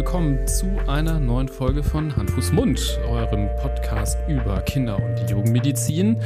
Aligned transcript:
Willkommen 0.00 0.46
zu 0.46 0.64
einer 0.86 1.20
neuen 1.20 1.46
Folge 1.46 1.82
von 1.82 2.16
Hand, 2.16 2.30
Fuß, 2.30 2.52
Mund, 2.52 2.98
eurem 3.06 3.50
Podcast 3.60 4.16
über 4.30 4.62
Kinder- 4.62 4.96
und 4.96 5.30
Jugendmedizin. 5.30 6.18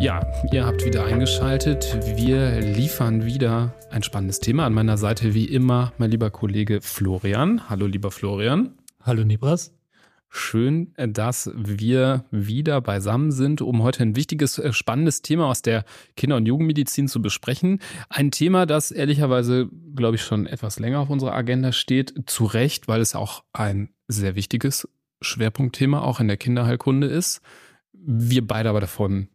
Ja, 0.00 0.20
ihr 0.50 0.66
habt 0.66 0.84
wieder 0.84 1.04
eingeschaltet. 1.04 1.96
Wir 2.16 2.60
liefern 2.60 3.24
wieder 3.24 3.72
ein 3.92 4.02
spannendes 4.02 4.40
Thema. 4.40 4.66
An 4.66 4.74
meiner 4.74 4.96
Seite 4.96 5.32
wie 5.32 5.44
immer 5.44 5.92
mein 5.96 6.10
lieber 6.10 6.30
Kollege 6.30 6.80
Florian. 6.80 7.70
Hallo, 7.70 7.86
lieber 7.86 8.10
Florian. 8.10 8.74
Hallo, 9.00 9.22
Nibras. 9.22 9.72
Schön, 10.36 10.92
dass 10.96 11.52
wir 11.54 12.24
wieder 12.32 12.80
beisammen 12.80 13.30
sind, 13.30 13.62
um 13.62 13.84
heute 13.84 14.02
ein 14.02 14.16
wichtiges, 14.16 14.58
äh, 14.58 14.72
spannendes 14.72 15.22
Thema 15.22 15.46
aus 15.46 15.62
der 15.62 15.84
Kinder- 16.16 16.34
und 16.34 16.46
Jugendmedizin 16.46 17.06
zu 17.06 17.22
besprechen. 17.22 17.78
Ein 18.08 18.32
Thema, 18.32 18.66
das 18.66 18.90
ehrlicherweise, 18.90 19.70
glaube 19.94 20.16
ich, 20.16 20.22
schon 20.22 20.48
etwas 20.48 20.80
länger 20.80 20.98
auf 20.98 21.08
unserer 21.08 21.34
Agenda 21.34 21.70
steht. 21.70 22.14
Zu 22.26 22.46
Recht, 22.46 22.88
weil 22.88 23.00
es 23.00 23.14
auch 23.14 23.44
ein 23.52 23.90
sehr 24.08 24.34
wichtiges 24.34 24.88
Schwerpunktthema 25.22 26.00
auch 26.00 26.18
in 26.18 26.26
der 26.26 26.36
Kinderheilkunde 26.36 27.06
ist. 27.06 27.40
Wir 27.92 28.44
beide 28.44 28.70
aber 28.70 28.80
davon 28.80 29.28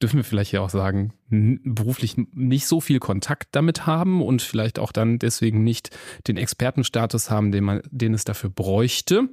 dürfen 0.00 0.16
wir 0.16 0.24
vielleicht 0.24 0.52
ja 0.52 0.62
auch 0.62 0.70
sagen, 0.70 1.12
beruflich 1.30 2.16
nicht 2.32 2.66
so 2.66 2.80
viel 2.80 3.00
Kontakt 3.00 3.48
damit 3.52 3.86
haben 3.86 4.22
und 4.22 4.40
vielleicht 4.40 4.78
auch 4.78 4.92
dann 4.92 5.18
deswegen 5.18 5.62
nicht 5.62 5.90
den 6.26 6.36
Expertenstatus 6.36 7.30
haben, 7.30 7.52
den 7.52 7.64
man, 7.64 7.82
den 7.90 8.14
es 8.14 8.24
dafür 8.24 8.50
bräuchte. 8.50 9.28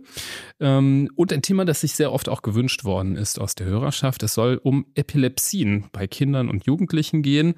Ähm, 0.59 1.09
und 1.16 1.31
ein 1.31 1.42
Thema, 1.42 1.66
das 1.66 1.81
sich 1.81 1.94
sehr 1.94 2.11
oft 2.11 2.28
auch 2.28 2.42
gewünscht 2.42 2.84
worden 2.84 3.16
ist 3.16 3.39
aus 3.39 3.56
der 3.56 3.67
Hörerschaft. 3.67 4.23
Es 4.23 4.34
soll 4.34 4.59
um 4.61 4.86
Epilepsien 4.95 5.86
bei 5.92 6.08
Kindern 6.08 6.50
und 6.50 6.66
Jugendlichen 6.66 7.22
gehen. 7.22 7.56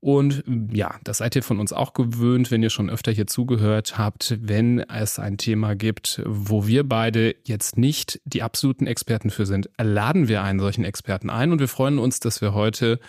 Und 0.00 0.44
ja, 0.72 0.94
das 1.04 1.18
seid 1.18 1.34
ihr 1.36 1.42
von 1.42 1.58
uns 1.58 1.72
auch 1.72 1.92
gewöhnt, 1.92 2.50
wenn 2.50 2.62
ihr 2.62 2.70
schon 2.70 2.90
öfter 2.90 3.12
hier 3.12 3.26
zugehört 3.26 3.98
habt, 3.98 4.38
wenn 4.40 4.78
es 4.80 5.18
ein 5.18 5.36
Thema 5.36 5.74
gibt, 5.74 6.22
wo 6.26 6.66
wir 6.66 6.88
beide 6.88 7.34
jetzt 7.44 7.76
nicht 7.76 8.20
die 8.24 8.42
absoluten 8.42 8.86
Experten 8.86 9.30
für 9.30 9.46
sind, 9.46 9.68
laden 9.80 10.28
wir 10.28 10.42
einen 10.42 10.60
solchen 10.60 10.84
Experten 10.84 11.30
ein 11.30 11.52
und 11.52 11.58
wir 11.58 11.68
freuen 11.68 11.98
uns, 11.98 12.20
dass 12.20 12.40
wir 12.40 12.54
heute 12.54 13.00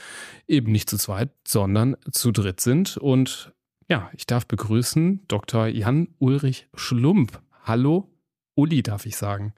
eben 0.52 0.72
nicht 0.72 0.90
zu 0.90 0.98
zweit, 0.98 1.32
sondern 1.48 1.96
zu 2.12 2.32
dritt 2.32 2.60
sind. 2.60 2.98
Und 2.98 3.54
ja, 3.88 4.12
ich 4.14 4.28
darf 4.28 4.46
begrüßen 4.46 5.22
Dr. 5.28 5.68
Jan 5.68 6.10
Ulrich 6.20 6.68
Schlump. 6.76 7.42
Hallo, 7.64 8.12
Uli, 8.56 8.84
darf 8.84 9.06
ich 9.06 9.18
sagen. 9.18 9.54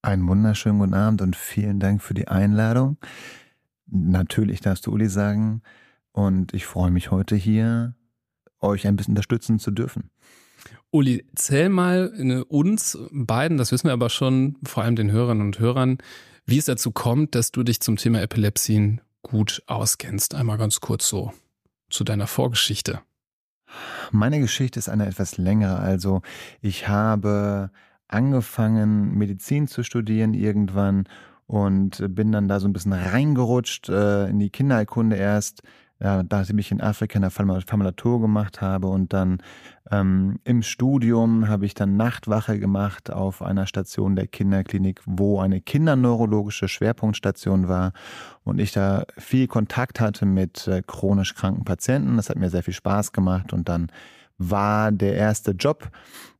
Einen 0.00 0.26
wunderschönen 0.26 0.78
guten 0.78 0.94
Abend 0.94 1.22
und 1.22 1.36
vielen 1.36 1.78
Dank 1.78 2.02
für 2.02 2.14
die 2.14 2.28
Einladung. 2.28 2.96
Natürlich 3.86 4.60
darfst 4.60 4.86
du 4.86 4.92
Uli 4.92 5.08
sagen. 5.08 5.62
Und 6.12 6.54
ich 6.54 6.66
freue 6.66 6.90
mich 6.90 7.10
heute 7.10 7.36
hier, 7.36 7.94
euch 8.60 8.86
ein 8.86 8.96
bisschen 8.96 9.12
unterstützen 9.12 9.58
zu 9.58 9.70
dürfen. 9.70 10.10
Uli, 10.90 11.26
zähl 11.34 11.68
mal 11.68 12.44
uns 12.48 12.98
beiden, 13.10 13.56
das 13.56 13.72
wissen 13.72 13.88
wir 13.88 13.92
aber 13.92 14.10
schon, 14.10 14.56
vor 14.62 14.82
allem 14.82 14.94
den 14.94 15.10
Hörerinnen 15.10 15.46
und 15.46 15.58
Hörern, 15.58 15.98
wie 16.44 16.58
es 16.58 16.66
dazu 16.66 16.90
kommt, 16.92 17.34
dass 17.34 17.50
du 17.50 17.62
dich 17.62 17.80
zum 17.80 17.96
Thema 17.96 18.20
Epilepsien 18.20 19.00
gut 19.22 19.62
auskennst. 19.66 20.34
Einmal 20.34 20.58
ganz 20.58 20.80
kurz 20.80 21.08
so 21.08 21.32
zu 21.90 22.04
deiner 22.04 22.26
Vorgeschichte. 22.26 23.00
Meine 24.10 24.40
Geschichte 24.40 24.78
ist 24.78 24.88
eine 24.88 25.06
etwas 25.06 25.38
längere. 25.38 25.78
Also 25.78 26.22
ich 26.60 26.88
habe 26.88 27.70
angefangen, 28.08 29.16
Medizin 29.16 29.68
zu 29.68 29.82
studieren 29.82 30.34
irgendwann 30.34 31.08
und 31.46 32.02
bin 32.14 32.32
dann 32.32 32.48
da 32.48 32.60
so 32.60 32.68
ein 32.68 32.72
bisschen 32.72 32.92
reingerutscht 32.92 33.88
äh, 33.88 34.28
in 34.28 34.38
die 34.38 34.50
Kinderheilkunde 34.50 35.16
erst 35.16 35.62
ja, 36.02 36.24
nachdem 36.28 36.58
ich 36.58 36.72
in 36.72 36.80
Afrika 36.80 37.18
eine 37.18 37.30
Formulatur 37.30 38.20
gemacht 38.20 38.60
habe 38.60 38.88
und 38.88 39.12
dann 39.12 39.38
ähm, 39.90 40.40
im 40.42 40.62
Studium 40.62 41.48
habe 41.48 41.64
ich 41.64 41.74
dann 41.74 41.96
Nachtwache 41.96 42.58
gemacht 42.58 43.12
auf 43.12 43.40
einer 43.40 43.66
Station 43.66 44.16
der 44.16 44.26
Kinderklinik, 44.26 45.00
wo 45.06 45.38
eine 45.38 45.60
kinderneurologische 45.60 46.66
Schwerpunktstation 46.66 47.68
war 47.68 47.92
und 48.42 48.58
ich 48.58 48.72
da 48.72 49.04
viel 49.16 49.46
Kontakt 49.46 50.00
hatte 50.00 50.26
mit 50.26 50.66
äh, 50.66 50.82
chronisch 50.84 51.34
kranken 51.34 51.64
Patienten. 51.64 52.16
Das 52.16 52.30
hat 52.30 52.36
mir 52.36 52.50
sehr 52.50 52.64
viel 52.64 52.74
Spaß 52.74 53.12
gemacht 53.12 53.52
und 53.52 53.68
dann 53.68 53.86
war 54.38 54.90
der 54.90 55.14
erste 55.14 55.52
Job 55.52 55.88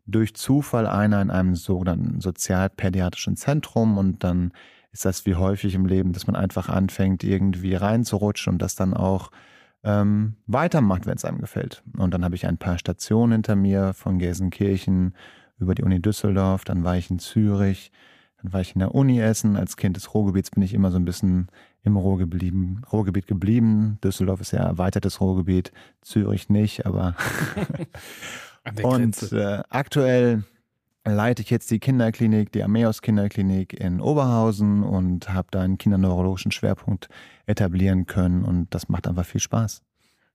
durch 0.06 0.34
Zufall 0.34 0.88
einer 0.88 1.22
in 1.22 1.30
einem 1.30 1.54
sogenannten 1.54 2.20
sozialpädiatrischen 2.20 3.36
Zentrum 3.36 3.96
und 3.96 4.24
dann 4.24 4.52
ist 4.90 5.04
das 5.04 5.24
wie 5.24 5.36
häufig 5.36 5.76
im 5.76 5.86
Leben, 5.86 6.12
dass 6.12 6.26
man 6.26 6.34
einfach 6.34 6.68
anfängt, 6.68 7.22
irgendwie 7.22 7.76
reinzurutschen 7.76 8.54
und 8.54 8.58
das 8.60 8.74
dann 8.74 8.92
auch 8.92 9.30
ähm, 9.84 10.36
weitermacht, 10.46 11.06
wenn 11.06 11.16
es 11.16 11.24
einem 11.24 11.40
gefällt. 11.40 11.82
Und 11.96 12.14
dann 12.14 12.24
habe 12.24 12.34
ich 12.34 12.46
ein 12.46 12.58
paar 12.58 12.78
Stationen 12.78 13.32
hinter 13.32 13.56
mir 13.56 13.94
von 13.94 14.18
Gelsenkirchen 14.18 15.14
über 15.58 15.74
die 15.74 15.82
Uni 15.82 16.00
Düsseldorf, 16.00 16.64
dann 16.64 16.84
war 16.84 16.96
ich 16.96 17.10
in 17.10 17.18
Zürich, 17.18 17.92
dann 18.42 18.52
war 18.52 18.60
ich 18.60 18.74
in 18.74 18.80
der 18.80 18.94
Uni 18.94 19.20
Essen. 19.20 19.56
Als 19.56 19.76
Kind 19.76 19.96
des 19.96 20.14
Ruhrgebiets 20.14 20.50
bin 20.50 20.62
ich 20.62 20.74
immer 20.74 20.90
so 20.90 20.96
ein 20.96 21.04
bisschen 21.04 21.48
im 21.84 21.94
geblieben, 21.94 22.82
Ruhrgebiet 22.92 23.26
geblieben. 23.26 23.98
Düsseldorf 24.04 24.40
ist 24.40 24.52
ja 24.52 24.60
erweitertes 24.60 25.20
Ruhrgebiet, 25.20 25.72
Zürich 26.00 26.48
nicht, 26.48 26.86
aber 26.86 27.16
und 28.82 29.32
äh, 29.32 29.62
aktuell 29.68 30.44
leite 31.04 31.42
ich 31.42 31.50
jetzt 31.50 31.70
die 31.70 31.80
Kinderklinik, 31.80 32.52
die 32.52 32.62
Ameos 32.62 33.02
Kinderklinik 33.02 33.72
in 33.72 34.00
Oberhausen 34.00 34.84
und 34.84 35.32
habe 35.32 35.48
da 35.50 35.62
einen 35.62 35.78
kinderneurologischen 35.78 36.52
Schwerpunkt 36.52 37.08
etablieren 37.46 38.06
können 38.06 38.44
und 38.44 38.74
das 38.74 38.88
macht 38.88 39.06
einfach 39.06 39.26
viel 39.26 39.40
Spaß. 39.40 39.82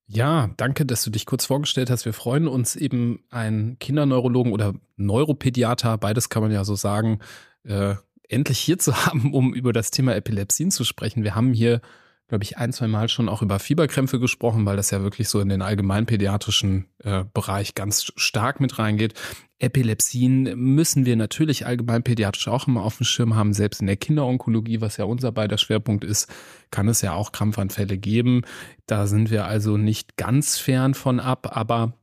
Ja, 0.09 0.49
danke, 0.55 0.85
dass 0.85 1.03
du 1.03 1.09
dich 1.09 1.25
kurz 1.25 1.45
vorgestellt 1.45 1.89
hast. 1.89 2.05
Wir 2.05 2.13
freuen 2.13 2.47
uns 2.47 2.77
eben, 2.77 3.23
einen 3.29 3.77
Kinderneurologen 3.77 4.53
oder 4.53 4.73
Neuropädiater, 4.95 5.97
beides 5.97 6.29
kann 6.29 6.41
man 6.43 6.51
ja 6.51 6.63
so 6.63 6.75
sagen, 6.75 7.19
äh, 7.63 7.95
endlich 8.29 8.59
hier 8.59 8.79
zu 8.79 8.95
haben, 9.05 9.33
um 9.33 9.53
über 9.53 9.73
das 9.73 9.91
Thema 9.91 10.15
Epilepsien 10.15 10.71
zu 10.71 10.85
sprechen. 10.85 11.23
Wir 11.23 11.35
haben 11.35 11.53
hier 11.53 11.81
glaube 12.27 12.43
ich, 12.43 12.57
ein, 12.57 12.73
zwei 12.73 12.87
Mal 12.87 13.07
schon 13.07 13.29
auch 13.29 13.41
über 13.41 13.59
Fieberkrämpfe 13.59 14.19
gesprochen, 14.19 14.65
weil 14.65 14.75
das 14.75 14.91
ja 14.91 15.01
wirklich 15.01 15.29
so 15.29 15.39
in 15.39 15.49
den 15.49 15.61
allgemeinpädiatrischen 15.61 16.85
äh, 16.99 17.23
Bereich 17.33 17.73
ganz 17.73 18.11
stark 18.15 18.59
mit 18.59 18.79
reingeht. 18.79 19.13
Epilepsien 19.59 20.43
müssen 20.55 21.05
wir 21.05 21.15
natürlich 21.15 21.65
allgemeinpädiatrisch 21.65 22.47
auch 22.49 22.67
immer 22.67 22.83
auf 22.83 22.97
dem 22.97 23.05
Schirm 23.05 23.35
haben. 23.35 23.53
Selbst 23.53 23.81
in 23.81 23.87
der 23.87 23.95
Kinderonkologie, 23.95 24.81
was 24.81 24.97
ja 24.97 25.05
unser 25.05 25.31
beider 25.31 25.57
Schwerpunkt 25.57 26.03
ist, 26.03 26.29
kann 26.69 26.87
es 26.89 27.01
ja 27.01 27.13
auch 27.13 27.31
Krampfanfälle 27.31 27.97
geben. 27.97 28.41
Da 28.85 29.07
sind 29.07 29.31
wir 29.31 29.45
also 29.45 29.77
nicht 29.77 30.17
ganz 30.17 30.57
fern 30.57 30.93
von 30.93 31.19
ab, 31.19 31.55
aber 31.55 31.93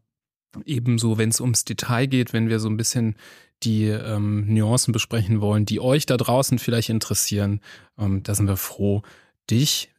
ebenso, 0.65 1.19
wenn 1.19 1.29
es 1.29 1.41
ums 1.41 1.65
Detail 1.65 2.07
geht, 2.07 2.33
wenn 2.33 2.49
wir 2.49 2.61
so 2.61 2.69
ein 2.69 2.77
bisschen 2.77 3.17
die 3.63 3.85
ähm, 3.87 4.53
Nuancen 4.53 4.93
besprechen 4.93 5.41
wollen, 5.41 5.65
die 5.65 5.81
euch 5.81 6.07
da 6.07 6.17
draußen 6.17 6.59
vielleicht 6.59 6.89
interessieren, 6.89 7.61
ähm, 7.99 8.23
da 8.23 8.35
sind 8.35 8.49
wir 8.49 8.57
froh, 8.57 9.03
dich 9.51 9.91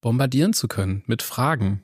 bombardieren 0.00 0.52
zu 0.52 0.68
können 0.68 1.02
mit 1.06 1.22
Fragen. 1.22 1.82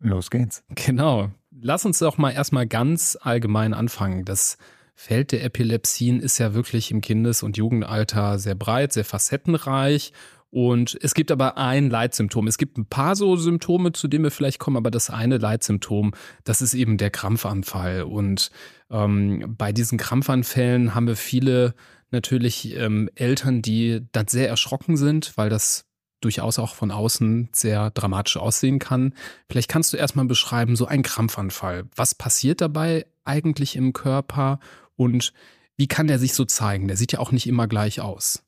Los 0.00 0.30
geht's. 0.30 0.62
Genau. 0.74 1.30
Lass 1.50 1.84
uns 1.86 1.98
doch 1.98 2.18
mal 2.18 2.30
erstmal 2.30 2.66
ganz 2.66 3.16
allgemein 3.20 3.74
anfangen. 3.74 4.24
Das 4.24 4.58
Feld 4.94 5.32
der 5.32 5.44
Epilepsien 5.44 6.20
ist 6.20 6.38
ja 6.38 6.54
wirklich 6.54 6.90
im 6.90 7.00
Kindes- 7.00 7.42
und 7.42 7.56
Jugendalter 7.56 8.38
sehr 8.38 8.54
breit, 8.54 8.92
sehr 8.92 9.04
facettenreich. 9.04 10.12
Und 10.50 10.96
es 11.02 11.14
gibt 11.14 11.30
aber 11.30 11.58
ein 11.58 11.90
Leitsymptom. 11.90 12.46
Es 12.46 12.56
gibt 12.56 12.78
ein 12.78 12.86
paar 12.86 13.16
so 13.16 13.36
Symptome, 13.36 13.92
zu 13.92 14.08
denen 14.08 14.24
wir 14.24 14.30
vielleicht 14.30 14.58
kommen, 14.58 14.76
aber 14.76 14.90
das 14.90 15.10
eine 15.10 15.38
Leitsymptom, 15.38 16.14
das 16.44 16.62
ist 16.62 16.72
eben 16.74 16.96
der 16.96 17.10
Krampfanfall. 17.10 18.02
Und 18.02 18.50
ähm, 18.90 19.54
bei 19.58 19.72
diesen 19.72 19.98
Krampfanfällen 19.98 20.94
haben 20.94 21.08
wir 21.08 21.16
viele 21.16 21.74
natürlich 22.10 22.74
ähm, 22.76 23.10
Eltern, 23.14 23.60
die 23.60 24.02
dann 24.12 24.28
sehr 24.28 24.48
erschrocken 24.48 24.96
sind, 24.96 25.36
weil 25.36 25.50
das 25.50 25.85
durchaus 26.26 26.58
auch 26.58 26.74
von 26.74 26.90
außen 26.90 27.50
sehr 27.52 27.90
dramatisch 27.90 28.36
aussehen 28.36 28.80
kann. 28.80 29.14
Vielleicht 29.48 29.70
kannst 29.70 29.92
du 29.92 29.96
erstmal 29.96 30.24
beschreiben, 30.24 30.74
so 30.74 30.86
ein 30.86 31.02
Krampfanfall. 31.02 31.84
Was 31.94 32.16
passiert 32.16 32.60
dabei 32.60 33.06
eigentlich 33.24 33.76
im 33.76 33.92
Körper 33.92 34.58
und 34.96 35.32
wie 35.76 35.86
kann 35.86 36.08
der 36.08 36.18
sich 36.18 36.34
so 36.34 36.44
zeigen? 36.44 36.88
Der 36.88 36.96
sieht 36.96 37.12
ja 37.12 37.20
auch 37.20 37.30
nicht 37.30 37.46
immer 37.46 37.68
gleich 37.68 38.00
aus. 38.00 38.42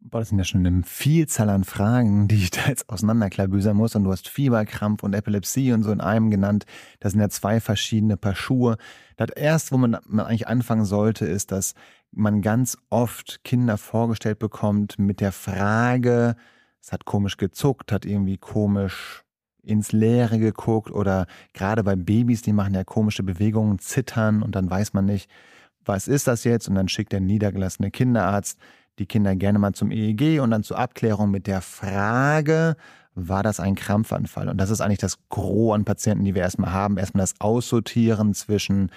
Boah, 0.00 0.20
das 0.20 0.28
sind 0.28 0.38
ja 0.38 0.44
schon 0.44 0.66
eine 0.66 0.82
Vielzahl 0.84 1.48
an 1.48 1.64
Fragen, 1.64 2.28
die 2.28 2.36
ich 2.36 2.50
da 2.50 2.68
jetzt 2.68 2.88
auseinanderklabüsern 2.88 3.76
muss. 3.76 3.96
Und 3.96 4.04
du 4.04 4.12
hast 4.12 4.28
Fieberkrampf 4.28 5.02
und 5.02 5.14
Epilepsie 5.14 5.72
und 5.72 5.82
so 5.82 5.90
in 5.90 6.00
einem 6.00 6.30
genannt. 6.30 6.66
Das 7.00 7.12
sind 7.12 7.20
ja 7.20 7.28
zwei 7.30 7.60
verschiedene 7.60 8.16
Paar 8.16 8.36
Schuhe. 8.36 8.76
Das 9.16 9.30
erste, 9.30 9.72
wo 9.72 9.78
man, 9.78 9.96
man 10.06 10.26
eigentlich 10.26 10.46
anfangen 10.46 10.84
sollte, 10.84 11.24
ist, 11.26 11.52
dass 11.52 11.74
man 12.12 12.42
ganz 12.42 12.76
oft 12.90 13.42
Kinder 13.44 13.78
vorgestellt 13.78 14.38
bekommt 14.38 14.98
mit 14.98 15.20
der 15.20 15.32
Frage, 15.32 16.36
es 16.80 16.92
hat 16.92 17.04
komisch 17.04 17.36
gezuckt, 17.36 17.92
hat 17.92 18.04
irgendwie 18.04 18.38
komisch 18.38 19.24
ins 19.62 19.92
Leere 19.92 20.38
geguckt 20.38 20.90
oder 20.90 21.26
gerade 21.52 21.84
bei 21.84 21.96
Babys, 21.96 22.42
die 22.42 22.52
machen 22.52 22.74
ja 22.74 22.84
komische 22.84 23.22
Bewegungen, 23.22 23.78
zittern 23.78 24.42
und 24.42 24.54
dann 24.54 24.70
weiß 24.70 24.94
man 24.94 25.04
nicht, 25.04 25.30
was 25.84 26.08
ist 26.08 26.26
das 26.26 26.44
jetzt? 26.44 26.68
Und 26.68 26.74
dann 26.74 26.88
schickt 26.88 27.12
der 27.12 27.20
niedergelassene 27.20 27.90
Kinderarzt 27.90 28.58
die 28.98 29.06
Kinder 29.06 29.36
gerne 29.36 29.58
mal 29.58 29.72
zum 29.72 29.90
EEG 29.90 30.40
und 30.40 30.50
dann 30.50 30.62
zur 30.62 30.78
Abklärung 30.78 31.30
mit 31.30 31.46
der 31.46 31.60
Frage, 31.60 32.76
war 33.14 33.42
das 33.42 33.60
ein 33.60 33.74
Krampfanfall? 33.74 34.48
Und 34.48 34.58
das 34.58 34.70
ist 34.70 34.80
eigentlich 34.80 34.98
das 34.98 35.18
Gros 35.28 35.74
an 35.74 35.84
Patienten, 35.84 36.24
die 36.24 36.34
wir 36.34 36.42
erstmal 36.42 36.72
haben. 36.72 36.98
Erstmal 36.98 37.22
das 37.22 37.40
Aussortieren 37.40 38.34
zwischen, 38.34 38.90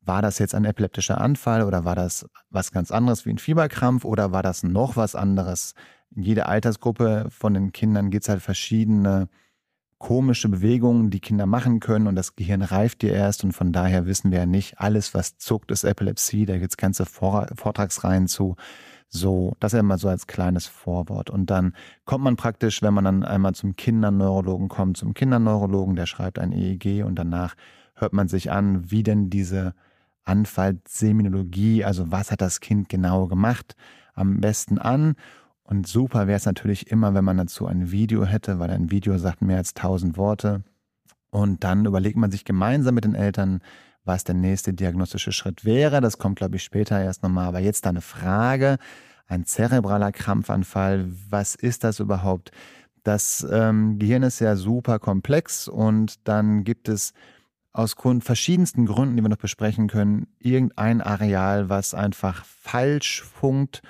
war 0.00 0.22
das 0.22 0.38
jetzt 0.38 0.54
ein 0.54 0.64
epileptischer 0.64 1.20
Anfall 1.20 1.62
oder 1.62 1.84
war 1.84 1.94
das 1.94 2.26
was 2.50 2.72
ganz 2.72 2.90
anderes 2.90 3.26
wie 3.26 3.30
ein 3.30 3.38
Fieberkrampf 3.38 4.04
oder 4.04 4.32
war 4.32 4.42
das 4.42 4.62
noch 4.62 4.96
was 4.96 5.14
anderes? 5.14 5.74
In 6.14 6.22
jeder 6.22 6.48
Altersgruppe 6.48 7.26
von 7.30 7.54
den 7.54 7.72
Kindern 7.72 8.10
gibt 8.10 8.24
es 8.24 8.28
halt 8.28 8.42
verschiedene 8.42 9.28
komische 9.98 10.48
Bewegungen, 10.48 11.10
die 11.10 11.20
Kinder 11.20 11.46
machen 11.46 11.80
können 11.80 12.06
und 12.06 12.16
das 12.16 12.36
Gehirn 12.36 12.62
reift 12.62 13.02
dir 13.02 13.12
erst 13.12 13.44
und 13.44 13.52
von 13.52 13.72
daher 13.72 14.06
wissen 14.06 14.30
wir 14.30 14.40
ja 14.40 14.46
nicht, 14.46 14.78
alles 14.78 15.14
was 15.14 15.38
zuckt 15.38 15.70
ist 15.70 15.84
Epilepsie, 15.84 16.44
da 16.44 16.58
gibt 16.58 16.72
es 16.72 16.76
ganze 16.76 17.06
Vortragsreihen 17.06 18.28
zu. 18.28 18.56
So, 19.08 19.54
das 19.60 19.72
ist 19.72 19.80
immer 19.80 19.98
so 19.98 20.08
als 20.08 20.26
kleines 20.26 20.66
Vorwort. 20.66 21.30
Und 21.30 21.48
dann 21.48 21.74
kommt 22.04 22.24
man 22.24 22.36
praktisch, 22.36 22.82
wenn 22.82 22.92
man 22.92 23.04
dann 23.04 23.22
einmal 23.22 23.54
zum 23.54 23.76
Kinderneurologen 23.76 24.68
kommt, 24.68 24.96
zum 24.96 25.14
Kinderneurologen, 25.14 25.96
der 25.96 26.06
schreibt 26.06 26.38
ein 26.38 26.52
EEG 26.52 27.04
und 27.04 27.14
danach 27.14 27.54
hört 27.94 28.12
man 28.12 28.28
sich 28.28 28.50
an, 28.50 28.90
wie 28.90 29.02
denn 29.02 29.30
diese 29.30 29.74
Anfallseminologie, 30.24 31.84
also 31.84 32.10
was 32.10 32.30
hat 32.30 32.40
das 32.40 32.60
Kind 32.60 32.88
genau 32.88 33.28
gemacht, 33.28 33.76
am 34.14 34.40
besten 34.40 34.78
an. 34.78 35.14
Und 35.66 35.88
super 35.88 36.28
wäre 36.28 36.36
es 36.36 36.46
natürlich 36.46 36.90
immer, 36.90 37.14
wenn 37.14 37.24
man 37.24 37.38
dazu 37.38 37.66
ein 37.66 37.90
Video 37.90 38.24
hätte, 38.24 38.58
weil 38.58 38.70
ein 38.70 38.90
Video 38.90 39.18
sagt 39.18 39.42
mehr 39.42 39.58
als 39.58 39.74
tausend 39.74 40.16
Worte. 40.16 40.62
Und 41.30 41.64
dann 41.64 41.84
überlegt 41.84 42.16
man 42.16 42.30
sich 42.30 42.44
gemeinsam 42.44 42.94
mit 42.94 43.04
den 43.04 43.16
Eltern, 43.16 43.60
was 44.04 44.22
der 44.22 44.36
nächste 44.36 44.72
diagnostische 44.72 45.32
Schritt 45.32 45.64
wäre. 45.64 46.00
Das 46.00 46.18
kommt, 46.18 46.36
glaube 46.38 46.56
ich, 46.56 46.62
später 46.62 47.02
erst 47.02 47.24
nochmal. 47.24 47.46
Aber 47.46 47.58
jetzt 47.58 47.86
eine 47.86 48.00
Frage. 48.00 48.78
Ein 49.26 49.44
zerebraler 49.44 50.12
Krampfanfall, 50.12 51.10
was 51.28 51.56
ist 51.56 51.82
das 51.82 51.98
überhaupt? 51.98 52.52
Das 53.02 53.44
ähm, 53.50 53.98
Gehirn 53.98 54.22
ist 54.22 54.38
ja 54.38 54.54
super 54.54 55.00
komplex 55.00 55.66
und 55.66 56.26
dann 56.28 56.62
gibt 56.62 56.88
es 56.88 57.12
aus 57.72 57.96
Grund, 57.96 58.22
verschiedensten 58.24 58.86
Gründen, 58.86 59.16
die 59.16 59.22
wir 59.22 59.28
noch 59.28 59.36
besprechen 59.36 59.88
können, 59.88 60.28
irgendein 60.38 61.02
Areal, 61.02 61.68
was 61.68 61.92
einfach 61.92 62.44
falsch 62.44 63.22
funkt. 63.22 63.82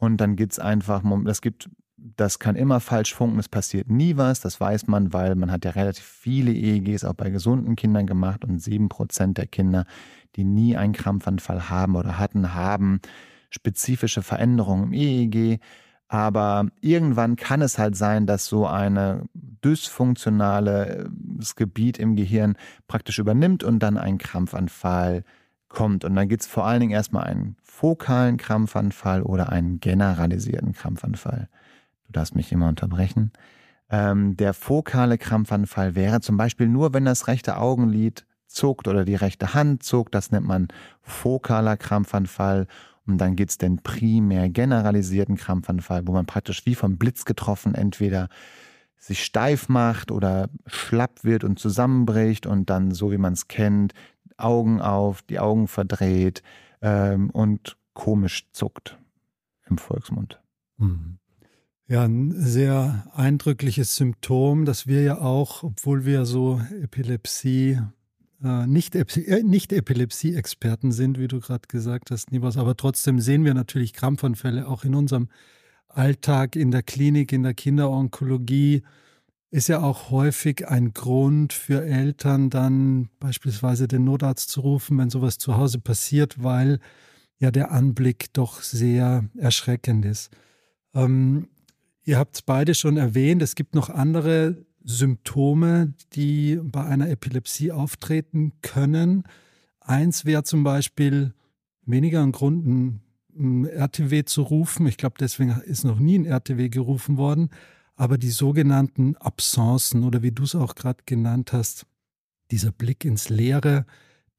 Und 0.00 0.16
dann 0.16 0.34
gibt 0.34 0.54
es 0.54 0.58
einfach, 0.58 1.02
das 1.24 1.42
gibt 1.42 1.70
das 2.16 2.38
kann 2.38 2.56
immer 2.56 2.80
falsch 2.80 3.14
funken, 3.14 3.38
es 3.38 3.50
passiert 3.50 3.90
nie 3.90 4.16
was, 4.16 4.40
das 4.40 4.58
weiß 4.58 4.86
man, 4.86 5.12
weil 5.12 5.34
man 5.34 5.50
hat 5.50 5.66
ja 5.66 5.72
relativ 5.72 6.04
viele 6.04 6.50
EEGs 6.50 7.04
auch 7.04 7.12
bei 7.12 7.28
gesunden 7.28 7.76
Kindern 7.76 8.06
gemacht 8.06 8.42
und 8.44 8.58
sieben 8.58 8.88
Prozent 8.88 9.36
der 9.36 9.46
Kinder, 9.46 9.84
die 10.36 10.44
nie 10.44 10.78
einen 10.78 10.94
Krampfanfall 10.94 11.68
haben 11.68 11.96
oder 11.96 12.18
hatten, 12.18 12.54
haben 12.54 13.00
spezifische 13.50 14.22
Veränderungen 14.22 14.84
im 14.84 14.94
EEG. 14.94 15.60
Aber 16.08 16.68
irgendwann 16.80 17.36
kann 17.36 17.60
es 17.60 17.78
halt 17.78 17.96
sein, 17.96 18.26
dass 18.26 18.46
so 18.46 18.66
ein 18.66 19.28
dysfunktionales 19.34 21.54
Gebiet 21.54 21.98
im 21.98 22.16
Gehirn 22.16 22.56
praktisch 22.88 23.18
übernimmt 23.18 23.62
und 23.62 23.80
dann 23.80 23.98
ein 23.98 24.16
Krampfanfall 24.16 25.22
kommt. 25.70 26.04
Und 26.04 26.14
dann 26.14 26.28
gibt 26.28 26.42
es 26.42 26.48
vor 26.48 26.66
allen 26.66 26.80
Dingen 26.80 26.92
erstmal 26.92 27.24
einen 27.24 27.56
fokalen 27.62 28.36
Krampfanfall 28.36 29.22
oder 29.22 29.48
einen 29.48 29.80
generalisierten 29.80 30.74
Krampfanfall 30.74 31.48
du 32.10 32.18
darfst 32.18 32.34
mich 32.34 32.50
immer 32.52 32.68
unterbrechen. 32.68 33.30
Ähm, 33.88 34.36
der 34.36 34.52
fokale 34.52 35.16
Krampfanfall 35.16 35.94
wäre 35.94 36.20
zum 36.20 36.36
Beispiel 36.36 36.68
nur, 36.68 36.92
wenn 36.92 37.04
das 37.04 37.28
rechte 37.28 37.56
Augenlid 37.56 38.26
zuckt 38.46 38.88
oder 38.88 39.04
die 39.04 39.14
rechte 39.14 39.54
Hand 39.54 39.82
zuckt. 39.82 40.14
Das 40.14 40.30
nennt 40.32 40.46
man 40.46 40.68
fokaler 41.02 41.76
Krampfanfall. 41.76 42.66
Und 43.06 43.18
dann 43.18 43.36
gibt 43.36 43.52
es 43.52 43.58
den 43.58 43.78
primär 43.82 44.48
generalisierten 44.48 45.36
Krampfanfall, 45.36 46.06
wo 46.06 46.12
man 46.12 46.26
praktisch 46.26 46.66
wie 46.66 46.74
vom 46.74 46.98
Blitz 46.98 47.24
getroffen 47.24 47.74
entweder 47.74 48.28
sich 48.96 49.24
steif 49.24 49.68
macht 49.68 50.10
oder 50.10 50.50
schlapp 50.66 51.24
wird 51.24 51.42
und 51.42 51.58
zusammenbricht 51.58 52.44
und 52.44 52.68
dann, 52.68 52.90
so 52.90 53.10
wie 53.10 53.18
man 53.18 53.32
es 53.32 53.48
kennt, 53.48 53.94
Augen 54.40 54.80
auf, 54.80 55.22
die 55.22 55.38
Augen 55.38 55.68
verdreht 55.68 56.42
ähm, 56.82 57.30
und 57.30 57.76
komisch 57.94 58.48
zuckt 58.52 58.98
im 59.68 59.78
Volksmund. 59.78 60.40
Mhm. 60.78 61.18
Ja, 61.86 62.04
ein 62.04 62.32
sehr 62.36 63.10
eindrückliches 63.14 63.96
Symptom, 63.96 64.64
dass 64.64 64.86
wir 64.86 65.02
ja 65.02 65.18
auch, 65.18 65.64
obwohl 65.64 66.04
wir 66.04 66.24
so 66.24 66.60
Epilepsie, 66.80 67.80
äh, 68.44 68.66
nicht, 68.68 68.94
äh, 68.94 69.42
nicht 69.42 69.72
Epilepsie-Experten 69.72 70.92
sind, 70.92 71.18
wie 71.18 71.26
du 71.26 71.40
gerade 71.40 71.66
gesagt 71.66 72.12
hast, 72.12 72.30
Nibas, 72.30 72.56
aber 72.56 72.76
trotzdem 72.76 73.18
sehen 73.18 73.44
wir 73.44 73.54
natürlich 73.54 73.92
Krampfanfälle 73.92 74.68
auch 74.68 74.84
in 74.84 74.94
unserem 74.94 75.28
Alltag, 75.88 76.54
in 76.54 76.70
der 76.70 76.84
Klinik, 76.84 77.32
in 77.32 77.42
der 77.42 77.54
Kinderonkologie. 77.54 78.82
Ist 79.50 79.68
ja 79.68 79.82
auch 79.82 80.10
häufig 80.10 80.68
ein 80.68 80.92
Grund 80.94 81.52
für 81.52 81.84
Eltern, 81.84 82.50
dann 82.50 83.08
beispielsweise 83.18 83.88
den 83.88 84.04
Notarzt 84.04 84.50
zu 84.50 84.60
rufen, 84.60 84.96
wenn 84.98 85.10
sowas 85.10 85.38
zu 85.38 85.56
Hause 85.56 85.80
passiert, 85.80 86.42
weil 86.42 86.78
ja 87.38 87.50
der 87.50 87.72
Anblick 87.72 88.32
doch 88.32 88.62
sehr 88.62 89.24
erschreckend 89.36 90.04
ist. 90.04 90.30
Ähm, 90.94 91.48
Ihr 92.04 92.18
habt 92.18 92.34
es 92.34 92.42
beide 92.42 92.74
schon 92.74 92.96
erwähnt, 92.96 93.42
es 93.42 93.54
gibt 93.54 93.74
noch 93.74 93.90
andere 93.90 94.64
Symptome, 94.82 95.94
die 96.14 96.58
bei 96.60 96.84
einer 96.84 97.08
Epilepsie 97.08 97.70
auftreten 97.72 98.52
können. 98.62 99.24
Eins 99.80 100.24
wäre 100.24 100.42
zum 100.42 100.64
Beispiel 100.64 101.34
weniger 101.84 102.22
ein 102.22 102.32
Grund, 102.32 102.66
ein 103.36 103.64
RTW 103.66 104.24
zu 104.24 104.42
rufen. 104.42 104.86
Ich 104.86 104.96
glaube, 104.96 105.16
deswegen 105.20 105.50
ist 105.64 105.84
noch 105.84 106.00
nie 106.00 106.18
ein 106.18 106.24
RTW 106.24 106.68
gerufen 106.68 107.16
worden. 107.16 107.50
Aber 108.00 108.16
die 108.16 108.30
sogenannten 108.30 109.14
Absenzen 109.16 110.04
oder 110.04 110.22
wie 110.22 110.32
du 110.32 110.44
es 110.44 110.54
auch 110.54 110.74
gerade 110.74 111.02
genannt 111.04 111.52
hast, 111.52 111.84
dieser 112.50 112.72
Blick 112.72 113.04
ins 113.04 113.28
Leere, 113.28 113.84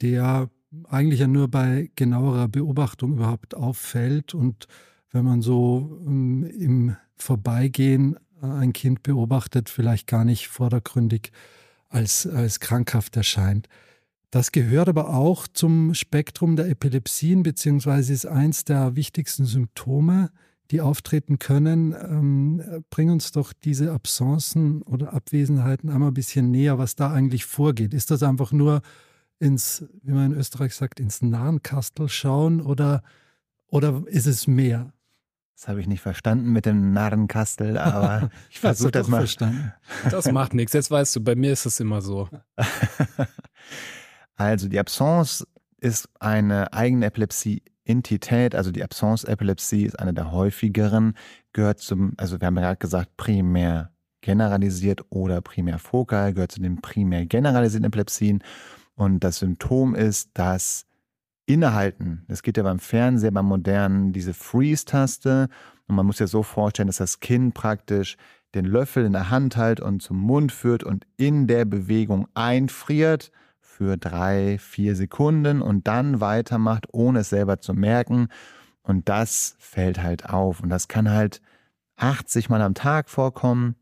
der 0.01 0.49
eigentlich 0.85 1.19
ja 1.19 1.27
nur 1.27 1.47
bei 1.47 1.91
genauerer 1.95 2.47
Beobachtung 2.47 3.13
überhaupt 3.13 3.53
auffällt 3.53 4.33
und 4.33 4.65
wenn 5.11 5.25
man 5.25 5.43
so 5.43 6.01
ähm, 6.07 6.43
im 6.43 6.95
Vorbeigehen 7.17 8.15
äh, 8.41 8.47
ein 8.47 8.73
Kind 8.73 9.03
beobachtet, 9.03 9.69
vielleicht 9.69 10.07
gar 10.07 10.25
nicht 10.25 10.47
vordergründig 10.47 11.31
als, 11.87 12.25
als 12.25 12.61
krankhaft 12.61 13.15
erscheint. 13.15 13.67
Das 14.31 14.51
gehört 14.51 14.89
aber 14.89 15.13
auch 15.13 15.47
zum 15.47 15.93
Spektrum 15.93 16.55
der 16.55 16.67
Epilepsien, 16.67 17.43
beziehungsweise 17.43 18.11
ist 18.11 18.25
eins 18.25 18.65
der 18.65 18.95
wichtigsten 18.95 19.45
Symptome, 19.45 20.31
die 20.71 20.81
auftreten 20.81 21.39
können. 21.39 21.93
Ähm, 21.93 22.83
bring 22.89 23.09
uns 23.09 23.31
doch 23.31 23.53
diese 23.53 23.91
Absenzen 23.91 24.81
oder 24.83 25.13
Abwesenheiten 25.13 25.89
einmal 25.89 26.11
ein 26.11 26.13
bisschen 26.13 26.51
näher, 26.51 26.77
was 26.77 26.95
da 26.95 27.11
eigentlich 27.11 27.45
vorgeht. 27.45 27.93
Ist 27.93 28.11
das 28.11 28.23
einfach 28.23 28.51
nur 28.51 28.81
ins, 29.39 29.85
wie 30.03 30.11
man 30.11 30.31
in 30.31 30.37
Österreich 30.37 30.75
sagt, 30.75 30.99
ins 30.99 31.21
Nahenkastel 31.21 32.09
schauen 32.09 32.61
oder, 32.61 33.03
oder 33.67 34.03
ist 34.07 34.27
es 34.27 34.47
mehr? 34.47 34.93
Das 35.55 35.67
habe 35.67 35.79
ich 35.79 35.87
nicht 35.87 36.01
verstanden 36.01 36.51
mit 36.51 36.65
dem 36.65 36.91
Narrenkastel, 36.91 37.77
aber 37.77 38.31
ich 38.49 38.59
versuche 38.59 38.91
das 38.91 39.07
mal. 39.07 39.19
Verstanden. 39.19 39.73
Das 40.09 40.31
macht 40.31 40.53
nichts. 40.53 40.73
Jetzt 40.73 40.89
weißt 40.89 41.15
du, 41.15 41.21
bei 41.21 41.35
mir 41.35 41.53
ist 41.53 41.65
es 41.65 41.79
immer 41.79 42.01
so. 42.01 42.29
Also 44.41 44.67
die 44.67 44.79
Absence 44.79 45.45
ist 45.77 46.09
eine 46.19 46.73
eigene 46.73 47.05
Epilepsie-Entität. 47.91 48.55
Also 48.55 48.71
die 48.71 48.83
Absence-Epilepsie 48.83 49.85
ist 49.85 49.99
eine 49.99 50.13
der 50.13 50.31
häufigeren, 50.31 51.15
gehört 51.53 51.79
zum, 51.79 52.13
also 52.17 52.39
wir 52.39 52.47
haben 52.47 52.55
ja 52.55 52.61
gerade 52.61 52.77
gesagt, 52.77 53.17
primär 53.17 53.91
generalisiert 54.21 55.03
oder 55.09 55.41
primär 55.41 55.79
fokal, 55.79 56.33
gehört 56.33 56.51
zu 56.51 56.61
den 56.61 56.81
primär 56.81 57.25
generalisierten 57.25 57.87
Epilepsien. 57.87 58.43
Und 58.95 59.23
das 59.23 59.39
Symptom 59.39 59.95
ist, 59.95 60.29
dass 60.33 60.85
innehalten. 61.45 62.23
Es 62.27 62.43
geht 62.43 62.57
ja 62.57 62.63
beim 62.63 62.79
Fernseher, 62.79 63.31
beim 63.31 63.47
modernen, 63.47 64.13
diese 64.13 64.33
Freeze-Taste. 64.33 65.49
Und 65.87 65.95
man 65.95 66.05
muss 66.05 66.19
ja 66.19 66.27
so 66.27 66.43
vorstellen, 66.43 66.87
dass 66.87 66.97
das 66.97 67.19
Kind 67.19 67.53
praktisch 67.53 68.15
den 68.53 68.65
Löffel 68.65 69.05
in 69.05 69.13
der 69.13 69.29
Hand 69.29 69.57
hält 69.57 69.79
und 69.79 70.01
zum 70.01 70.17
Mund 70.17 70.51
führt 70.51 70.83
und 70.83 71.07
in 71.17 71.47
der 71.47 71.65
Bewegung 71.65 72.27
einfriert 72.35 73.31
für 73.81 73.97
drei, 73.97 74.59
vier 74.59 74.95
Sekunden 74.95 75.59
und 75.59 75.87
dann 75.87 76.21
weitermacht, 76.21 76.85
ohne 76.91 77.21
es 77.21 77.29
selber 77.29 77.61
zu 77.61 77.73
merken. 77.73 78.27
Und 78.83 79.09
das 79.09 79.55
fällt 79.57 80.03
halt 80.03 80.29
auf. 80.29 80.59
Und 80.61 80.69
das 80.69 80.87
kann 80.87 81.09
halt 81.09 81.41
80 81.95 82.47
Mal 82.49 82.61
am 82.61 82.75
Tag 82.75 83.09
vorkommen. 83.09 83.75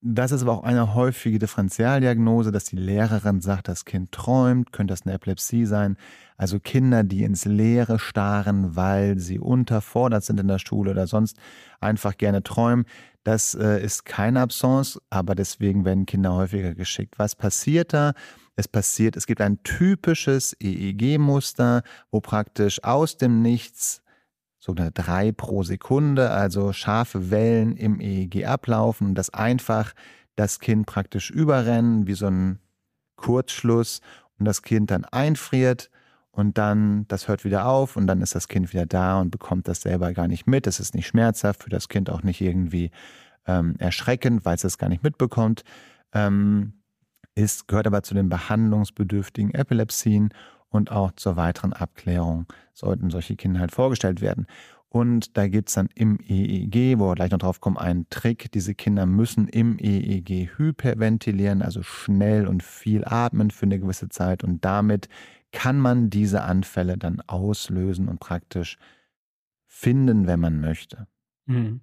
Das 0.00 0.32
ist 0.32 0.40
aber 0.40 0.52
auch 0.52 0.62
eine 0.62 0.94
häufige 0.94 1.38
Differentialdiagnose, 1.38 2.52
dass 2.52 2.64
die 2.64 2.76
Lehrerin 2.76 3.42
sagt, 3.42 3.68
das 3.68 3.84
Kind 3.84 4.12
träumt, 4.12 4.72
könnte 4.72 4.92
das 4.92 5.02
eine 5.04 5.16
Epilepsie 5.16 5.66
sein. 5.66 5.98
Also 6.38 6.58
Kinder, 6.58 7.04
die 7.04 7.24
ins 7.24 7.44
Leere 7.44 7.98
starren, 7.98 8.76
weil 8.76 9.18
sie 9.18 9.38
unterfordert 9.38 10.24
sind 10.24 10.40
in 10.40 10.48
der 10.48 10.58
Schule 10.58 10.92
oder 10.92 11.06
sonst 11.06 11.36
einfach 11.80 12.16
gerne 12.16 12.42
träumen. 12.42 12.86
Das 13.24 13.54
äh, 13.54 13.84
ist 13.84 14.06
keine 14.06 14.40
Absence, 14.40 14.98
aber 15.10 15.34
deswegen 15.34 15.84
werden 15.84 16.06
Kinder 16.06 16.32
häufiger 16.32 16.74
geschickt. 16.74 17.18
Was 17.18 17.36
passiert 17.36 17.92
da? 17.92 18.14
Es 18.58 18.66
passiert, 18.66 19.16
es 19.16 19.28
gibt 19.28 19.40
ein 19.40 19.62
typisches 19.62 20.56
EEG-Muster, 20.58 21.84
wo 22.10 22.20
praktisch 22.20 22.82
aus 22.82 23.16
dem 23.16 23.40
Nichts 23.40 24.02
sogenannte 24.58 25.00
drei 25.00 25.30
pro 25.30 25.62
Sekunde, 25.62 26.32
also 26.32 26.72
scharfe 26.72 27.30
Wellen 27.30 27.76
im 27.76 28.00
EEG 28.00 28.46
ablaufen 28.46 29.06
und 29.06 29.14
das 29.14 29.30
einfach 29.30 29.92
das 30.34 30.58
Kind 30.58 30.86
praktisch 30.86 31.30
überrennen, 31.30 32.08
wie 32.08 32.14
so 32.14 32.26
ein 32.26 32.58
Kurzschluss 33.14 34.00
und 34.40 34.44
das 34.44 34.62
Kind 34.62 34.90
dann 34.90 35.04
einfriert 35.04 35.88
und 36.32 36.58
dann 36.58 37.06
das 37.06 37.28
hört 37.28 37.44
wieder 37.44 37.64
auf 37.64 37.96
und 37.96 38.08
dann 38.08 38.20
ist 38.22 38.34
das 38.34 38.48
Kind 38.48 38.72
wieder 38.72 38.86
da 38.86 39.20
und 39.20 39.30
bekommt 39.30 39.68
das 39.68 39.82
selber 39.82 40.12
gar 40.14 40.26
nicht 40.26 40.48
mit. 40.48 40.66
Es 40.66 40.80
ist 40.80 40.96
nicht 40.96 41.06
schmerzhaft, 41.06 41.62
für 41.62 41.70
das 41.70 41.88
Kind 41.88 42.10
auch 42.10 42.24
nicht 42.24 42.40
irgendwie 42.40 42.90
ähm, 43.46 43.76
erschreckend, 43.78 44.44
weil 44.44 44.56
es 44.56 44.62
das 44.62 44.78
gar 44.78 44.88
nicht 44.88 45.04
mitbekommt. 45.04 45.62
Ähm, 46.12 46.72
ist, 47.38 47.68
gehört 47.68 47.86
aber 47.86 48.02
zu 48.02 48.14
den 48.14 48.28
behandlungsbedürftigen 48.28 49.54
Epilepsien 49.54 50.30
und 50.68 50.90
auch 50.90 51.12
zur 51.12 51.36
weiteren 51.36 51.72
Abklärung 51.72 52.46
sollten 52.74 53.10
solche 53.10 53.36
Kinder 53.36 53.60
halt 53.60 53.72
vorgestellt 53.72 54.20
werden. 54.20 54.46
Und 54.90 55.36
da 55.36 55.48
gibt 55.48 55.68
es 55.68 55.74
dann 55.74 55.88
im 55.94 56.18
EEG, 56.18 56.98
wo 56.98 57.08
wir 57.08 57.14
gleich 57.14 57.30
noch 57.30 57.38
drauf 57.38 57.60
kommen, 57.60 57.76
einen 57.76 58.08
Trick. 58.08 58.50
Diese 58.52 58.74
Kinder 58.74 59.04
müssen 59.04 59.46
im 59.46 59.78
EEG 59.78 60.56
hyperventilieren, 60.56 61.62
also 61.62 61.82
schnell 61.82 62.46
und 62.46 62.62
viel 62.62 63.04
atmen 63.04 63.50
für 63.50 63.66
eine 63.66 63.78
gewisse 63.78 64.08
Zeit. 64.08 64.44
Und 64.44 64.64
damit 64.64 65.08
kann 65.52 65.78
man 65.78 66.10
diese 66.10 66.42
Anfälle 66.42 66.96
dann 66.96 67.20
auslösen 67.26 68.08
und 68.08 68.18
praktisch 68.18 68.78
finden, 69.66 70.26
wenn 70.26 70.40
man 70.40 70.60
möchte. 70.60 71.06
Mhm. 71.46 71.82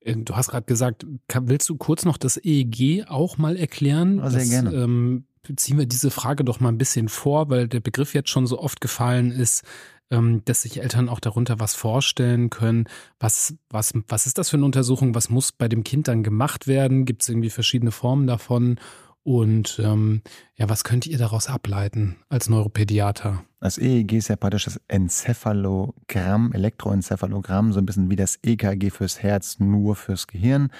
Äh, 0.00 0.16
du 0.16 0.36
hast 0.36 0.50
gerade 0.50 0.66
gesagt, 0.66 1.06
willst 1.40 1.68
du 1.68 1.76
kurz 1.76 2.04
noch 2.04 2.16
das 2.16 2.36
EEG 2.42 3.06
auch 3.08 3.38
mal 3.38 3.56
erklären? 3.56 4.18
Ja, 4.18 4.30
sehr 4.30 4.40
das, 4.40 4.50
gerne. 4.50 4.72
Ähm, 4.72 5.24
ziehen 5.56 5.78
wir 5.78 5.86
diese 5.86 6.10
Frage 6.10 6.44
doch 6.44 6.60
mal 6.60 6.68
ein 6.68 6.78
bisschen 6.78 7.08
vor, 7.08 7.50
weil 7.50 7.68
der 7.68 7.80
Begriff 7.80 8.14
jetzt 8.14 8.30
schon 8.30 8.46
so 8.46 8.58
oft 8.60 8.80
gefallen 8.80 9.30
ist, 9.30 9.64
ähm, 10.10 10.42
dass 10.44 10.62
sich 10.62 10.82
Eltern 10.82 11.08
auch 11.08 11.20
darunter 11.20 11.60
was 11.60 11.74
vorstellen 11.74 12.50
können. 12.50 12.88
Was, 13.18 13.54
was, 13.68 13.92
was 14.08 14.26
ist 14.26 14.38
das 14.38 14.50
für 14.50 14.56
eine 14.56 14.66
Untersuchung? 14.66 15.14
Was 15.14 15.30
muss 15.30 15.52
bei 15.52 15.68
dem 15.68 15.84
Kind 15.84 16.08
dann 16.08 16.22
gemacht 16.22 16.66
werden? 16.66 17.04
Gibt 17.04 17.22
es 17.22 17.28
irgendwie 17.28 17.50
verschiedene 17.50 17.92
Formen 17.92 18.26
davon? 18.26 18.78
Und 19.22 19.80
ähm, 19.84 20.22
ja, 20.56 20.68
was 20.68 20.82
könnt 20.82 21.06
ihr 21.06 21.18
daraus 21.18 21.48
ableiten 21.48 22.16
als 22.28 22.48
Neuropädiater? 22.48 23.44
Das 23.60 23.76
EEG 23.76 24.14
ist 24.14 24.28
ja 24.28 24.36
praktisch 24.36 24.64
das 24.64 24.80
Enzephalogramm, 24.88 26.52
Elektroenzephalogramm, 26.52 27.72
so 27.72 27.80
ein 27.80 27.86
bisschen 27.86 28.08
wie 28.08 28.16
das 28.16 28.38
EKG 28.42 28.90
fürs 28.90 29.22
Herz, 29.22 29.58
nur 29.58 29.94
fürs 29.96 30.26
Gehirn. 30.26 30.70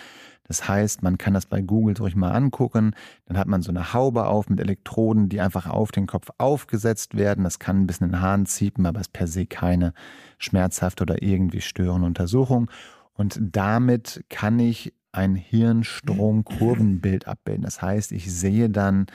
Das 0.50 0.66
heißt, 0.66 1.02
man 1.02 1.16
kann 1.16 1.34
das 1.34 1.46
bei 1.46 1.60
Google 1.60 1.94
ruhig 2.00 2.16
mal 2.16 2.32
angucken. 2.32 2.94
Dann 3.26 3.38
hat 3.38 3.46
man 3.46 3.62
so 3.62 3.70
eine 3.70 3.92
Haube 3.92 4.26
auf 4.26 4.48
mit 4.48 4.58
Elektroden, 4.58 5.28
die 5.28 5.40
einfach 5.40 5.66
auf 5.66 5.92
den 5.92 6.08
Kopf 6.08 6.30
aufgesetzt 6.38 7.16
werden. 7.16 7.44
Das 7.44 7.60
kann 7.60 7.82
ein 7.82 7.86
bisschen 7.86 8.06
in 8.06 8.12
den 8.14 8.20
Haaren 8.20 8.46
ziepen, 8.46 8.84
aber 8.84 9.00
ist 9.00 9.12
per 9.12 9.28
se 9.28 9.46
keine 9.46 9.92
schmerzhafte 10.38 11.02
oder 11.02 11.22
irgendwie 11.22 11.60
störende 11.60 12.06
Untersuchung. 12.06 12.68
Und 13.12 13.38
damit 13.40 14.24
kann 14.28 14.58
ich 14.58 14.92
ein 15.12 15.34
Hirnstrom-Kurvenbild 15.34 17.26
abbilden. 17.26 17.62
Das 17.62 17.82
heißt, 17.82 18.12
ich 18.12 18.32
sehe 18.32 18.70
dann 18.70 19.06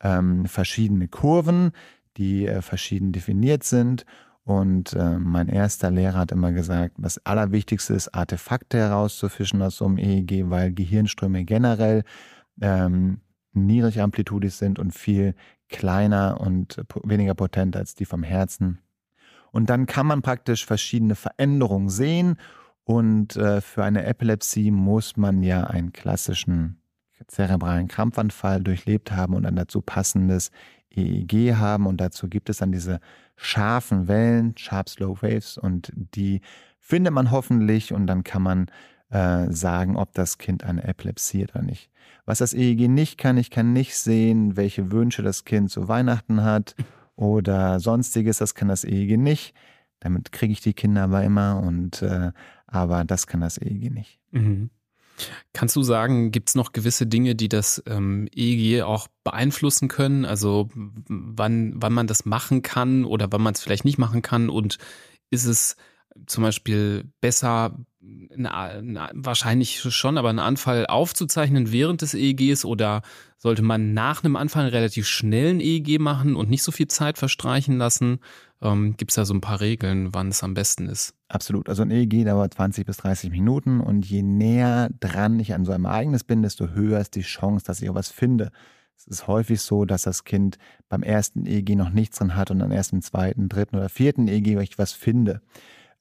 ähm, 0.00 0.46
verschiedene 0.46 1.08
Kurven, 1.08 1.72
die 2.16 2.46
äh, 2.46 2.62
verschieden 2.62 3.12
definiert 3.12 3.64
sind 3.64 4.04
und 4.44 4.94
äh, 4.94 5.18
mein 5.18 5.48
erster 5.48 5.90
Lehrer 5.90 6.18
hat 6.18 6.32
immer 6.32 6.52
gesagt, 6.52 6.96
das 6.98 7.24
Allerwichtigste 7.24 7.94
ist, 7.94 8.08
Artefakte 8.08 8.78
herauszufischen 8.78 9.62
aus 9.62 9.76
so 9.76 9.84
einem 9.84 9.98
EEG, 9.98 10.50
weil 10.50 10.72
Gehirnströme 10.72 11.44
generell 11.44 12.02
ähm, 12.60 13.20
niedrigamplitudig 13.52 14.52
sind 14.52 14.78
und 14.78 14.92
viel 14.92 15.34
kleiner 15.68 16.40
und 16.40 16.82
weniger 17.04 17.34
potent 17.34 17.76
als 17.76 17.94
die 17.94 18.04
vom 18.04 18.24
Herzen. 18.24 18.80
Und 19.52 19.70
dann 19.70 19.86
kann 19.86 20.06
man 20.06 20.22
praktisch 20.22 20.66
verschiedene 20.66 21.14
Veränderungen 21.14 21.88
sehen. 21.88 22.36
Und 22.84 23.36
äh, 23.36 23.60
für 23.60 23.84
eine 23.84 24.04
Epilepsie 24.04 24.70
muss 24.70 25.16
man 25.16 25.42
ja 25.42 25.64
einen 25.64 25.92
klassischen 25.92 26.82
zerebralen 27.28 27.88
Krampfanfall 27.88 28.62
durchlebt 28.62 29.12
haben 29.12 29.34
und 29.34 29.46
ein 29.46 29.56
dazu 29.56 29.80
passendes 29.80 30.50
EEG 30.90 31.54
haben. 31.54 31.86
Und 31.86 32.00
dazu 32.00 32.28
gibt 32.28 32.48
es 32.48 32.58
dann 32.58 32.72
diese 32.72 33.00
scharfen 33.36 34.08
Wellen, 34.08 34.54
Sharp 34.56 34.88
Slow 34.88 35.22
Waves 35.22 35.58
und 35.58 35.92
die 35.94 36.40
findet 36.78 37.12
man 37.12 37.30
hoffentlich 37.30 37.92
und 37.92 38.06
dann 38.06 38.24
kann 38.24 38.42
man 38.42 38.66
äh, 39.10 39.50
sagen, 39.50 39.96
ob 39.96 40.12
das 40.14 40.38
Kind 40.38 40.64
eine 40.64 40.84
Epilepsie 40.84 41.44
hat 41.44 41.54
oder 41.54 41.64
nicht. 41.64 41.90
Was 42.24 42.38
das 42.38 42.54
EEG 42.54 42.88
nicht 42.88 43.18
kann, 43.18 43.36
ich 43.36 43.50
kann 43.50 43.72
nicht 43.72 43.96
sehen, 43.96 44.56
welche 44.56 44.92
Wünsche 44.92 45.22
das 45.22 45.44
Kind 45.44 45.70
zu 45.70 45.88
Weihnachten 45.88 46.42
hat 46.42 46.74
oder 47.16 47.80
sonstiges, 47.80 48.38
das 48.38 48.54
kann 48.54 48.68
das 48.68 48.84
EEG 48.84 49.18
nicht. 49.18 49.54
Damit 50.00 50.32
kriege 50.32 50.52
ich 50.52 50.60
die 50.60 50.74
Kinder 50.74 51.04
aber 51.04 51.22
immer 51.22 51.62
und 51.62 52.02
äh, 52.02 52.32
aber 52.72 53.04
das 53.04 53.26
kann 53.26 53.40
das 53.40 53.58
EEG 53.58 53.90
nicht. 53.90 54.18
Mhm. 54.30 54.70
Kannst 55.52 55.76
du 55.76 55.82
sagen, 55.82 56.32
gibt 56.32 56.48
es 56.48 56.54
noch 56.54 56.72
gewisse 56.72 57.06
Dinge, 57.06 57.34
die 57.34 57.48
das 57.48 57.82
ähm, 57.86 58.28
EEG 58.34 58.82
auch 58.82 59.08
beeinflussen 59.24 59.88
können? 59.88 60.24
Also 60.24 60.70
wann, 60.74 61.74
wann 61.76 61.92
man 61.92 62.06
das 62.06 62.24
machen 62.24 62.62
kann 62.62 63.04
oder 63.04 63.30
wann 63.30 63.42
man 63.42 63.54
es 63.54 63.60
vielleicht 63.60 63.84
nicht 63.84 63.98
machen 63.98 64.22
kann? 64.22 64.48
Und 64.48 64.78
ist 65.30 65.44
es 65.44 65.76
zum 66.26 66.42
Beispiel 66.42 67.04
besser, 67.20 67.78
na, 68.00 68.80
na, 68.82 69.10
wahrscheinlich 69.14 69.80
schon, 69.80 70.18
aber 70.18 70.30
einen 70.30 70.38
Anfall 70.38 70.86
aufzuzeichnen 70.86 71.72
während 71.72 72.02
des 72.02 72.14
EEGs 72.14 72.64
oder 72.64 73.02
sollte 73.38 73.62
man 73.62 73.92
nach 73.92 74.24
einem 74.24 74.36
Anfall 74.36 74.68
relativ 74.68 75.06
schnell 75.06 75.54
ein 75.54 75.60
EEG 75.60 76.00
machen 76.00 76.36
und 76.36 76.50
nicht 76.50 76.62
so 76.62 76.72
viel 76.72 76.88
Zeit 76.88 77.18
verstreichen 77.18 77.78
lassen? 77.78 78.20
Ähm, 78.62 78.96
Gibt 78.96 79.10
es 79.10 79.16
da 79.16 79.24
so 79.24 79.34
ein 79.34 79.40
paar 79.40 79.60
Regeln, 79.60 80.14
wann 80.14 80.28
es 80.28 80.44
am 80.44 80.54
besten 80.54 80.88
ist? 80.88 81.14
Absolut. 81.28 81.68
Also 81.68 81.82
ein 81.82 81.90
EEG 81.90 82.24
dauert 82.24 82.54
20 82.54 82.86
bis 82.86 82.98
30 82.98 83.30
Minuten 83.30 83.80
und 83.80 84.06
je 84.06 84.22
näher 84.22 84.88
dran 85.00 85.40
ich 85.40 85.52
an 85.52 85.64
so 85.64 85.72
einem 85.72 85.86
Ereignis 85.86 86.22
bin, 86.22 86.42
desto 86.42 86.68
höher 86.68 87.00
ist 87.00 87.16
die 87.16 87.22
Chance, 87.22 87.64
dass 87.64 87.82
ich 87.82 87.90
auch 87.90 87.94
was 87.94 88.10
finde. 88.10 88.52
Es 88.96 89.06
ist 89.06 89.26
häufig 89.26 89.60
so, 89.60 89.84
dass 89.84 90.02
das 90.02 90.22
Kind 90.22 90.58
beim 90.88 91.02
ersten 91.02 91.44
EEG 91.44 91.74
noch 91.74 91.90
nichts 91.90 92.18
drin 92.18 92.36
hat 92.36 92.52
und 92.52 92.60
dann 92.60 92.70
erst 92.70 92.92
im 92.92 93.02
zweiten, 93.02 93.48
dritten 93.48 93.76
oder 93.76 93.88
vierten 93.88 94.28
EEG 94.28 94.60
ich 94.60 94.78
was 94.78 94.92
finde, 94.92 95.42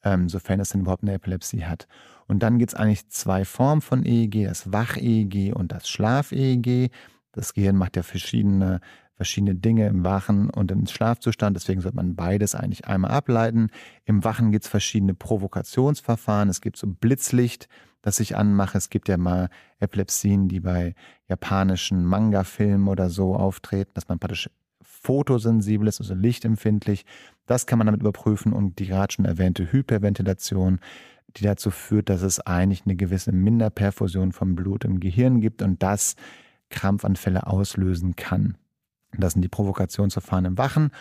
ähm, 0.03 0.29
sofern 0.29 0.59
es 0.59 0.69
denn 0.69 0.81
überhaupt 0.81 1.03
eine 1.03 1.13
Epilepsie 1.13 1.65
hat. 1.65 1.87
Und 2.27 2.43
dann 2.43 2.59
gibt 2.59 2.73
es 2.73 2.79
eigentlich 2.79 3.09
zwei 3.09 3.43
Formen 3.43 3.81
von 3.81 4.05
EEG, 4.05 4.45
das 4.45 4.71
Wach-EEG 4.71 5.55
und 5.55 5.71
das 5.71 5.89
Schlaf-EEG. 5.89 6.91
Das 7.31 7.53
Gehirn 7.53 7.75
macht 7.75 7.95
ja 7.95 8.03
verschiedene 8.03 8.81
verschiedene 9.21 9.53
Dinge 9.53 9.85
im 9.85 10.03
Wachen 10.03 10.49
und 10.49 10.71
im 10.71 10.87
Schlafzustand. 10.87 11.55
Deswegen 11.55 11.79
sollte 11.79 11.97
man 11.97 12.15
beides 12.15 12.55
eigentlich 12.55 12.87
einmal 12.87 13.11
ableiten. 13.11 13.69
Im 14.03 14.23
Wachen 14.23 14.51
gibt 14.51 14.63
es 14.63 14.69
verschiedene 14.71 15.13
Provokationsverfahren. 15.13 16.49
Es 16.49 16.59
gibt 16.59 16.75
so 16.75 16.87
Blitzlicht, 16.87 17.69
das 18.01 18.19
ich 18.19 18.35
anmache. 18.35 18.79
Es 18.79 18.89
gibt 18.89 19.07
ja 19.09 19.17
mal 19.17 19.49
Epilepsien, 19.79 20.47
die 20.47 20.59
bei 20.59 20.95
japanischen 21.27 22.03
Manga-Filmen 22.03 22.87
oder 22.87 23.11
so 23.11 23.35
auftreten, 23.35 23.91
dass 23.93 24.07
man 24.07 24.17
praktisch 24.17 24.49
fotosensibel 24.81 25.87
ist, 25.87 26.01
also 26.01 26.15
lichtempfindlich. 26.15 27.05
Das 27.45 27.67
kann 27.67 27.77
man 27.77 27.85
damit 27.85 28.01
überprüfen 28.01 28.53
und 28.53 28.79
die 28.79 28.87
gerade 28.87 29.13
schon 29.13 29.25
erwähnte 29.25 29.71
Hyperventilation, 29.71 30.79
die 31.37 31.43
dazu 31.43 31.69
führt, 31.69 32.09
dass 32.09 32.23
es 32.23 32.39
eigentlich 32.39 32.85
eine 32.87 32.95
gewisse 32.95 33.33
Minderperfusion 33.33 34.31
vom 34.31 34.55
Blut 34.55 34.83
im 34.83 34.99
Gehirn 34.99 35.41
gibt 35.41 35.61
und 35.61 35.83
das 35.83 36.15
Krampfanfälle 36.71 37.45
auslösen 37.45 38.15
kann. 38.15 38.57
Das 39.17 39.33
sind 39.33 39.41
die 39.41 39.49
Provokationsverfahren 39.49 40.45
im 40.45 40.57
Wachen 40.57 40.91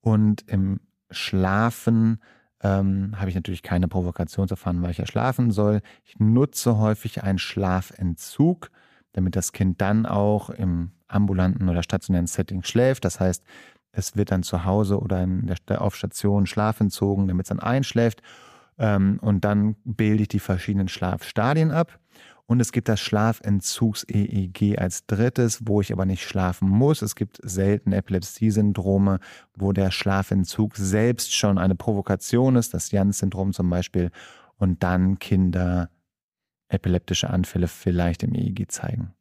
und 0.00 0.42
im 0.48 0.80
Schlafen 1.10 2.20
ähm, 2.62 3.14
habe 3.16 3.28
ich 3.28 3.34
natürlich 3.34 3.62
keine 3.62 3.88
Provokationsverfahren, 3.88 4.82
weil 4.82 4.90
ich 4.90 4.98
ja 4.98 5.06
schlafen 5.06 5.50
soll. 5.50 5.82
Ich 6.04 6.18
nutze 6.18 6.78
häufig 6.78 7.22
einen 7.22 7.38
Schlafentzug, 7.38 8.70
damit 9.12 9.36
das 9.36 9.52
Kind 9.52 9.80
dann 9.80 10.06
auch 10.06 10.50
im 10.50 10.92
ambulanten 11.08 11.68
oder 11.68 11.82
stationären 11.82 12.26
Setting 12.26 12.62
schläft. 12.62 13.04
Das 13.04 13.20
heißt, 13.20 13.44
es 13.92 14.16
wird 14.16 14.30
dann 14.30 14.42
zu 14.42 14.64
Hause 14.64 14.98
oder 15.00 15.22
in 15.22 15.52
der, 15.68 15.80
auf 15.80 15.96
Station 15.96 16.46
schlafentzogen, 16.46 17.28
damit 17.28 17.46
es 17.46 17.48
dann 17.48 17.60
einschläft. 17.60 18.22
Ähm, 18.78 19.18
und 19.22 19.44
dann 19.44 19.76
bilde 19.84 20.22
ich 20.22 20.28
die 20.28 20.38
verschiedenen 20.38 20.88
Schlafstadien 20.88 21.70
ab. 21.70 21.98
Und 22.48 22.60
es 22.60 22.70
gibt 22.70 22.88
das 22.88 23.00
Schlafentzugs-EEG 23.00 24.78
als 24.78 25.04
drittes, 25.06 25.66
wo 25.66 25.80
ich 25.80 25.92
aber 25.92 26.06
nicht 26.06 26.22
schlafen 26.22 26.68
muss. 26.68 27.02
Es 27.02 27.16
gibt 27.16 27.40
selten 27.42 27.92
Epilepsie-Syndrome, 27.92 29.18
wo 29.56 29.72
der 29.72 29.90
Schlafentzug 29.90 30.76
selbst 30.76 31.34
schon 31.34 31.58
eine 31.58 31.74
Provokation 31.74 32.54
ist, 32.54 32.72
das 32.72 32.92
Jans-Syndrom 32.92 33.52
zum 33.52 33.68
Beispiel, 33.68 34.10
und 34.58 34.82
dann 34.84 35.18
Kinder 35.18 35.90
epileptische 36.68 37.30
Anfälle 37.30 37.68
vielleicht 37.68 38.22
im 38.22 38.34
EEG 38.34 38.70
zeigen. 38.70 39.12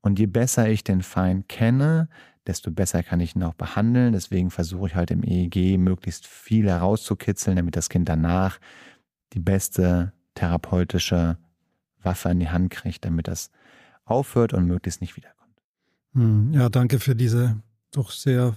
Und 0.00 0.18
je 0.18 0.26
besser 0.26 0.68
ich 0.68 0.84
den 0.84 1.02
Feind 1.02 1.48
kenne, 1.48 2.08
desto 2.46 2.70
besser 2.70 3.02
kann 3.02 3.20
ich 3.20 3.34
ihn 3.36 3.42
auch 3.42 3.54
behandeln. 3.54 4.12
Deswegen 4.12 4.50
versuche 4.50 4.88
ich 4.88 4.94
halt 4.94 5.10
im 5.10 5.22
EEG 5.22 5.78
möglichst 5.78 6.26
viel 6.26 6.68
herauszukitzeln, 6.68 7.56
damit 7.56 7.76
das 7.76 7.88
Kind 7.88 8.08
danach 8.08 8.58
die 9.32 9.40
beste 9.40 10.12
therapeutische 10.34 11.38
Waffe 12.04 12.30
in 12.30 12.40
die 12.40 12.48
Hand 12.48 12.70
kriegt, 12.70 13.04
damit 13.04 13.28
das 13.28 13.50
aufhört 14.04 14.52
und 14.52 14.66
möglichst 14.66 15.00
nicht 15.00 15.16
wiederkommt. 15.16 15.62
Hm, 16.12 16.52
ja, 16.52 16.68
danke 16.68 17.00
für 17.00 17.16
diese 17.16 17.60
doch 17.90 18.10
sehr 18.10 18.56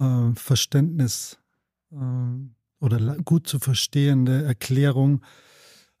äh, 0.00 0.34
Verständnis 0.34 1.38
äh, 1.90 1.96
oder 2.80 3.16
gut 3.24 3.46
zu 3.46 3.58
verstehende 3.58 4.44
Erklärung 4.44 5.22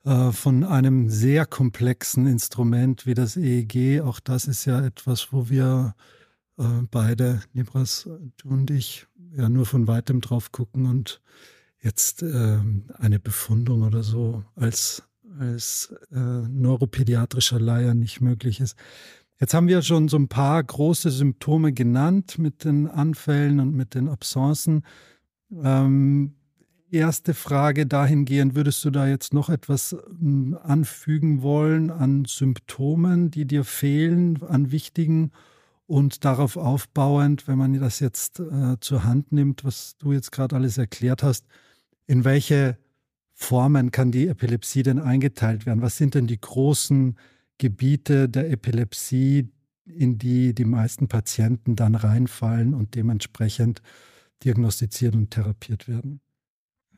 äh, 0.04 0.32
von 0.32 0.64
einem 0.64 1.08
sehr 1.08 1.46
komplexen 1.46 2.26
Instrument 2.26 3.06
wie 3.06 3.14
das 3.14 3.36
EEG. 3.36 4.00
Auch 4.02 4.20
das 4.20 4.46
ist 4.46 4.64
ja 4.64 4.84
etwas, 4.84 5.32
wo 5.32 5.48
wir 5.48 5.94
äh, 6.58 6.64
beide, 6.90 7.42
Nibras, 7.52 8.08
und 8.44 8.70
ich, 8.70 9.06
ja 9.36 9.48
nur 9.48 9.66
von 9.66 9.86
weitem 9.86 10.20
drauf 10.20 10.52
gucken 10.52 10.86
und 10.86 11.20
jetzt 11.80 12.22
äh, 12.22 12.58
eine 12.98 13.18
Befundung 13.18 13.82
oder 13.82 14.02
so 14.02 14.44
als, 14.54 15.02
als 15.38 15.94
äh, 16.12 16.18
neuropädiatrischer 16.18 17.60
Laie 17.60 17.94
nicht 17.94 18.20
möglich 18.20 18.60
ist. 18.60 18.76
Jetzt 19.40 19.54
haben 19.54 19.68
wir 19.68 19.82
schon 19.82 20.08
so 20.08 20.16
ein 20.16 20.28
paar 20.28 20.62
große 20.62 21.10
Symptome 21.10 21.72
genannt 21.72 22.38
mit 22.38 22.64
den 22.64 22.86
Anfällen 22.86 23.58
und 23.58 23.74
mit 23.74 23.94
den 23.94 24.08
Absenzen. 24.08 24.84
Ähm, 25.62 26.34
erste 26.92 27.34
Frage 27.34 27.86
dahingehend, 27.86 28.54
würdest 28.54 28.84
du 28.84 28.90
da 28.90 29.08
jetzt 29.08 29.34
noch 29.34 29.48
etwas 29.48 29.96
ähm, 30.20 30.56
anfügen 30.62 31.42
wollen 31.42 31.90
an 31.90 32.24
Symptomen, 32.24 33.30
die 33.30 33.46
dir 33.46 33.64
fehlen, 33.64 34.42
an 34.42 34.70
wichtigen 34.70 35.32
und 35.86 36.24
darauf 36.24 36.56
aufbauend, 36.56 37.48
wenn 37.48 37.58
man 37.58 37.78
das 37.80 38.00
jetzt 38.00 38.40
äh, 38.40 38.78
zur 38.80 39.04
Hand 39.04 39.32
nimmt, 39.32 39.64
was 39.64 39.96
du 39.98 40.12
jetzt 40.12 40.30
gerade 40.30 40.54
alles 40.54 40.78
erklärt 40.78 41.22
hast, 41.22 41.46
in 42.06 42.24
welche 42.24 42.78
Formen 43.42 43.90
kann 43.90 44.12
die 44.12 44.28
Epilepsie 44.28 44.82
denn 44.82 44.98
eingeteilt 44.98 45.66
werden? 45.66 45.82
Was 45.82 45.96
sind 45.96 46.14
denn 46.14 46.26
die 46.26 46.40
großen 46.40 47.16
Gebiete 47.58 48.28
der 48.28 48.50
Epilepsie, 48.50 49.50
in 49.84 50.16
die 50.16 50.54
die 50.54 50.64
meisten 50.64 51.08
Patienten 51.08 51.76
dann 51.76 51.94
reinfallen 51.94 52.72
und 52.72 52.94
dementsprechend 52.94 53.82
diagnostiziert 54.44 55.14
und 55.14 55.30
therapiert 55.30 55.88
werden? 55.88 56.20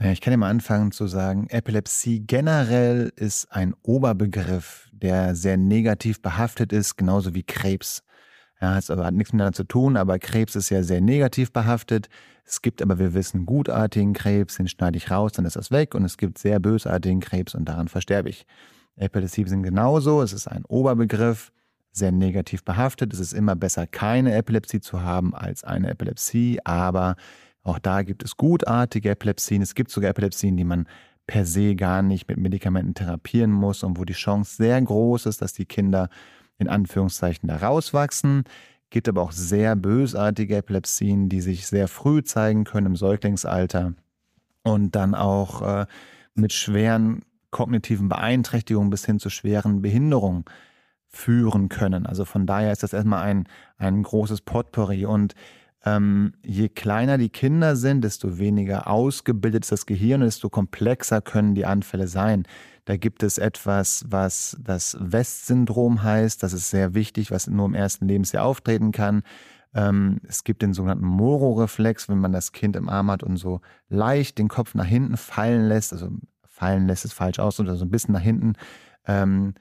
Ja, 0.01 0.13
ich 0.13 0.21
kann 0.21 0.33
ja 0.33 0.37
mal 0.37 0.51
anfangen 0.51 0.93
zu 0.93 1.07
sagen, 1.07 1.49
Epilepsie 1.49 2.21
generell 2.21 3.13
ist 3.17 3.51
ein 3.51 3.75
Oberbegriff, 3.83 4.89
der 4.93 5.35
sehr 5.35 5.57
negativ 5.57 6.21
behaftet 6.21 6.73
ist, 6.73 6.97
genauso 6.97 7.35
wie 7.35 7.45
Krebs. 7.45 8.03
Ja, 8.65 8.79
es 8.79 8.89
hat 8.89 9.13
nichts 9.13 9.35
miteinander 9.35 9.53
zu 9.53 9.65
tun, 9.65 9.99
aber 9.99 10.19
Krebs 10.19 10.57
ist 10.57 10.71
ja 10.71 10.83
sehr 10.83 11.03
negativ 11.03 11.53
behaftet. 11.53 12.09
Es 12.47 12.63
gibt 12.63 12.81
aber, 12.81 12.99
wir 12.99 13.13
wissen, 13.13 13.45
gutartigen 13.45 14.15
Krebs, 14.15 14.57
den 14.57 14.69
schneide 14.69 14.97
ich 14.97 15.11
raus, 15.11 15.33
dann 15.33 15.45
ist 15.45 15.57
das 15.57 15.71
weg. 15.71 15.95
Und 15.95 16.03
es 16.03 16.17
gibt 16.17 16.39
sehr 16.39 16.61
bösartigen 16.61 17.21
Krebs 17.21 17.55
und 17.55 17.67
daran 17.67 17.89
versterbe 17.89 18.31
ich. 18.31 18.47
Epilepsie 18.97 19.45
sind 19.47 19.65
genauso. 19.65 20.23
Es 20.23 20.33
ist 20.33 20.49
ein 20.49 20.65
Oberbegriff, 20.65 21.53
sehr 21.93 22.11
negativ 22.11 22.65
behaftet. 22.65 23.13
Es 23.13 23.21
ist 23.21 23.35
immer 23.35 23.55
besser, 23.55 23.87
keine 23.87 24.35
Epilepsie 24.35 24.81
zu 24.81 25.03
haben 25.03 25.35
als 25.35 25.63
eine 25.63 25.91
Epilepsie. 25.91 26.59
Aber 26.65 27.17
auch 27.65 27.79
da 27.79 28.01
gibt 28.01 28.25
es 28.25 28.39
gutartige 28.39 29.11
Epilepsien. 29.11 29.61
Es 29.61 29.75
gibt 29.75 29.91
sogar 29.91 30.09
Epilepsien, 30.09 30.57
die 30.57 30.65
man 30.65 30.89
per 31.27 31.45
se 31.45 31.77
gar 31.77 32.01
nicht 32.01 32.29
mit 32.29 32.39
Medikamenten 32.39 32.95
therapieren 32.95 33.51
muss 33.51 33.83
und 33.83 33.99
wo 33.99 34.07
die 34.07 34.15
Chance 34.15 34.57
sehr 34.57 34.81
groß 34.81 35.27
ist, 35.27 35.43
dass 35.43 35.53
die 35.53 35.67
Kinder 35.67 36.09
in 36.59 36.69
Anführungszeichen 36.69 37.49
da 37.49 37.57
rauswachsen. 37.57 38.45
Gibt 38.91 39.09
aber 39.09 39.23
auch 39.23 39.33
sehr 39.33 39.77
bösartige 39.77 40.57
Epilepsien, 40.57 41.29
die 41.29 41.41
sich 41.41 41.67
sehr 41.67 41.89
früh 41.89 42.23
zeigen 42.23 42.65
können 42.65 42.87
im 42.87 42.97
Säuglingsalter 42.97 43.95
und 44.63 44.95
dann 44.95 45.15
auch 45.15 45.63
äh, 45.63 45.87
mit 46.35 46.53
schweren 46.53 47.23
kognitiven 47.51 48.09
Beeinträchtigungen 48.09 48.91
bis 48.91 49.07
hin 49.07 49.21
zu 49.21 49.31
schweren 49.31 49.83
Behinderungen 49.83 50.45
führen 51.09 51.69
können. 51.69 52.07
Also 52.07 52.25
von 52.25 52.47
daher 52.47 52.73
ist 52.73 52.83
das 52.83 52.93
erstmal 52.93 53.23
ein, 53.23 53.47
ein 53.79 54.03
großes 54.03 54.41
Potpourri. 54.41 55.07
Und 55.07 55.35
ähm, 55.85 56.33
je 56.43 56.69
kleiner 56.69 57.19
die 57.19 57.29
Kinder 57.29 57.77
sind, 57.77 58.03
desto 58.03 58.39
weniger 58.39 58.89
ausgebildet 58.89 59.65
ist 59.65 59.73
das 59.73 59.87
Gehirn, 59.87 60.23
desto 60.23 60.49
komplexer 60.51 61.21
können 61.21 61.55
die 61.55 61.67
Anfälle 61.67 62.09
sein. 62.09 62.45
Da 62.85 62.97
gibt 62.97 63.23
es 63.23 63.39
etwas, 63.39 64.05
was 64.09 64.57
das 64.61 64.97
West-Syndrom 65.01 66.03
heißt. 66.03 66.43
Das 66.43 66.53
ist 66.53 66.71
sehr 66.71 66.95
wichtig, 66.95 67.31
was 67.31 67.47
nur 67.47 67.67
im 67.67 67.75
ersten 67.75 68.07
Lebensjahr 68.07 68.45
auftreten 68.45 68.93
kann. 68.93 69.23
Ähm, 69.75 70.21
es 70.29 70.45
gibt 70.45 70.63
den 70.63 70.73
sogenannten 70.73 71.07
Moro-Reflex, 71.07 72.09
wenn 72.09 72.19
man 72.19 72.33
das 72.33 72.53
Kind 72.53 72.77
im 72.77 72.89
Arm 72.89 73.11
hat 73.11 73.23
und 73.23 73.37
so 73.37 73.61
leicht 73.89 74.39
den 74.39 74.49
Kopf 74.49 74.75
nach 74.75 74.87
hinten 74.87 75.17
fallen 75.17 75.67
lässt, 75.67 75.93
also 75.93 76.11
fallen 76.47 76.87
lässt 76.87 77.05
es 77.05 77.13
falsch 77.13 77.39
aus, 77.39 77.59
oder 77.59 77.75
so 77.75 77.85
ein 77.85 77.91
bisschen 77.91 78.13
nach 78.13 78.21
hinten 78.21 78.53
ähm, 79.07 79.55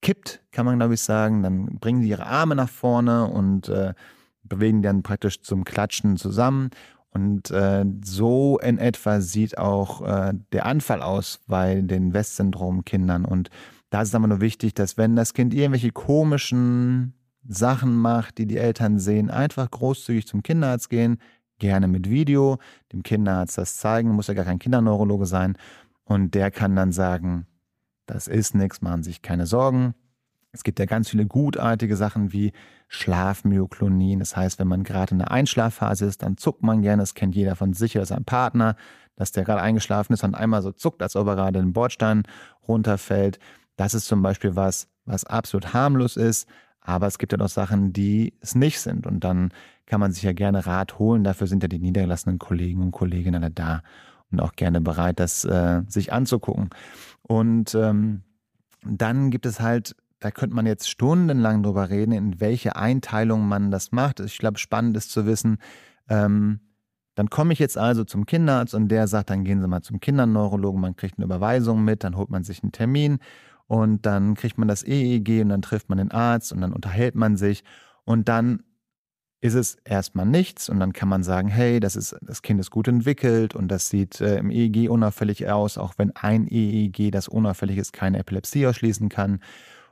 kippt, 0.00 0.42
kann 0.52 0.64
man 0.64 0.78
glaube 0.78 0.94
ich 0.94 1.02
sagen. 1.02 1.42
Dann 1.42 1.78
bringen 1.78 2.00
die 2.00 2.08
ihre 2.08 2.26
Arme 2.26 2.54
nach 2.54 2.70
vorne 2.70 3.26
und 3.26 3.68
äh, 3.68 3.94
bewegen 4.42 4.82
dann 4.82 5.02
praktisch 5.02 5.42
zum 5.42 5.64
Klatschen 5.64 6.16
zusammen. 6.16 6.70
Und 7.12 7.50
äh, 7.50 7.84
so 8.02 8.58
in 8.58 8.78
etwa 8.78 9.20
sieht 9.20 9.58
auch 9.58 10.00
äh, 10.00 10.32
der 10.52 10.66
Anfall 10.66 11.02
aus 11.02 11.40
bei 11.46 11.80
den 11.82 12.14
West-Syndrom-Kindern. 12.14 13.24
Und 13.26 13.50
da 13.90 14.00
ist 14.02 14.08
es 14.08 14.14
aber 14.14 14.26
nur 14.26 14.40
wichtig, 14.40 14.72
dass 14.74 14.96
wenn 14.96 15.14
das 15.14 15.34
Kind 15.34 15.52
irgendwelche 15.52 15.92
komischen 15.92 17.12
Sachen 17.46 17.94
macht, 17.94 18.38
die 18.38 18.46
die 18.46 18.56
Eltern 18.56 18.98
sehen, 18.98 19.30
einfach 19.30 19.70
großzügig 19.70 20.26
zum 20.26 20.42
Kinderarzt 20.42 20.88
gehen, 20.88 21.18
gerne 21.58 21.86
mit 21.86 22.08
Video, 22.08 22.58
dem 22.92 23.02
Kinderarzt 23.02 23.58
das 23.58 23.76
zeigen, 23.76 24.10
muss 24.10 24.28
ja 24.28 24.34
gar 24.34 24.46
kein 24.46 24.58
Kinderneurologe 24.58 25.26
sein. 25.26 25.56
Und 26.04 26.34
der 26.34 26.50
kann 26.50 26.74
dann 26.74 26.92
sagen, 26.92 27.46
das 28.06 28.26
ist 28.26 28.54
nichts, 28.54 28.80
machen 28.80 29.02
sich 29.02 29.22
keine 29.22 29.46
Sorgen. 29.46 29.94
Es 30.52 30.64
gibt 30.64 30.78
ja 30.78 30.86
ganz 30.86 31.08
viele 31.08 31.26
gutartige 31.26 31.96
Sachen 31.96 32.32
wie 32.32 32.52
Schlafmyoklonin. 32.92 34.18
Das 34.18 34.36
heißt, 34.36 34.58
wenn 34.58 34.68
man 34.68 34.84
gerade 34.84 35.12
in 35.12 35.18
der 35.18 35.30
Einschlafphase 35.30 36.04
ist, 36.04 36.22
dann 36.22 36.36
zuckt 36.36 36.62
man 36.62 36.82
gerne. 36.82 37.02
Das 37.02 37.14
kennt 37.14 37.34
jeder 37.34 37.56
von 37.56 37.72
sich 37.72 37.96
oder 37.96 38.04
seinem 38.04 38.26
Partner, 38.26 38.76
dass 39.16 39.32
der 39.32 39.44
gerade 39.44 39.62
eingeschlafen 39.62 40.12
ist 40.12 40.24
und 40.24 40.34
einmal 40.34 40.60
so 40.60 40.72
zuckt, 40.72 41.02
als 41.02 41.16
ob 41.16 41.26
er 41.26 41.36
gerade 41.36 41.58
den 41.58 41.72
Bordstein 41.72 42.24
runterfällt. 42.68 43.38
Das 43.76 43.94
ist 43.94 44.06
zum 44.06 44.20
Beispiel 44.20 44.56
was, 44.56 44.88
was 45.06 45.24
absolut 45.24 45.72
harmlos 45.72 46.18
ist. 46.18 46.46
Aber 46.82 47.06
es 47.06 47.18
gibt 47.18 47.32
ja 47.32 47.38
noch 47.38 47.48
Sachen, 47.48 47.94
die 47.94 48.34
es 48.40 48.54
nicht 48.54 48.78
sind. 48.80 49.06
Und 49.06 49.24
dann 49.24 49.52
kann 49.86 50.00
man 50.00 50.12
sich 50.12 50.22
ja 50.22 50.34
gerne 50.34 50.66
Rat 50.66 50.98
holen. 50.98 51.24
Dafür 51.24 51.46
sind 51.46 51.62
ja 51.62 51.68
die 51.68 51.78
niedergelassenen 51.78 52.38
Kollegen 52.38 52.82
und 52.82 52.90
Kolleginnen 52.90 53.54
da 53.54 53.82
und 54.30 54.40
auch 54.40 54.52
gerne 54.52 54.82
bereit, 54.82 55.18
das 55.18 55.44
äh, 55.44 55.80
sich 55.88 56.12
anzugucken. 56.12 56.68
Und 57.22 57.74
ähm, 57.74 58.22
dann 58.84 59.30
gibt 59.30 59.46
es 59.46 59.60
halt, 59.60 59.96
da 60.22 60.30
könnte 60.30 60.54
man 60.54 60.66
jetzt 60.66 60.88
stundenlang 60.88 61.62
drüber 61.64 61.90
reden, 61.90 62.12
in 62.12 62.40
welche 62.40 62.76
Einteilung 62.76 63.48
man 63.48 63.72
das 63.72 63.90
macht. 63.90 64.20
Ich 64.20 64.38
glaube, 64.38 64.58
spannend 64.58 64.96
ist 64.96 65.10
zu 65.10 65.26
wissen, 65.26 65.58
ähm, 66.08 66.60
dann 67.16 67.28
komme 67.28 67.52
ich 67.52 67.58
jetzt 67.58 67.76
also 67.76 68.04
zum 68.04 68.24
Kinderarzt 68.24 68.74
und 68.74 68.88
der 68.88 69.08
sagt, 69.08 69.30
dann 69.30 69.44
gehen 69.44 69.60
Sie 69.60 69.66
mal 69.66 69.82
zum 69.82 70.00
Kinderneurologen, 70.00 70.80
man 70.80 70.96
kriegt 70.96 71.18
eine 71.18 71.24
Überweisung 71.24 71.84
mit, 71.84 72.04
dann 72.04 72.16
holt 72.16 72.30
man 72.30 72.44
sich 72.44 72.62
einen 72.62 72.72
Termin 72.72 73.18
und 73.66 74.06
dann 74.06 74.34
kriegt 74.34 74.58
man 74.58 74.68
das 74.68 74.84
EEG 74.84 75.42
und 75.42 75.48
dann 75.48 75.60
trifft 75.60 75.88
man 75.88 75.98
den 75.98 76.12
Arzt 76.12 76.52
und 76.52 76.60
dann 76.60 76.72
unterhält 76.72 77.16
man 77.16 77.36
sich 77.36 77.64
und 78.04 78.28
dann 78.28 78.62
ist 79.40 79.54
es 79.54 79.76
erstmal 79.84 80.24
nichts 80.24 80.68
und 80.68 80.78
dann 80.78 80.92
kann 80.92 81.08
man 81.08 81.24
sagen, 81.24 81.48
hey, 81.48 81.80
das, 81.80 81.96
ist, 81.96 82.16
das 82.22 82.42
Kind 82.42 82.60
ist 82.60 82.70
gut 82.70 82.86
entwickelt 82.86 83.56
und 83.56 83.66
das 83.66 83.88
sieht 83.88 84.20
äh, 84.20 84.36
im 84.38 84.50
EEG 84.50 84.88
unauffällig 84.88 85.50
aus, 85.50 85.78
auch 85.78 85.94
wenn 85.96 86.14
ein 86.14 86.46
EEG, 86.46 87.10
das 87.10 87.26
unauffällig 87.26 87.76
ist, 87.76 87.92
keine 87.92 88.20
Epilepsie 88.20 88.68
ausschließen 88.68 89.08
kann. 89.08 89.40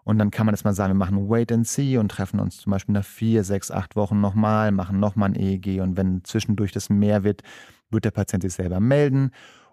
Und 0.05 0.19
dann 0.19 0.31
kann 0.31 0.47
man 0.47 0.55
jetzt 0.55 0.65
mal 0.65 0.73
sagen, 0.73 0.93
wir 0.93 0.99
machen 0.99 1.29
Wait 1.29 1.53
and 1.53 1.67
See 1.67 1.99
und 1.99 2.11
treffen 2.11 2.41
uns 2.41 2.59
zum 2.59 2.71
Beispiel 2.71 2.95
nach 2.95 3.05
vier, 3.05 3.45
sechs, 3.45 3.71
acht 3.71 3.97
Wochen 3.97 4.21
nochmal, 4.21 4.73
machen 4.73 4.99
nochmal 4.99 5.31
ein 5.31 5.37
EEG 5.37 5.81
und 5.81 5.97
wenn 5.97 6.25
zwischendurch 6.25 6.73
das 6.73 6.91
mehr 6.91 7.23
wird, 7.23 7.43
wird 7.91 8.05
der 8.05 8.11
Patient 8.11 8.43
sich 8.43 8.55
selber 8.55 8.81
melden. 8.81 9.31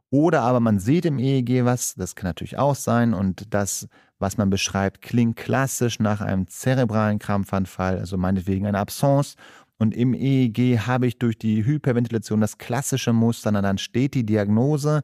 Oder 0.09 0.41
aber 0.41 0.59
man 0.59 0.79
sieht 0.79 1.05
im 1.05 1.19
EEG 1.19 1.65
was, 1.65 1.95
das 1.95 2.15
kann 2.15 2.29
natürlich 2.29 2.57
auch 2.57 2.75
sein 2.75 3.13
und 3.13 3.53
das, 3.53 3.87
was 4.19 4.37
man 4.37 4.49
beschreibt, 4.49 5.01
klingt 5.01 5.35
klassisch 5.35 5.99
nach 5.99 6.21
einem 6.21 6.47
zerebralen 6.47 7.19
Krampfanfall, 7.19 7.99
also 7.99 8.17
meinetwegen 8.17 8.65
eine 8.65 8.79
Absence 8.79 9.35
und 9.77 9.93
im 9.93 10.13
EEG 10.13 10.79
habe 10.79 11.07
ich 11.07 11.19
durch 11.19 11.37
die 11.37 11.65
Hyperventilation 11.65 12.41
das 12.41 12.57
klassische 12.57 13.13
Muster, 13.13 13.51
dann 13.51 13.77
steht 13.77 14.13
die 14.15 14.25
Diagnose 14.25 15.01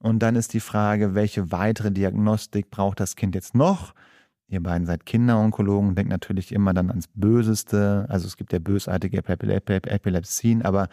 und 0.00 0.20
dann 0.20 0.36
ist 0.36 0.54
die 0.54 0.60
Frage, 0.60 1.14
welche 1.14 1.52
weitere 1.52 1.92
Diagnostik 1.92 2.70
braucht 2.70 3.00
das 3.00 3.16
Kind 3.16 3.34
jetzt 3.34 3.54
noch? 3.54 3.94
Ihr 4.48 4.62
beiden 4.62 4.86
seid 4.86 5.04
Kinderonkologen, 5.04 5.94
denkt 5.94 6.10
natürlich 6.10 6.52
immer 6.52 6.72
dann 6.72 6.88
ans 6.88 7.08
Böseste. 7.14 8.06
Also 8.08 8.26
es 8.26 8.36
gibt 8.36 8.52
ja 8.52 8.58
bösartige 8.58 9.18
Epilepsien, 9.18 10.62
aber 10.62 10.88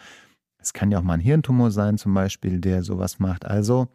es 0.58 0.74
kann 0.74 0.90
ja 0.90 0.98
auch 0.98 1.02
mal 1.02 1.14
ein 1.14 1.20
Hirntumor 1.20 1.70
sein 1.70 1.96
zum 1.96 2.12
Beispiel, 2.12 2.60
der 2.60 2.82
sowas 2.82 3.18
macht. 3.18 3.46
Also 3.46 3.88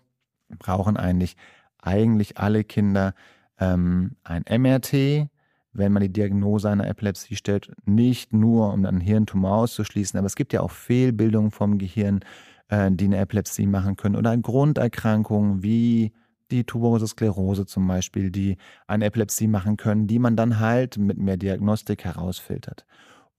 brauchen 0.58 0.98
eigentlich 0.98 1.38
eigentlich 1.82 2.38
alle 2.38 2.64
Kinder 2.64 3.14
ähm, 3.60 4.16
ein 4.24 4.44
MRT, 4.50 5.30
wenn 5.74 5.92
man 5.92 6.02
die 6.02 6.12
Diagnose 6.12 6.70
einer 6.70 6.88
Epilepsie 6.88 7.36
stellt, 7.36 7.72
nicht 7.86 8.34
nur 8.34 8.74
um 8.74 8.86
einen 8.86 9.00
Hirntumor 9.00 9.58
auszuschließen, 9.58 10.18
aber 10.18 10.28
es 10.28 10.36
gibt 10.36 10.54
ja 10.54 10.62
auch 10.62 10.72
Fehlbildungen 10.72 11.52
vom 11.52 11.78
Gehirn, 11.78 12.22
äh, 12.70 12.92
die 12.92 13.06
eine 13.06 13.18
Epilepsie 13.18 13.68
machen 13.68 13.96
können 13.96 14.16
oder 14.16 14.36
Grunderkrankungen 14.38 15.64
wie 15.64 16.12
die 16.52 16.64
tuberose 16.64 17.08
Sklerose 17.08 17.66
zum 17.66 17.88
Beispiel, 17.88 18.32
die 18.32 18.58
eine 18.88 19.06
Epilepsie 19.06 19.48
machen 19.48 19.78
können, 19.78 20.08
die 20.08 20.20
man 20.20 20.36
dann 20.36 20.60
halt 20.60 20.98
mit 20.98 21.18
mehr 21.18 21.38
Diagnostik 21.38 22.04
herausfiltert. 22.04 22.86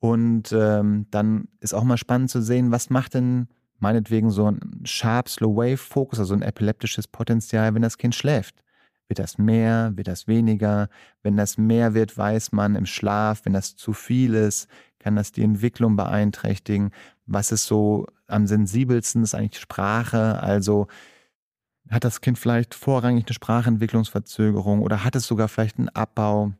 Und 0.00 0.52
ähm, 0.52 1.06
dann 1.10 1.48
ist 1.60 1.74
auch 1.74 1.84
mal 1.84 1.96
spannend 1.96 2.30
zu 2.30 2.42
sehen, 2.42 2.72
was 2.72 2.90
macht 2.90 3.14
denn 3.14 3.48
meinetwegen 3.78 4.30
so 4.30 4.50
ein 4.50 4.80
Sharp 4.84 5.28
Slow 5.28 5.56
Wave 5.56 5.76
Fokus, 5.76 6.18
also 6.18 6.34
ein 6.34 6.42
epileptisches 6.42 7.06
Potenzial, 7.06 7.74
wenn 7.74 7.82
das 7.82 7.98
Kind 7.98 8.14
schläft. 8.14 8.62
Wird 9.08 9.18
das 9.18 9.38
mehr? 9.38 9.92
Wird 9.94 10.08
das 10.08 10.26
weniger? 10.26 10.88
Wenn 11.22 11.36
das 11.36 11.58
mehr 11.58 11.92
wird, 11.92 12.16
weiß 12.16 12.52
man 12.52 12.76
im 12.76 12.86
Schlaf, 12.86 13.44
wenn 13.44 13.52
das 13.52 13.76
zu 13.76 13.92
viel 13.92 14.34
ist, 14.34 14.68
kann 14.98 15.16
das 15.16 15.32
die 15.32 15.42
Entwicklung 15.42 15.96
beeinträchtigen. 15.96 16.92
Was 17.26 17.52
ist 17.52 17.66
so 17.66 18.06
am 18.26 18.46
sensibelsten? 18.46 19.22
Ist 19.22 19.34
eigentlich 19.34 19.60
Sprache. 19.60 20.42
Also 20.42 20.86
hat 21.92 22.04
das 22.04 22.20
Kind 22.20 22.38
vielleicht 22.38 22.74
vorrangig 22.74 23.26
eine 23.26 23.34
Sprachentwicklungsverzögerung 23.34 24.80
oder 24.80 25.04
hat 25.04 25.14
es 25.16 25.26
sogar 25.26 25.48
vielleicht 25.48 25.78
einen 25.78 25.88
Abbau? 25.90 26.52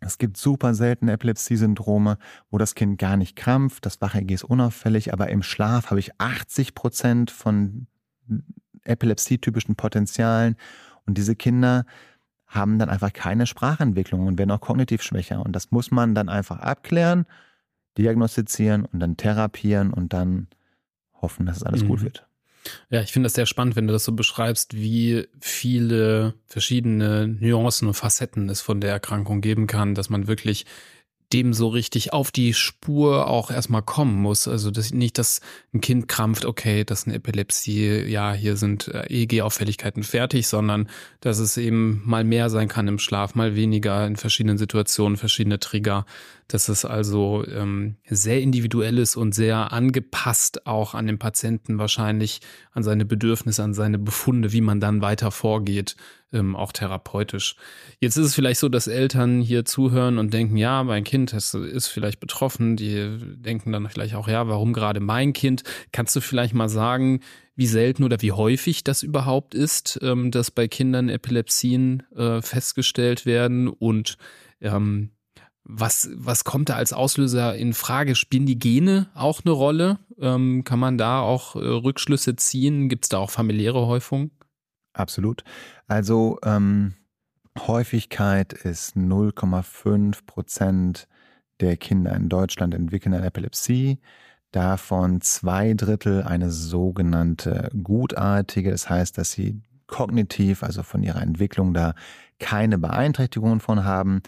Es 0.00 0.18
gibt 0.18 0.36
super 0.36 0.74
seltene 0.74 1.12
Epilepsie-Syndrome, 1.12 2.18
wo 2.50 2.58
das 2.58 2.74
Kind 2.74 2.98
gar 2.98 3.16
nicht 3.16 3.36
krampft, 3.36 3.86
das 3.86 4.00
Wach-EG 4.00 4.34
ist 4.34 4.44
unauffällig, 4.44 5.12
aber 5.12 5.28
im 5.28 5.42
Schlaf 5.42 5.90
habe 5.90 6.00
ich 6.00 6.18
80 6.18 6.74
Prozent 6.74 7.30
von 7.30 7.86
epilepsietypischen 8.84 9.76
Potenzialen 9.76 10.56
und 11.06 11.18
diese 11.18 11.36
Kinder 11.36 11.84
haben 12.46 12.78
dann 12.78 12.90
einfach 12.90 13.12
keine 13.12 13.46
Sprachentwicklung 13.46 14.26
und 14.26 14.38
werden 14.38 14.50
auch 14.50 14.60
kognitiv 14.60 15.02
schwächer. 15.02 15.40
Und 15.44 15.52
das 15.56 15.70
muss 15.70 15.90
man 15.90 16.14
dann 16.14 16.28
einfach 16.28 16.58
abklären, 16.58 17.24
diagnostizieren 17.96 18.84
und 18.84 19.00
dann 19.00 19.16
therapieren 19.16 19.92
und 19.92 20.12
dann 20.12 20.48
hoffen, 21.14 21.46
dass 21.46 21.58
es 21.58 21.62
alles 21.62 21.82
mhm. 21.84 21.88
gut 21.88 22.02
wird. 22.02 22.26
Ja, 22.90 23.00
ich 23.00 23.12
finde 23.12 23.26
das 23.26 23.34
sehr 23.34 23.46
spannend, 23.46 23.76
wenn 23.76 23.86
du 23.86 23.92
das 23.92 24.04
so 24.04 24.12
beschreibst, 24.12 24.74
wie 24.74 25.26
viele 25.40 26.34
verschiedene 26.46 27.26
Nuancen 27.26 27.88
und 27.88 27.94
Facetten 27.94 28.48
es 28.48 28.60
von 28.60 28.80
der 28.80 28.90
Erkrankung 28.90 29.40
geben 29.40 29.66
kann, 29.66 29.94
dass 29.94 30.10
man 30.10 30.28
wirklich 30.28 30.66
dem 31.32 31.54
so 31.54 31.68
richtig 31.68 32.12
auf 32.12 32.30
die 32.30 32.54
Spur 32.54 33.26
auch 33.26 33.50
erstmal 33.50 33.82
kommen 33.82 34.20
muss. 34.20 34.46
Also 34.48 34.70
dass 34.70 34.92
nicht, 34.92 35.18
dass 35.18 35.40
ein 35.72 35.80
Kind 35.80 36.08
krampft, 36.08 36.44
okay, 36.44 36.84
das 36.84 37.00
ist 37.00 37.06
eine 37.06 37.16
Epilepsie, 37.16 38.04
ja, 38.04 38.32
hier 38.32 38.56
sind 38.56 38.88
äh, 38.88 39.06
EEG-Auffälligkeiten 39.08 40.02
fertig, 40.02 40.46
sondern 40.46 40.88
dass 41.20 41.38
es 41.38 41.56
eben 41.56 42.02
mal 42.04 42.24
mehr 42.24 42.50
sein 42.50 42.68
kann 42.68 42.88
im 42.88 42.98
Schlaf, 42.98 43.34
mal 43.34 43.56
weniger 43.56 44.06
in 44.06 44.16
verschiedenen 44.16 44.58
Situationen, 44.58 45.16
verschiedene 45.16 45.58
Trigger. 45.58 46.04
Dass 46.48 46.68
es 46.68 46.84
also 46.84 47.46
ähm, 47.46 47.96
sehr 48.06 48.42
individuell 48.42 48.98
ist 48.98 49.16
und 49.16 49.34
sehr 49.34 49.72
angepasst 49.72 50.66
auch 50.66 50.92
an 50.92 51.06
den 51.06 51.18
Patienten 51.18 51.78
wahrscheinlich, 51.78 52.40
an 52.72 52.82
seine 52.82 53.06
Bedürfnisse, 53.06 53.62
an 53.62 53.72
seine 53.72 53.98
Befunde, 53.98 54.52
wie 54.52 54.60
man 54.60 54.78
dann 54.78 55.00
weiter 55.00 55.30
vorgeht 55.30 55.96
ähm, 56.32 56.56
auch 56.56 56.72
therapeutisch. 56.72 57.56
Jetzt 58.00 58.16
ist 58.16 58.26
es 58.26 58.34
vielleicht 58.34 58.60
so, 58.60 58.68
dass 58.68 58.86
Eltern 58.86 59.40
hier 59.40 59.64
zuhören 59.64 60.18
und 60.18 60.32
denken, 60.32 60.56
ja, 60.56 60.82
mein 60.82 61.04
Kind 61.04 61.32
ist, 61.32 61.54
ist 61.54 61.88
vielleicht 61.88 62.20
betroffen. 62.20 62.76
Die 62.76 63.18
denken 63.36 63.72
dann 63.72 63.88
vielleicht 63.88 64.14
auch, 64.14 64.28
ja, 64.28 64.48
warum 64.48 64.72
gerade 64.72 65.00
mein 65.00 65.32
Kind? 65.32 65.62
Kannst 65.92 66.16
du 66.16 66.20
vielleicht 66.20 66.54
mal 66.54 66.68
sagen, 66.68 67.20
wie 67.54 67.66
selten 67.66 68.04
oder 68.04 68.20
wie 68.22 68.32
häufig 68.32 68.84
das 68.84 69.02
überhaupt 69.02 69.54
ist, 69.54 69.98
ähm, 70.02 70.30
dass 70.30 70.50
bei 70.50 70.68
Kindern 70.68 71.08
Epilepsien 71.08 72.02
äh, 72.16 72.40
festgestellt 72.40 73.26
werden 73.26 73.68
und 73.68 74.16
ähm, 74.60 75.10
was, 75.64 76.10
was 76.14 76.44
kommt 76.44 76.70
da 76.70 76.74
als 76.74 76.92
Auslöser 76.92 77.54
in 77.54 77.72
Frage? 77.72 78.14
Spielen 78.16 78.46
die 78.46 78.58
Gene 78.58 79.08
auch 79.14 79.42
eine 79.44 79.52
Rolle? 79.52 79.98
Ähm, 80.18 80.64
kann 80.64 80.78
man 80.78 80.98
da 80.98 81.20
auch 81.20 81.54
äh, 81.54 81.60
Rückschlüsse 81.60 82.34
ziehen? 82.36 82.88
Gibt 82.88 83.04
es 83.04 83.08
da 83.10 83.18
auch 83.18 83.30
familiäre 83.30 83.86
Häufung? 83.86 84.32
Absolut. 84.92 85.42
Also 85.86 86.38
ähm, 86.44 86.94
Häufigkeit 87.58 88.52
ist 88.52 88.96
0,5 88.96 90.26
Prozent 90.26 91.08
der 91.60 91.76
Kinder 91.76 92.14
in 92.14 92.28
Deutschland 92.28 92.74
entwickeln 92.74 93.14
eine 93.14 93.26
Epilepsie. 93.26 94.00
Davon 94.50 95.20
zwei 95.20 95.74
Drittel 95.74 96.22
eine 96.22 96.50
sogenannte 96.50 97.70
gutartige, 97.82 98.70
das 98.70 98.90
heißt, 98.90 99.16
dass 99.16 99.32
sie 99.32 99.62
kognitiv, 99.86 100.62
also 100.62 100.82
von 100.82 101.02
ihrer 101.02 101.22
Entwicklung 101.22 101.72
da 101.72 101.94
keine 102.38 102.78
Beeinträchtigungen 102.78 103.60
von 103.60 103.84
haben. 103.84 104.22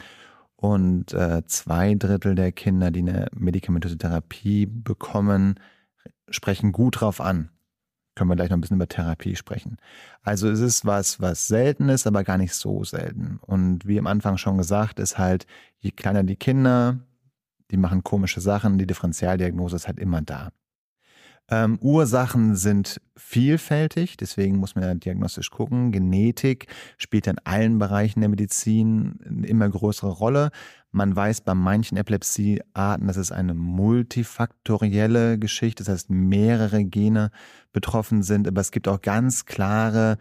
Und 0.56 1.12
äh, 1.12 1.42
zwei 1.46 1.94
Drittel 1.94 2.34
der 2.34 2.52
Kinder, 2.52 2.90
die 2.90 3.00
eine 3.00 3.28
medikamentöse 3.34 3.98
Therapie 3.98 4.66
bekommen, 4.66 5.60
sprechen 6.30 6.72
gut 6.72 7.00
drauf 7.00 7.20
an 7.20 7.50
können 8.14 8.30
wir 8.30 8.36
gleich 8.36 8.50
noch 8.50 8.56
ein 8.56 8.60
bisschen 8.60 8.76
über 8.76 8.88
Therapie 8.88 9.36
sprechen. 9.36 9.78
Also 10.22 10.48
es 10.48 10.60
ist 10.60 10.86
was, 10.86 11.20
was 11.20 11.48
selten 11.48 11.88
ist, 11.88 12.06
aber 12.06 12.24
gar 12.24 12.38
nicht 12.38 12.54
so 12.54 12.84
selten. 12.84 13.38
Und 13.42 13.86
wie 13.86 13.98
am 13.98 14.06
Anfang 14.06 14.36
schon 14.38 14.58
gesagt, 14.58 14.98
ist 14.98 15.18
halt, 15.18 15.46
je 15.78 15.90
kleiner 15.90 16.22
die 16.22 16.36
Kinder, 16.36 17.00
die 17.70 17.76
machen 17.76 18.04
komische 18.04 18.40
Sachen, 18.40 18.78
die 18.78 18.86
Differentialdiagnose 18.86 19.76
ist 19.76 19.86
halt 19.86 19.98
immer 19.98 20.22
da. 20.22 20.50
Ähm, 21.50 21.78
Ursachen 21.80 22.56
sind 22.56 23.00
vielfältig, 23.16 24.16
deswegen 24.16 24.56
muss 24.56 24.74
man 24.74 24.84
ja 24.84 24.94
diagnostisch 24.94 25.50
gucken. 25.50 25.92
Genetik 25.92 26.68
spielt 26.96 27.26
in 27.26 27.38
allen 27.44 27.78
Bereichen 27.78 28.20
der 28.20 28.30
Medizin 28.30 29.18
eine 29.26 29.46
immer 29.46 29.68
größere 29.68 30.10
Rolle. 30.10 30.50
Man 30.90 31.14
weiß 31.14 31.42
bei 31.42 31.54
manchen 31.54 31.98
Epilepsiearten, 31.98 33.06
dass 33.06 33.18
es 33.18 33.30
eine 33.30 33.52
multifaktorielle 33.52 35.38
Geschichte, 35.38 35.84
das 35.84 35.92
heißt 35.92 36.10
mehrere 36.10 36.84
Gene 36.84 37.30
betroffen 37.72 38.22
sind, 38.22 38.48
aber 38.48 38.62
es 38.62 38.70
gibt 38.70 38.88
auch 38.88 39.02
ganz 39.02 39.44
klare, 39.44 40.16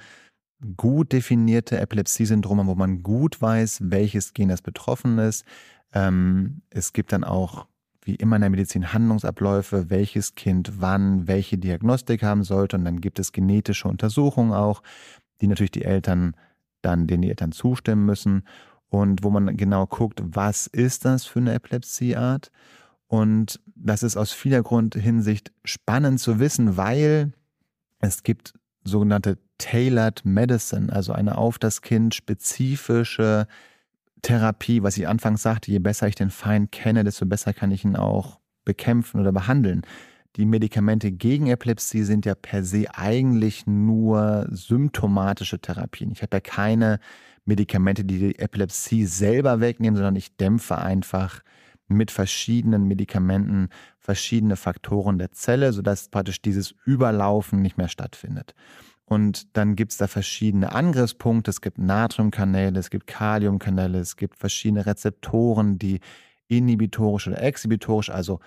gut 0.77 1.13
definierte 1.13 1.77
Epilepsiesyndrome, 1.79 2.67
wo 2.67 2.75
man 2.75 3.03
gut 3.03 3.41
weiß, 3.41 3.79
welches 3.83 4.33
Gen 4.33 4.49
das 4.49 4.61
betroffen 4.61 5.19
ist. 5.19 5.45
Ähm, 5.93 6.61
es 6.69 6.93
gibt 6.93 7.13
dann 7.13 7.23
auch 7.23 7.67
wie 8.05 8.15
immer 8.15 8.35
in 8.35 8.41
der 8.41 8.49
Medizin 8.49 8.93
Handlungsabläufe, 8.93 9.89
welches 9.89 10.35
Kind 10.35 10.81
wann 10.81 11.27
welche 11.27 11.57
Diagnostik 11.57 12.23
haben 12.23 12.43
sollte. 12.43 12.77
Und 12.77 12.85
dann 12.85 13.01
gibt 13.01 13.19
es 13.19 13.31
genetische 13.31 13.87
Untersuchungen 13.87 14.53
auch, 14.53 14.83
die 15.41 15.47
natürlich 15.47 15.71
die 15.71 15.85
Eltern 15.85 16.35
dann, 16.81 17.07
denen 17.07 17.21
die 17.21 17.29
Eltern 17.29 17.51
zustimmen 17.51 18.05
müssen. 18.05 18.43
Und 18.89 19.23
wo 19.23 19.29
man 19.29 19.57
genau 19.57 19.87
guckt, 19.87 20.21
was 20.23 20.67
ist 20.67 21.05
das 21.05 21.25
für 21.25 21.39
eine 21.39 21.53
Epilepsieart? 21.53 22.51
Und 23.07 23.59
das 23.75 24.03
ist 24.03 24.17
aus 24.17 24.31
vieler 24.31 24.61
Grund 24.61 24.95
Hinsicht 24.95 25.51
spannend 25.63 26.19
zu 26.19 26.39
wissen, 26.39 26.77
weil 26.77 27.33
es 27.99 28.23
gibt 28.23 28.53
sogenannte 28.83 29.37
Tailored 29.57 30.25
Medicine, 30.25 30.91
also 30.91 31.13
eine 31.13 31.37
auf 31.37 31.57
das 31.57 31.81
Kind 31.81 32.15
spezifische 32.15 33.47
Therapie, 34.23 34.81
was 34.81 34.97
ich 34.97 35.07
anfangs 35.07 35.43
sagte, 35.43 35.69
je 35.71 35.79
besser 35.79 36.07
ich 36.07 36.15
den 36.15 36.31
Feind 36.31 36.71
kenne, 36.71 37.03
desto 37.03 37.25
besser 37.25 37.53
kann 37.53 37.71
ich 37.71 37.85
ihn 37.85 37.95
auch 37.95 38.39
bekämpfen 38.65 39.19
oder 39.19 39.31
behandeln. 39.31 39.83
Die 40.37 40.45
Medikamente 40.45 41.11
gegen 41.11 41.47
Epilepsie 41.47 42.03
sind 42.03 42.25
ja 42.25 42.33
per 42.33 42.63
se 42.63 42.87
eigentlich 42.95 43.67
nur 43.67 44.47
symptomatische 44.49 45.59
Therapien. 45.59 46.11
Ich 46.11 46.23
habe 46.23 46.37
ja 46.37 46.41
keine 46.41 46.99
Medikamente, 47.45 48.03
die 48.03 48.17
die 48.17 48.39
Epilepsie 48.39 49.05
selber 49.05 49.59
wegnehmen, 49.59 49.95
sondern 49.95 50.15
ich 50.15 50.35
dämpfe 50.37 50.77
einfach 50.79 51.41
mit 51.87 52.09
verschiedenen 52.09 52.87
Medikamenten 52.87 53.69
verschiedene 53.99 54.55
Faktoren 54.55 55.17
der 55.17 55.31
Zelle, 55.33 55.73
sodass 55.73 56.09
praktisch 56.09 56.41
dieses 56.41 56.73
Überlaufen 56.85 57.61
nicht 57.61 57.77
mehr 57.77 57.89
stattfindet. 57.89 58.55
Und 59.05 59.57
dann 59.57 59.75
gibt 59.75 59.91
es 59.91 59.97
da 59.97 60.07
verschiedene 60.07 60.73
Angriffspunkte. 60.73 61.51
Es 61.51 61.61
gibt 61.61 61.77
Natriumkanäle, 61.77 62.79
es 62.79 62.89
gibt 62.89 63.07
Kaliumkanäle, 63.07 63.99
es 63.99 64.15
gibt 64.15 64.37
verschiedene 64.37 64.85
Rezeptoren, 64.85 65.77
die 65.77 65.99
inhibitorisch 66.47 67.27
oder 67.27 67.41
exhibitorisch, 67.41 68.09
also 68.09 68.39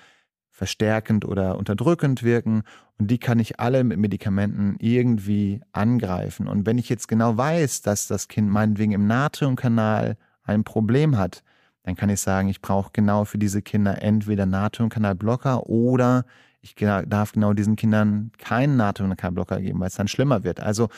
verstärkend 0.51 1.27
oder 1.27 1.59
unterdrückend 1.59 2.23
wirken. 2.23 2.63
Und 2.99 3.11
die 3.11 3.19
kann 3.19 3.39
ich 3.39 3.61
alle 3.61 3.85
mit 3.85 3.99
Medikamenten 3.99 4.77
irgendwie 4.79 5.61
angreifen. 5.73 6.49
Und 6.49 6.65
wenn 6.65 6.79
ich 6.79 6.89
jetzt 6.89 7.09
genau 7.09 7.37
weiß, 7.37 7.83
dass 7.83 8.07
das 8.07 8.29
Kind 8.29 8.49
meinetwegen 8.49 8.93
im 8.93 9.07
Natriumkanal 9.07 10.17
ein 10.45 10.65
Problem 10.65 11.19
hat, 11.19 11.43
dann 11.83 11.95
kann 11.95 12.09
ich 12.09 12.21
sagen, 12.21 12.49
ich 12.49 12.63
brauche 12.63 12.91
genau 12.93 13.27
für 13.27 13.39
diese 13.39 13.61
Kinder 13.61 14.01
entweder 14.03 14.47
Natriumkanalblocker 14.47 15.69
oder 15.69 16.25
ich 16.67 16.75
darf 16.75 17.33
genau 17.33 17.53
diesen 17.53 17.77
Kindern 17.77 18.31
keinen 18.39 18.77
Natriumkanalblocker 18.77 19.61
geben, 19.61 19.81
weil 19.81 19.89
es 19.89 19.95
dann 19.95 20.09
schlimmer 20.09 20.45
wird. 20.45 20.61
Also 20.61 20.89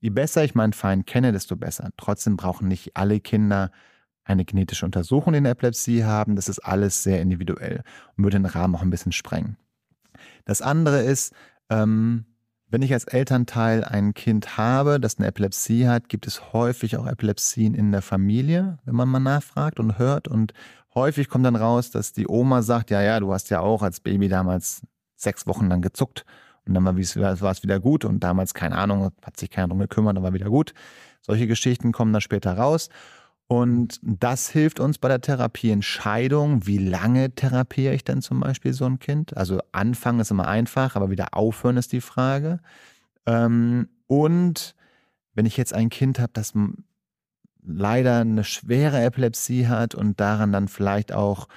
je 0.00 0.10
besser 0.10 0.42
ich 0.42 0.54
meinen 0.54 0.72
Feind 0.72 1.06
kenne, 1.06 1.32
desto 1.32 1.56
besser. 1.56 1.90
Trotzdem 1.96 2.36
brauchen 2.36 2.68
nicht 2.68 2.96
alle 2.96 3.20
Kinder 3.20 3.70
eine 4.24 4.44
genetische 4.44 4.86
Untersuchung 4.86 5.34
in 5.34 5.44
der 5.44 5.52
Epilepsie 5.52 6.04
haben. 6.04 6.36
Das 6.36 6.48
ist 6.48 6.60
alles 6.60 7.02
sehr 7.02 7.20
individuell 7.20 7.82
und 8.16 8.24
würde 8.24 8.38
den 8.38 8.46
Rahmen 8.46 8.74
auch 8.74 8.82
ein 8.82 8.90
bisschen 8.90 9.12
sprengen. 9.12 9.56
Das 10.44 10.62
andere 10.62 11.02
ist, 11.02 11.34
ähm, 11.68 12.24
Wenn 12.72 12.82
ich 12.82 12.92
als 12.92 13.04
Elternteil 13.04 13.82
ein 13.82 14.14
Kind 14.14 14.56
habe, 14.56 15.00
das 15.00 15.18
eine 15.18 15.26
Epilepsie 15.26 15.88
hat, 15.88 16.08
gibt 16.08 16.28
es 16.28 16.52
häufig 16.52 16.96
auch 16.96 17.06
Epilepsien 17.06 17.74
in 17.74 17.90
der 17.90 18.00
Familie, 18.00 18.78
wenn 18.84 18.94
man 18.94 19.08
mal 19.08 19.18
nachfragt 19.18 19.80
und 19.80 19.98
hört. 19.98 20.28
Und 20.28 20.52
häufig 20.94 21.28
kommt 21.28 21.44
dann 21.44 21.56
raus, 21.56 21.90
dass 21.90 22.12
die 22.12 22.28
Oma 22.28 22.62
sagt, 22.62 22.90
ja, 22.90 23.02
ja, 23.02 23.18
du 23.18 23.32
hast 23.32 23.50
ja 23.50 23.58
auch 23.58 23.82
als 23.82 23.98
Baby 23.98 24.28
damals 24.28 24.82
sechs 25.20 25.46
Wochen 25.46 25.68
lang 25.68 25.82
gezuckt 25.82 26.24
und 26.66 26.74
dann 26.74 26.84
war 26.84 26.96
es 26.96 27.62
wieder 27.62 27.80
gut 27.80 28.04
und 28.04 28.20
damals, 28.20 28.54
keine 28.54 28.76
Ahnung, 28.76 29.10
hat 29.22 29.36
sich 29.38 29.50
keiner 29.50 29.68
drum 29.68 29.78
gekümmert, 29.78 30.16
dann 30.16 30.22
war 30.22 30.34
wieder 30.34 30.50
gut. 30.50 30.74
Solche 31.22 31.46
Geschichten 31.46 31.92
kommen 31.92 32.12
dann 32.12 32.22
später 32.22 32.56
raus. 32.56 32.88
Und 33.46 33.98
das 34.02 34.48
hilft 34.48 34.78
uns 34.78 34.98
bei 34.98 35.08
der 35.08 35.20
Therapieentscheidung. 35.20 36.68
Wie 36.68 36.78
lange 36.78 37.34
therapiere 37.34 37.94
ich 37.94 38.04
denn 38.04 38.22
zum 38.22 38.38
Beispiel 38.38 38.72
so 38.72 38.84
ein 38.84 39.00
Kind? 39.00 39.36
Also 39.36 39.60
anfangen 39.72 40.20
ist 40.20 40.30
immer 40.30 40.46
einfach, 40.46 40.94
aber 40.94 41.10
wieder 41.10 41.34
aufhören 41.34 41.76
ist 41.76 41.92
die 41.92 42.00
Frage. 42.00 42.60
Ähm, 43.26 43.88
und 44.06 44.76
wenn 45.34 45.46
ich 45.46 45.56
jetzt 45.56 45.74
ein 45.74 45.88
Kind 45.88 46.20
habe, 46.20 46.30
das 46.32 46.52
leider 47.62 48.20
eine 48.20 48.44
schwere 48.44 49.00
Epilepsie 49.02 49.66
hat 49.66 49.96
und 49.96 50.20
daran 50.20 50.52
dann 50.52 50.68
vielleicht 50.68 51.12
auch 51.12 51.48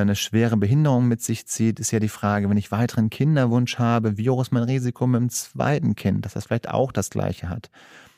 eine 0.00 0.16
schwere 0.16 0.56
Behinderung 0.56 1.06
mit 1.08 1.20
sich 1.20 1.46
zieht, 1.46 1.78
ist 1.78 1.90
ja 1.90 2.00
die 2.00 2.08
Frage, 2.08 2.48
wenn 2.48 2.56
ich 2.56 2.72
weiteren 2.72 3.10
Kinderwunsch 3.10 3.78
habe, 3.78 4.16
wie 4.16 4.30
hoch 4.30 4.40
ist 4.40 4.52
mein 4.52 4.62
Risiko 4.62 5.06
mit 5.06 5.20
dem 5.20 5.28
zweiten 5.28 5.94
Kind, 5.94 6.24
dass 6.24 6.34
das 6.34 6.46
vielleicht 6.46 6.70
auch 6.70 6.92
das 6.92 7.10
gleiche 7.10 7.48
hat. 7.48 7.70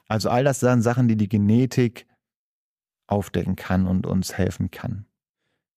Also 0.07 0.31
all 0.31 0.45
das 0.45 0.61
sind 0.61 0.83
Sachen, 0.83 1.09
die 1.09 1.17
die 1.17 1.29
Genetik 1.29 2.07
aufdecken 3.07 3.57
kann 3.57 3.87
und 3.87 4.07
uns 4.07 4.39
helfen 4.39 4.71
kann. 4.71 5.07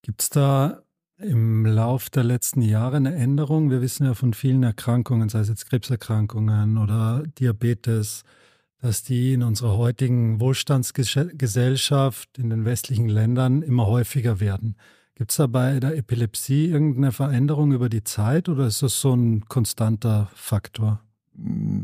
Gibt 0.02 0.22
es 0.22 0.30
da 0.30 0.82
im 1.18 1.66
Lauf 1.66 2.10
der 2.10 2.24
letzten 2.24 2.62
Jahre 2.62 2.96
eine 2.96 3.14
Änderung? 3.14 3.70
Wir 3.70 3.82
wissen 3.82 4.04
ja 4.06 4.14
von 4.14 4.34
vielen 4.34 4.62
Erkrankungen, 4.62 5.28
sei 5.28 5.40
es 5.40 5.48
jetzt 5.48 5.68
Krebserkrankungen 5.68 6.78
oder 6.78 7.24
Diabetes, 7.38 8.22
dass 8.80 9.02
die 9.02 9.32
in 9.32 9.42
unserer 9.42 9.76
heutigen 9.76 10.40
Wohlstandsgesellschaft 10.40 12.38
in 12.38 12.50
den 12.50 12.64
westlichen 12.64 13.08
Ländern 13.08 13.62
immer 13.62 13.86
häufiger 13.86 14.38
werden. 14.40 14.76
Gibt 15.18 15.32
es 15.32 15.36
da 15.36 15.48
bei 15.48 15.80
der 15.80 15.96
Epilepsie 15.96 16.66
irgendeine 16.66 17.10
Veränderung 17.10 17.72
über 17.72 17.88
die 17.88 18.04
Zeit 18.04 18.48
oder 18.48 18.68
ist 18.68 18.82
das 18.82 19.00
so 19.00 19.14
ein 19.14 19.46
konstanter 19.48 20.30
Faktor? 20.34 21.00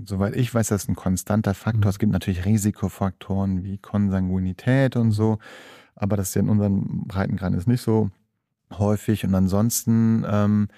soweit 0.06 0.34
ich 0.34 0.52
weiß, 0.52 0.68
das 0.68 0.82
ist 0.82 0.88
ein 0.88 0.96
konstanter 0.96 1.54
Faktor. 1.54 1.84
Mhm. 1.84 1.88
Es 1.88 1.98
gibt 2.00 2.12
natürlich 2.12 2.44
Risikofaktoren 2.44 3.62
wie 3.62 3.78
Konsanguinität 3.78 4.96
und 4.96 5.12
so, 5.12 5.38
aber 5.94 6.16
das 6.16 6.28
ist 6.28 6.34
ja 6.34 6.42
in 6.42 6.48
unseren 6.48 7.06
Breitengraden 7.06 7.56
ist 7.56 7.68
nicht 7.68 7.82
so 7.82 8.10
häufig. 8.72 9.24
Und 9.24 9.34
ansonsten 9.34 10.24
ähm, 10.28 10.68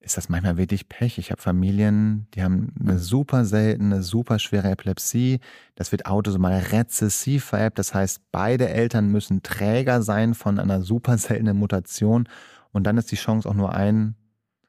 ist 0.00 0.16
das 0.16 0.28
manchmal 0.28 0.56
wirklich 0.56 0.88
Pech. 0.88 1.18
Ich 1.18 1.30
habe 1.30 1.42
Familien, 1.42 2.28
die 2.34 2.42
haben 2.42 2.72
eine 2.80 2.98
super 2.98 3.44
seltene, 3.44 4.02
super 4.02 4.38
schwere 4.38 4.70
Epilepsie. 4.70 5.40
Das 5.74 5.92
wird 5.92 6.06
autosomal 6.06 6.58
rezessiv 6.58 7.44
vererbt. 7.44 7.78
Das 7.78 7.94
heißt, 7.94 8.22
beide 8.30 8.68
Eltern 8.68 9.08
müssen 9.08 9.42
Träger 9.42 10.02
sein 10.02 10.34
von 10.34 10.58
einer 10.58 10.82
super 10.82 11.18
seltenen 11.18 11.58
Mutation. 11.58 12.28
Und 12.72 12.84
dann 12.84 12.96
ist 12.96 13.10
die 13.10 13.16
Chance 13.16 13.48
auch 13.48 13.54
nur 13.54 13.74
ein, 13.74 14.14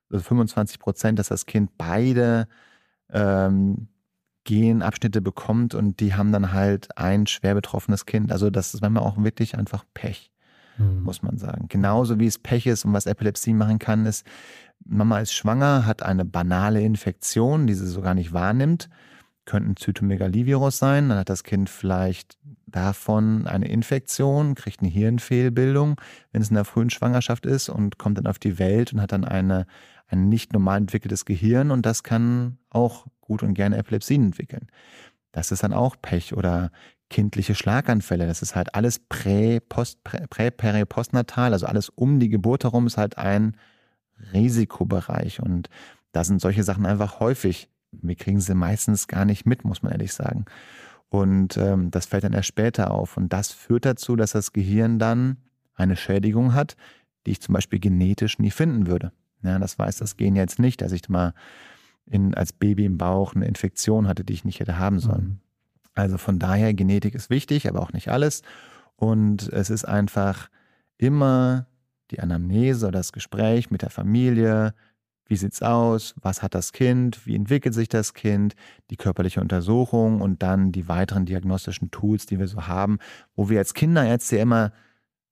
also 0.09 0.23
25 0.23 0.79
Prozent, 0.79 1.19
dass 1.19 1.27
das 1.27 1.45
Kind 1.45 1.77
beide 1.77 2.47
ähm, 3.11 3.87
Genabschnitte 4.45 5.21
bekommt 5.21 5.75
und 5.75 5.99
die 5.99 6.15
haben 6.15 6.31
dann 6.31 6.53
halt 6.53 6.97
ein 6.97 7.27
schwer 7.27 7.53
betroffenes 7.53 8.05
Kind. 8.07 8.31
Also 8.31 8.49
das 8.49 8.73
ist 8.73 8.81
manchmal 8.81 9.03
auch 9.03 9.21
wirklich 9.23 9.55
einfach 9.57 9.85
Pech, 9.93 10.31
mhm. 10.79 11.03
muss 11.03 11.21
man 11.21 11.37
sagen. 11.37 11.67
Genauso 11.69 12.19
wie 12.19 12.25
es 12.25 12.39
Pech 12.39 12.65
ist 12.65 12.85
und 12.85 12.93
was 12.93 13.05
Epilepsie 13.05 13.53
machen 13.53 13.79
kann, 13.79 14.05
ist, 14.05 14.25
Mama 14.85 15.19
ist 15.19 15.33
schwanger, 15.33 15.85
hat 15.85 16.01
eine 16.01 16.25
banale 16.25 16.81
Infektion, 16.81 17.67
die 17.67 17.73
sie 17.73 17.87
so 17.87 18.01
gar 18.01 18.15
nicht 18.15 18.33
wahrnimmt. 18.33 18.89
Könnte 19.45 19.71
ein 19.71 19.75
Zytomegalivirus 19.75 20.77
sein, 20.77 21.09
dann 21.09 21.19
hat 21.19 21.29
das 21.29 21.43
Kind 21.43 21.69
vielleicht 21.69 22.37
davon 22.65 23.47
eine 23.47 23.67
Infektion, 23.67 24.55
kriegt 24.55 24.81
eine 24.81 24.89
Hirnfehlbildung, 24.89 25.99
wenn 26.31 26.41
es 26.41 26.49
in 26.49 26.55
der 26.55 26.65
frühen 26.65 26.89
Schwangerschaft 26.89 27.45
ist 27.45 27.67
und 27.67 27.97
kommt 27.97 28.17
dann 28.17 28.27
auf 28.27 28.39
die 28.39 28.59
Welt 28.59 28.93
und 28.93 29.01
hat 29.01 29.11
dann 29.11 29.25
eine 29.25 29.65
ein 30.09 30.27
nicht 30.27 30.53
normal 30.53 30.77
entwickeltes 30.77 31.25
Gehirn 31.25 31.71
und 31.71 31.85
das 31.85 32.03
kann 32.03 32.57
auch 32.69 33.05
gut 33.21 33.43
und 33.43 33.53
gerne 33.53 33.77
Epilepsien 33.77 34.23
entwickeln. 34.25 34.67
Das 35.31 35.51
ist 35.51 35.63
dann 35.63 35.73
auch 35.73 35.95
Pech 36.01 36.35
oder 36.35 36.71
kindliche 37.09 37.55
Schlaganfälle. 37.55 38.27
Das 38.27 38.41
ist 38.41 38.55
halt 38.55 38.75
alles 38.75 38.99
prä, 38.99 39.59
post, 39.59 40.03
prä, 40.03 40.25
prä 40.29 40.51
peri, 40.51 40.85
postnatal, 40.85 41.53
also 41.53 41.65
alles 41.65 41.89
um 41.89 42.19
die 42.19 42.29
Geburt 42.29 42.63
herum 42.63 42.87
ist 42.87 42.97
halt 42.97 43.17
ein 43.17 43.55
Risikobereich 44.33 45.41
und 45.41 45.69
da 46.11 46.23
sind 46.23 46.41
solche 46.41 46.63
Sachen 46.63 46.85
einfach 46.85 47.19
häufig. 47.19 47.69
Wir 47.91 48.15
kriegen 48.15 48.39
sie 48.39 48.55
meistens 48.55 49.07
gar 49.07 49.25
nicht 49.25 49.45
mit, 49.45 49.63
muss 49.63 49.81
man 49.81 49.91
ehrlich 49.91 50.13
sagen. 50.13 50.45
Und 51.09 51.57
ähm, 51.57 51.89
das 51.91 52.05
fällt 52.05 52.23
dann 52.23 52.33
erst 52.33 52.47
später 52.47 52.91
auf. 52.91 53.17
Und 53.17 53.33
das 53.33 53.51
führt 53.51 53.85
dazu, 53.85 54.15
dass 54.15 54.31
das 54.31 54.53
Gehirn 54.53 54.99
dann 54.99 55.37
eine 55.73 55.95
Schädigung 55.95 56.53
hat, 56.53 56.75
die 57.25 57.31
ich 57.31 57.41
zum 57.41 57.53
Beispiel 57.53 57.79
genetisch 57.79 58.37
nie 58.37 58.51
finden 58.51 58.87
würde. 58.87 59.11
Ja, 59.41 59.57
das 59.57 59.79
weiß 59.79 59.97
das 59.97 60.17
Gen 60.17 60.35
jetzt 60.35 60.59
nicht, 60.59 60.81
dass 60.81 60.91
ich 60.91 61.09
mal 61.09 61.33
in, 62.05 62.33
als 62.35 62.53
Baby 62.53 62.85
im 62.85 62.97
Bauch 62.97 63.33
eine 63.33 63.45
Infektion 63.45 64.07
hatte, 64.07 64.23
die 64.23 64.33
ich 64.33 64.45
nicht 64.45 64.59
hätte 64.59 64.77
haben 64.77 64.99
sollen. 64.99 65.23
Mhm. 65.23 65.48
Also 65.99 66.17
von 66.17 66.39
daher, 66.39 66.73
Genetik 66.73 67.15
ist 67.15 67.29
wichtig, 67.29 67.67
aber 67.67 67.81
auch 67.81 67.93
nicht 67.93 68.09
alles. 68.09 68.41
Und 68.95 69.47
es 69.49 69.69
ist 69.69 69.85
einfach 69.85 70.49
immer 70.97 71.67
die 72.11 72.19
Anamnese 72.19 72.87
oder 72.87 72.99
das 72.99 73.11
Gespräch 73.11 73.69
mit 73.71 73.81
der 73.81 73.89
Familie. 73.89 74.73
Wie 75.25 75.35
sieht's 75.35 75.61
aus? 75.61 76.15
Was 76.21 76.41
hat 76.41 76.55
das 76.55 76.73
Kind? 76.73 77.25
Wie 77.25 77.35
entwickelt 77.35 77.73
sich 77.73 77.87
das 77.87 78.13
Kind? 78.13 78.55
Die 78.89 78.97
körperliche 78.97 79.41
Untersuchung 79.41 80.21
und 80.21 80.41
dann 80.41 80.71
die 80.71 80.87
weiteren 80.87 81.25
diagnostischen 81.25 81.91
Tools, 81.91 82.25
die 82.25 82.39
wir 82.39 82.47
so 82.47 82.67
haben, 82.67 82.97
wo 83.35 83.49
wir 83.49 83.59
als 83.59 83.73
Kinderärzte 83.73 84.37
immer 84.37 84.71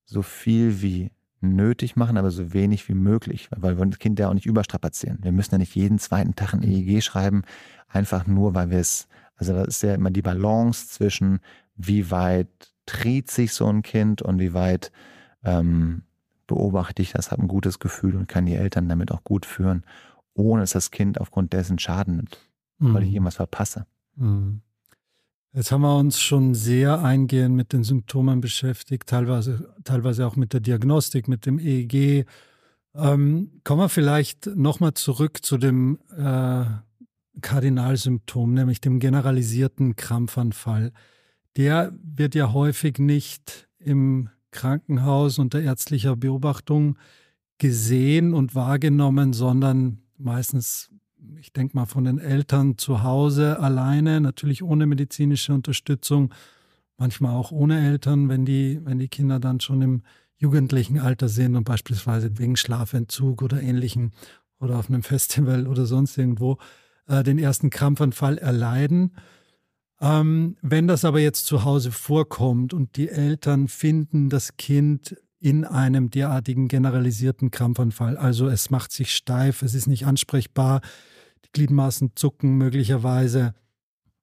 so 0.06 0.22
viel 0.22 0.82
wie 0.82 1.12
nötig 1.42 1.96
machen, 1.96 2.18
aber 2.18 2.32
so 2.32 2.54
wenig 2.54 2.88
wie 2.90 2.94
möglich, 2.94 3.50
weil 3.56 3.78
wir 3.78 3.86
das 3.86 4.00
Kind 4.00 4.20
ja 4.20 4.30
auch 4.30 4.34
nicht 4.34 4.46
überstrapazieren. 4.46 5.20
Wir 5.22 5.32
müssen 5.32 5.54
ja 5.54 5.58
nicht 5.58 5.76
jeden 5.76 6.00
zweiten 6.00 6.36
Tag 6.36 6.54
ein 6.54 6.64
EEG 6.64 7.04
schreiben, 7.04 7.44
einfach 7.88 8.28
nur, 8.28 8.54
weil 8.54 8.70
wir 8.70 8.80
es, 8.80 9.08
also 9.38 9.54
das 9.54 9.68
ist 9.68 9.84
ja 9.84 9.94
immer 9.94 10.12
die 10.12 10.22
Balance 10.22 10.88
zwischen, 10.88 11.40
wie 11.76 12.12
weit 12.12 12.50
dreht 12.86 13.32
sich 13.32 13.54
so 13.54 13.68
ein 13.68 13.84
Kind 13.84 14.22
und 14.22 14.40
wie 14.40 14.54
weit 14.54 14.92
ähm, 15.44 16.04
beobachte 16.48 17.02
ich 17.02 17.12
das, 17.12 17.32
habe 17.32 17.44
ein 17.44 17.48
gutes 17.48 17.80
Gefühl 17.80 18.16
und 18.16 18.28
kann 18.28 18.46
die 18.46 18.56
Eltern 18.56 18.90
damit 18.90 19.12
auch 19.12 19.24
gut 19.24 19.46
führen, 19.46 19.84
ohne 20.34 20.62
dass 20.62 20.72
das 20.72 20.92
Kind 20.92 21.20
aufgrund 21.20 21.54
dessen 21.54 21.78
Schaden 21.78 22.18
nimmt, 22.18 22.40
mhm. 22.80 22.94
weil 22.94 23.04
ich 23.04 23.10
mhm. 23.10 23.16
irgendwas 23.16 23.36
verpasse. 23.36 23.86
Mhm. 24.16 24.62
Jetzt 25.54 25.72
haben 25.72 25.82
wir 25.82 25.98
uns 25.98 26.20
schon 26.20 26.54
sehr 26.54 27.02
eingehend 27.02 27.56
mit 27.56 27.74
den 27.74 27.84
Symptomen 27.84 28.42
beschäftigt, 28.42 29.08
teilweise, 29.08 29.74
teilweise 29.84 30.28
auch 30.28 30.36
mit 30.36 30.54
der 30.54 30.60
Diagnostik, 30.60 31.28
mit 31.28 31.46
dem 31.46 31.58
EEG. 31.60 32.26
Ähm, 32.94 33.62
kommen 33.64 33.82
wir 33.82 33.90
vielleicht 33.90 34.48
nochmal 34.56 34.94
zurück 34.94 35.44
zu 35.44 35.58
dem 35.58 36.00
äh, 36.16 36.66
Kardinalsymptom, 37.42 38.54
nämlich 38.54 38.82
dem 38.82 39.00
generalisierten 39.00 39.96
Krampfanfall. 39.96 40.92
Der 41.56 41.94
wird 42.02 42.36
ja 42.36 42.54
häufig 42.54 43.00
nicht 43.00 43.68
im 43.80 44.30
Krankenhaus 44.52 45.40
unter 45.40 45.62
ärztlicher 45.62 46.16
Beobachtung 46.16 46.98
gesehen 47.58 48.34
und 48.34 48.56
wahrgenommen, 48.56 49.34
sondern 49.34 50.00
meistens 50.18 50.90
ich 51.40 51.54
denke 51.54 51.76
mal, 51.76 51.86
von 51.86 52.04
den 52.04 52.20
Eltern 52.20 52.78
zu 52.78 53.04
Hause 53.04 53.60
alleine, 53.60 54.22
natürlich 54.22 54.64
ohne 54.64 54.86
medizinische 54.86 55.54
Unterstützung, 55.54 56.34
manchmal 56.98 57.36
auch 57.36 57.52
ohne 57.52 57.86
Eltern, 57.86 58.30
wenn 58.30 58.46
die, 58.46 58.80
wenn 58.84 59.00
die 59.00 59.08
Kinder 59.08 59.40
dann 59.40 59.60
schon 59.60 59.82
im 59.82 60.04
jugendlichen 60.38 61.00
Alter 61.00 61.30
sind 61.30 61.56
und 61.56 61.64
beispielsweise 61.64 62.38
wegen 62.38 62.56
Schlafentzug 62.56 63.42
oder 63.42 63.62
ähnlichem 63.62 64.12
oder 64.60 64.78
auf 64.78 64.90
einem 64.90 65.04
Festival 65.04 65.68
oder 65.68 65.86
sonst 65.86 66.18
irgendwo 66.18 66.58
äh, 67.08 67.24
den 67.24 67.40
ersten 67.40 67.70
Krampfanfall 67.70 68.38
erleiden. 68.38 69.14
Ähm, 70.00 70.58
wenn 70.62 70.88
das 70.88 71.06
aber 71.06 71.20
jetzt 71.20 71.46
zu 71.46 71.64
Hause 71.64 71.92
vorkommt 71.92 72.74
und 72.74 72.98
die 72.98 73.10
Eltern 73.10 73.68
finden 73.68 74.30
das 74.30 74.58
Kind 74.58 75.16
in 75.40 75.66
einem 75.66 76.10
derartigen 76.10 76.68
generalisierten 76.68 77.52
Krampfanfall. 77.52 78.18
Also 78.18 78.48
es 78.48 78.70
macht 78.70 78.92
sich 78.92 79.16
steif, 79.16 79.62
es 79.62 79.74
ist 79.74 79.88
nicht 79.88 80.06
ansprechbar, 80.06 80.82
die 81.46 81.52
Gliedmaßen 81.54 82.12
zucken 82.16 82.58
möglicherweise. 82.58 83.54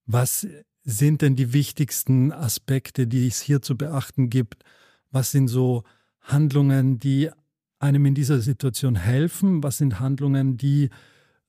Was 0.07 0.47
sind 0.83 1.23
denn 1.23 1.35
die 1.37 1.53
wichtigsten 1.53 2.33
Aspekte, 2.33 3.07
die 3.07 3.27
es 3.27 3.41
hier 3.41 3.63
zu 3.63 3.77
beachten 3.77 4.29
gibt? 4.29 4.65
Was 5.11 5.31
sind 5.31 5.49
so 5.49 5.85
Handlungen, 6.21 6.99
die 6.99 7.31
einem 7.79 8.07
in 8.07 8.15
dieser 8.15 8.41
Situation 8.41 8.97
helfen? 8.97 9.63
Was 9.63 9.79
sind 9.79 10.01
Handlungen, 10.01 10.57
die 10.57 10.91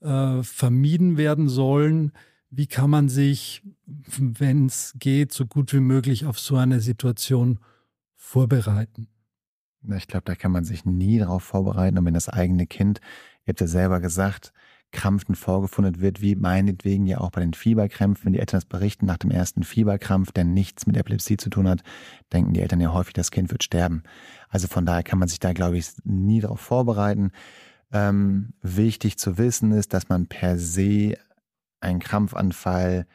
äh, 0.05 0.43
vermieden 0.43 1.17
werden 1.17 1.49
sollen? 1.49 2.11
Wie 2.49 2.67
kann 2.67 2.89
man 2.89 3.09
sich, 3.09 3.63
wenn 4.17 4.67
es 4.67 4.93
geht, 4.97 5.33
so 5.33 5.45
gut 5.45 5.73
wie 5.73 5.79
möglich 5.79 6.25
auf 6.25 6.39
so 6.39 6.55
eine 6.55 6.79
Situation 6.79 7.59
vorbereiten? 8.15 9.07
Ich 9.95 10.07
glaube, 10.07 10.25
da 10.25 10.35
kann 10.35 10.51
man 10.51 10.63
sich 10.63 10.85
nie 10.85 11.19
darauf 11.19 11.43
vorbereiten. 11.43 11.97
Und 11.97 12.05
wenn 12.05 12.13
das 12.13 12.29
eigene 12.29 12.65
Kind, 12.65 13.01
ihr 13.45 13.51
habt 13.51 13.61
ja 13.61 13.67
selber 13.67 13.99
gesagt, 13.99 14.53
Krampfen 14.95 15.35
vorgefunden 15.35 15.99
wird, 15.99 16.21
wie 16.21 16.35
meinetwegen 16.35 17.05
ja 17.05 17.19
auch 17.19 17.31
bei 17.31 17.41
den 17.41 17.53
Fieberkrämpfen. 17.53 18.25
Wenn 18.25 18.33
die 18.33 18.39
Eltern 18.39 18.57
das 18.57 18.65
berichten 18.65 19.05
nach 19.05 19.17
dem 19.17 19.29
ersten 19.29 19.63
Fieberkrampf, 19.63 20.31
der 20.31 20.45
nichts 20.45 20.87
mit 20.87 20.95
Epilepsie 20.95 21.37
zu 21.37 21.49
tun 21.49 21.67
hat, 21.67 21.83
denken 22.31 22.53
die 22.53 22.61
Eltern 22.61 22.79
ja 22.79 22.93
häufig, 22.93 23.13
das 23.13 23.31
Kind 23.31 23.51
wird 23.51 23.63
sterben. 23.63 24.03
Also 24.49 24.67
von 24.67 24.85
daher 24.85 25.03
kann 25.03 25.19
man 25.19 25.27
sich 25.27 25.39
da, 25.39 25.53
glaube 25.53 25.77
ich, 25.77 25.87
nie 26.05 26.39
darauf 26.39 26.61
vorbereiten. 26.61 27.31
Ähm, 27.91 28.53
wichtig 28.61 29.17
zu 29.17 29.37
wissen 29.37 29.71
ist, 29.71 29.93
dass 29.93 30.09
man 30.09 30.27
per 30.27 30.57
se 30.57 31.17
einen 31.79 31.99
Krampfanfall 31.99 33.05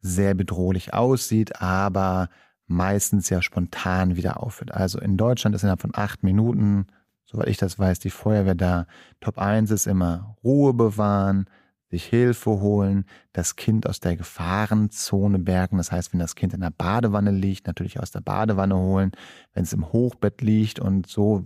sehr 0.00 0.34
bedrohlich 0.34 0.94
aussieht, 0.94 1.60
aber 1.60 2.28
meistens 2.66 3.30
ja 3.30 3.40
spontan 3.42 4.16
wieder 4.16 4.42
aufhört. 4.42 4.72
Also 4.72 4.98
in 5.00 5.16
Deutschland 5.16 5.54
ist 5.54 5.62
innerhalb 5.62 5.80
von 5.80 5.94
acht 5.94 6.22
Minuten 6.22 6.86
soweit 7.26 7.48
ich 7.48 7.58
das 7.58 7.78
weiß, 7.78 7.98
die 7.98 8.10
Feuerwehr 8.10 8.54
da. 8.54 8.86
Top 9.20 9.38
1 9.38 9.70
ist 9.70 9.86
immer 9.86 10.36
Ruhe 10.42 10.72
bewahren, 10.72 11.46
sich 11.90 12.04
Hilfe 12.04 12.50
holen, 12.50 13.04
das 13.32 13.56
Kind 13.56 13.86
aus 13.86 14.00
der 14.00 14.16
Gefahrenzone 14.16 15.38
bergen. 15.38 15.76
Das 15.76 15.92
heißt, 15.92 16.12
wenn 16.12 16.20
das 16.20 16.34
Kind 16.34 16.54
in 16.54 16.60
der 16.60 16.70
Badewanne 16.70 17.30
liegt, 17.30 17.66
natürlich 17.66 18.00
aus 18.00 18.10
der 18.10 18.20
Badewanne 18.20 18.76
holen. 18.76 19.12
Wenn 19.52 19.64
es 19.64 19.72
im 19.72 19.92
Hochbett 19.92 20.40
liegt 20.40 20.80
und 20.80 21.06
so 21.06 21.44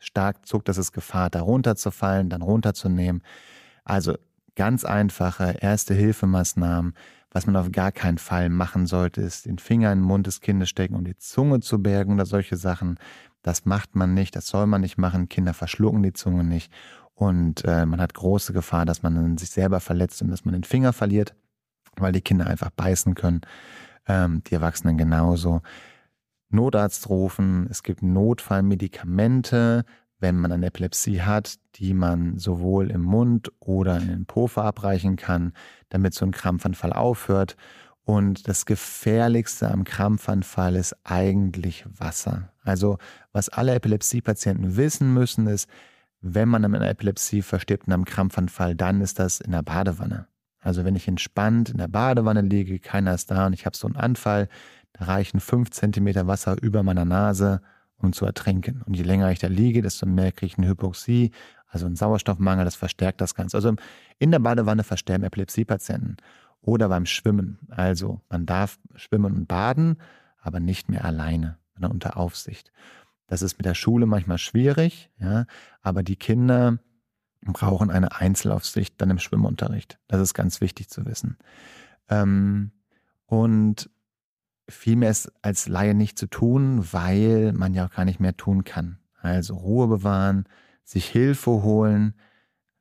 stark 0.00 0.46
zuckt, 0.46 0.68
dass 0.68 0.78
es 0.78 0.92
Gefahr 0.92 1.30
da 1.30 1.42
runterzufallen, 1.42 2.28
dann 2.28 2.42
runterzunehmen. 2.42 3.22
Also 3.84 4.16
ganz 4.56 4.84
einfache 4.84 5.56
Erste-Hilfemaßnahmen. 5.60 6.94
Was 7.30 7.46
man 7.46 7.54
auf 7.54 7.70
gar 7.70 7.92
keinen 7.92 8.18
Fall 8.18 8.48
machen 8.48 8.86
sollte, 8.86 9.20
ist 9.20 9.46
den 9.46 9.58
Finger 9.58 9.92
in 9.92 10.00
den 10.00 10.04
Mund 10.04 10.26
des 10.26 10.40
Kindes 10.40 10.68
stecken, 10.68 10.96
um 10.96 11.04
die 11.04 11.16
Zunge 11.16 11.60
zu 11.60 11.80
bergen 11.80 12.14
oder 12.14 12.26
solche 12.26 12.56
Sachen. 12.56 12.98
Das 13.42 13.64
macht 13.66 13.94
man 13.94 14.14
nicht, 14.14 14.34
das 14.34 14.48
soll 14.48 14.66
man 14.66 14.80
nicht 14.80 14.98
machen. 14.98 15.28
Kinder 15.28 15.54
verschlucken 15.54 16.02
die 16.02 16.12
Zunge 16.12 16.42
nicht. 16.42 16.72
Und 17.14 17.64
äh, 17.64 17.86
man 17.86 18.00
hat 18.00 18.14
große 18.14 18.52
Gefahr, 18.52 18.84
dass 18.84 19.02
man 19.02 19.38
sich 19.38 19.50
selber 19.50 19.78
verletzt 19.80 20.22
und 20.22 20.28
dass 20.28 20.44
man 20.44 20.54
den 20.54 20.64
Finger 20.64 20.92
verliert, 20.92 21.34
weil 21.96 22.12
die 22.12 22.22
Kinder 22.22 22.46
einfach 22.46 22.70
beißen 22.70 23.14
können. 23.14 23.42
Ähm, 24.08 24.42
die 24.44 24.54
Erwachsenen 24.54 24.98
genauso. 24.98 25.62
Notarzt 26.52 27.08
rufen. 27.08 27.66
Es 27.70 27.82
gibt 27.82 28.02
Notfallmedikamente, 28.02 29.84
wenn 30.18 30.36
man 30.36 30.52
eine 30.52 30.66
Epilepsie 30.66 31.22
hat, 31.22 31.54
die 31.76 31.94
man 31.94 32.38
sowohl 32.38 32.90
im 32.90 33.02
Mund 33.02 33.50
oder 33.58 33.96
in 33.96 34.08
den 34.08 34.26
Po 34.26 34.46
verabreichen 34.46 35.16
kann, 35.16 35.52
damit 35.88 36.14
so 36.14 36.26
ein 36.26 36.32
Krampfanfall 36.32 36.92
aufhört. 36.92 37.56
Und 38.04 38.48
das 38.48 38.66
Gefährlichste 38.66 39.70
am 39.70 39.84
Krampfanfall 39.84 40.76
ist 40.76 40.96
eigentlich 41.04 41.84
Wasser. 41.86 42.52
Also 42.62 42.98
was 43.32 43.48
alle 43.48 43.74
Epilepsiepatienten 43.74 44.76
wissen 44.76 45.14
müssen, 45.14 45.46
ist, 45.46 45.68
wenn 46.20 46.48
man 46.48 46.64
an 46.64 46.74
einer 46.74 46.90
Epilepsie 46.90 47.40
verstirbt 47.40 47.86
und 47.86 47.94
einem 47.94 48.04
Krampfanfall, 48.04 48.74
dann 48.74 49.00
ist 49.00 49.18
das 49.18 49.40
in 49.40 49.52
der 49.52 49.62
Badewanne. 49.62 50.26
Also 50.60 50.84
wenn 50.84 50.96
ich 50.96 51.08
entspannt 51.08 51.70
in 51.70 51.78
der 51.78 51.88
Badewanne 51.88 52.42
liege, 52.42 52.78
keiner 52.78 53.14
ist 53.14 53.30
da 53.30 53.46
und 53.46 53.54
ich 53.54 53.64
habe 53.64 53.76
so 53.76 53.86
einen 53.86 53.96
Anfall, 53.96 54.48
da 54.92 55.04
reichen 55.06 55.40
fünf 55.40 55.70
Zentimeter 55.70 56.26
Wasser 56.26 56.60
über 56.60 56.82
meiner 56.82 57.04
Nase, 57.04 57.60
um 57.96 58.12
zu 58.12 58.24
ertrinken. 58.24 58.82
Und 58.82 58.96
je 58.96 59.02
länger 59.02 59.30
ich 59.30 59.38
da 59.38 59.46
liege, 59.46 59.82
desto 59.82 60.06
mehr 60.06 60.32
kriege 60.32 60.46
ich 60.52 60.58
eine 60.58 60.68
Hypoxie, 60.68 61.32
also 61.68 61.86
einen 61.86 61.96
Sauerstoffmangel, 61.96 62.64
das 62.64 62.74
verstärkt 62.76 63.20
das 63.20 63.34
Ganze. 63.34 63.56
Also 63.56 63.74
in 64.18 64.30
der 64.30 64.40
Badewanne 64.40 64.82
versterben 64.82 65.24
Epilepsiepatienten 65.24 66.16
oder 66.60 66.88
beim 66.88 67.06
Schwimmen. 67.06 67.58
Also 67.68 68.20
man 68.28 68.46
darf 68.46 68.78
schwimmen 68.96 69.32
und 69.34 69.46
baden, 69.46 69.96
aber 70.40 70.60
nicht 70.60 70.88
mehr 70.88 71.04
alleine, 71.04 71.58
sondern 71.74 71.92
unter 71.92 72.16
Aufsicht. 72.16 72.72
Das 73.26 73.42
ist 73.42 73.58
mit 73.58 73.66
der 73.66 73.74
Schule 73.74 74.06
manchmal 74.06 74.38
schwierig, 74.38 75.10
ja, 75.18 75.46
aber 75.82 76.02
die 76.02 76.16
Kinder 76.16 76.78
brauchen 77.42 77.90
eine 77.90 78.16
Einzelaufsicht 78.16 79.00
dann 79.00 79.10
im 79.10 79.18
Schwimmunterricht. 79.18 79.98
Das 80.08 80.20
ist 80.20 80.34
ganz 80.34 80.60
wichtig 80.60 80.90
zu 80.90 81.06
wissen. 81.06 81.38
Ähm, 82.08 82.72
und 83.26 83.88
viel 84.70 84.96
mehr 84.96 85.10
ist 85.10 85.32
als 85.42 85.68
Laie 85.68 85.94
nicht 85.94 86.18
zu 86.18 86.26
tun, 86.26 86.86
weil 86.92 87.52
man 87.52 87.74
ja 87.74 87.86
auch 87.86 87.90
gar 87.90 88.04
nicht 88.04 88.20
mehr 88.20 88.36
tun 88.36 88.64
kann. 88.64 88.98
Also 89.20 89.54
Ruhe 89.54 89.88
bewahren, 89.88 90.44
sich 90.84 91.06
Hilfe 91.06 91.50
holen, 91.62 92.14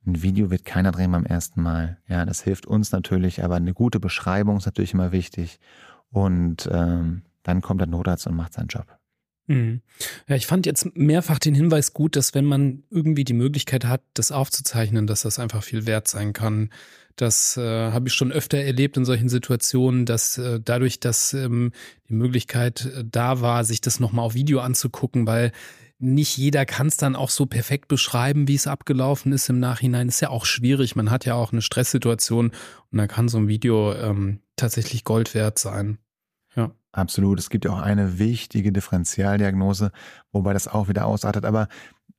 ein 0.05 0.21
Video 0.21 0.49
wird 0.49 0.65
keiner 0.65 0.91
drehen 0.91 1.11
beim 1.11 1.25
ersten 1.25 1.61
Mal. 1.61 1.97
Ja, 2.07 2.25
das 2.25 2.41
hilft 2.41 2.65
uns 2.65 2.91
natürlich, 2.91 3.43
aber 3.43 3.55
eine 3.55 3.73
gute 3.73 3.99
Beschreibung 3.99 4.57
ist 4.57 4.65
natürlich 4.65 4.93
immer 4.93 5.11
wichtig. 5.11 5.59
Und 6.09 6.69
ähm, 6.71 7.23
dann 7.43 7.61
kommt 7.61 7.81
der 7.81 7.87
Notarzt 7.87 8.27
und 8.27 8.35
macht 8.35 8.53
seinen 8.53 8.67
Job. 8.67 8.98
Mhm. 9.49 9.81
Ja, 10.27 10.35
ich 10.35 10.45
fand 10.45 10.67
jetzt 10.67 10.95
mehrfach 10.95 11.39
den 11.39 11.55
Hinweis 11.55 11.93
gut, 11.93 12.15
dass 12.15 12.35
wenn 12.35 12.45
man 12.45 12.83
irgendwie 12.91 13.23
die 13.23 13.33
Möglichkeit 13.33 13.83
hat, 13.83 14.03
das 14.13 14.31
aufzuzeichnen, 14.31 15.07
dass 15.07 15.23
das 15.23 15.39
einfach 15.39 15.63
viel 15.63 15.87
wert 15.87 16.07
sein 16.07 16.33
kann. 16.33 16.69
Das 17.15 17.57
äh, 17.57 17.91
habe 17.91 18.07
ich 18.07 18.13
schon 18.13 18.31
öfter 18.31 18.59
erlebt 18.59 18.95
in 18.95 19.05
solchen 19.05 19.27
Situationen, 19.27 20.05
dass 20.05 20.37
äh, 20.37 20.59
dadurch, 20.63 20.99
dass 20.99 21.33
ähm, 21.33 21.71
die 22.07 22.13
Möglichkeit 22.13 22.85
äh, 22.85 23.03
da 23.03 23.41
war, 23.41 23.65
sich 23.65 23.81
das 23.81 23.99
nochmal 23.99 24.23
auf 24.23 24.35
Video 24.35 24.59
anzugucken, 24.59 25.25
weil 25.25 25.51
nicht 25.97 26.37
jeder 26.37 26.65
kann 26.65 26.87
es 26.87 26.97
dann 26.97 27.15
auch 27.15 27.31
so 27.31 27.47
perfekt 27.47 27.87
beschreiben, 27.87 28.47
wie 28.47 28.55
es 28.55 28.67
abgelaufen 28.67 29.33
ist 29.33 29.49
im 29.49 29.59
Nachhinein. 29.59 30.09
Ist 30.09 30.21
ja 30.21 30.29
auch 30.29 30.45
schwierig. 30.45 30.95
Man 30.95 31.09
hat 31.09 31.25
ja 31.25 31.33
auch 31.33 31.51
eine 31.51 31.63
Stresssituation 31.63 32.51
und 32.91 32.97
da 32.97 33.07
kann 33.07 33.27
so 33.27 33.39
ein 33.39 33.47
Video 33.47 33.93
ähm, 33.95 34.41
tatsächlich 34.55 35.03
Gold 35.03 35.33
wert 35.33 35.57
sein. 35.57 35.97
Absolut. 36.91 37.39
Es 37.39 37.49
gibt 37.49 37.65
ja 37.65 37.71
auch 37.71 37.81
eine 37.81 38.17
wichtige 38.17 38.71
Differentialdiagnose, 38.71 39.91
wobei 40.31 40.53
das 40.53 40.67
auch 40.67 40.87
wieder 40.87 41.05
ausartet. 41.05 41.45
Aber 41.45 41.67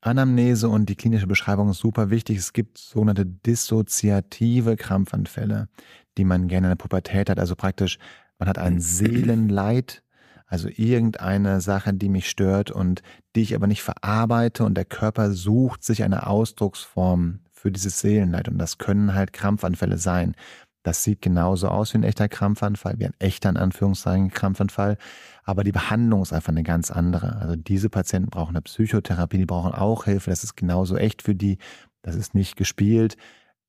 Anamnese 0.00 0.68
und 0.68 0.88
die 0.88 0.96
klinische 0.96 1.26
Beschreibung 1.26 1.70
ist 1.70 1.78
super 1.78 2.11
wichtig. 2.11 2.38
Es 2.38 2.52
gibt 2.52 2.78
sogenannte 2.78 3.26
dissoziative 3.26 4.76
Krampfanfälle, 4.76 5.68
die 6.16 6.24
man 6.24 6.48
gerne 6.48 6.68
in 6.68 6.70
der 6.70 6.76
Pubertät 6.76 7.28
hat. 7.28 7.38
Also 7.38 7.56
praktisch, 7.56 7.98
man 8.38 8.48
hat 8.48 8.59
ein 8.59 8.80
Seelenleid, 8.80 10.02
also 10.46 10.68
irgendeine 10.68 11.61
Sache, 11.61 11.92
die 11.92 12.09
mich 12.09 12.30
stört 12.30 12.70
und 12.70 13.02
die 13.37 13.42
ich 13.42 13.54
aber 13.54 13.66
nicht 13.66 13.83
verarbeite 13.83 14.64
und 14.64 14.74
der 14.74 14.85
Körper 14.85 15.33
sucht 15.33 15.85
sich 15.85 16.02
eine 16.02 16.26
Ausdrucksform 16.26 17.40
für 17.52 17.70
dieses 17.70 18.00
Seelenleid 18.00 18.48
und 18.48 18.59
das 18.59 18.78
können 18.78 19.14
halt 19.14 19.33
Krampfanfälle 19.33 19.98
sein. 19.98 20.35
Das 20.82 21.04
sieht 21.04 21.20
genauso 21.20 21.68
aus 21.68 21.92
wie 21.92 21.98
ein 21.98 22.04
echter 22.04 22.28
Krampfanfall, 22.28 22.98
wie 22.98 23.06
ein 23.06 23.14
echter 23.18 23.50
in 23.50 23.56
Anführungszeichen 23.58 24.30
Krampfanfall, 24.30 24.96
aber 25.44 25.62
die 25.62 25.72
Behandlung 25.72 26.22
ist 26.22 26.32
einfach 26.32 26.52
eine 26.52 26.62
ganz 26.62 26.90
andere. 26.90 27.36
Also 27.36 27.56
diese 27.56 27.90
Patienten 27.90 28.30
brauchen 28.30 28.50
eine 28.50 28.62
Psychotherapie, 28.62 29.38
die 29.38 29.46
brauchen 29.46 29.72
auch 29.72 30.04
Hilfe, 30.04 30.30
das 30.30 30.44
ist 30.44 30.56
genauso 30.56 30.96
echt 30.96 31.22
für 31.22 31.34
die, 31.34 31.58
das 32.02 32.14
ist 32.14 32.34
nicht 32.34 32.56
gespielt, 32.56 33.16